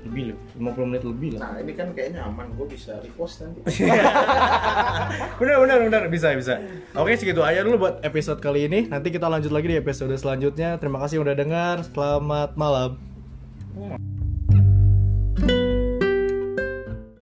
lebih 0.08 0.32
loh 0.32 0.38
50 0.76 0.90
menit 0.90 1.04
lebih 1.04 1.30
lah. 1.36 1.40
Nah 1.44 1.54
ini 1.60 1.74
kan 1.76 1.88
kayaknya 1.92 2.24
aman 2.24 2.48
gue 2.56 2.68
bisa 2.72 3.00
repost 3.04 3.44
nanti. 3.44 3.60
Bener 5.40 5.56
bener 5.60 5.78
bener. 5.88 6.04
Bisa 6.08 6.36
bisa. 6.36 6.60
Oke 6.96 7.16
segitu 7.16 7.44
aja 7.44 7.64
dulu 7.64 7.88
buat 7.88 8.04
episode 8.04 8.40
kali 8.40 8.68
ini. 8.72 8.88
Nanti 8.88 9.12
kita 9.12 9.28
lanjut 9.28 9.52
lagi 9.52 9.68
di 9.72 9.78
episode 9.80 10.16
selanjutnya. 10.16 10.80
Terima 10.80 11.00
kasih 11.04 11.24
udah 11.24 11.36
dengar. 11.36 11.84
Selamat 11.84 12.56
malam. 12.56 13.00
Hmm. 15.40 15.79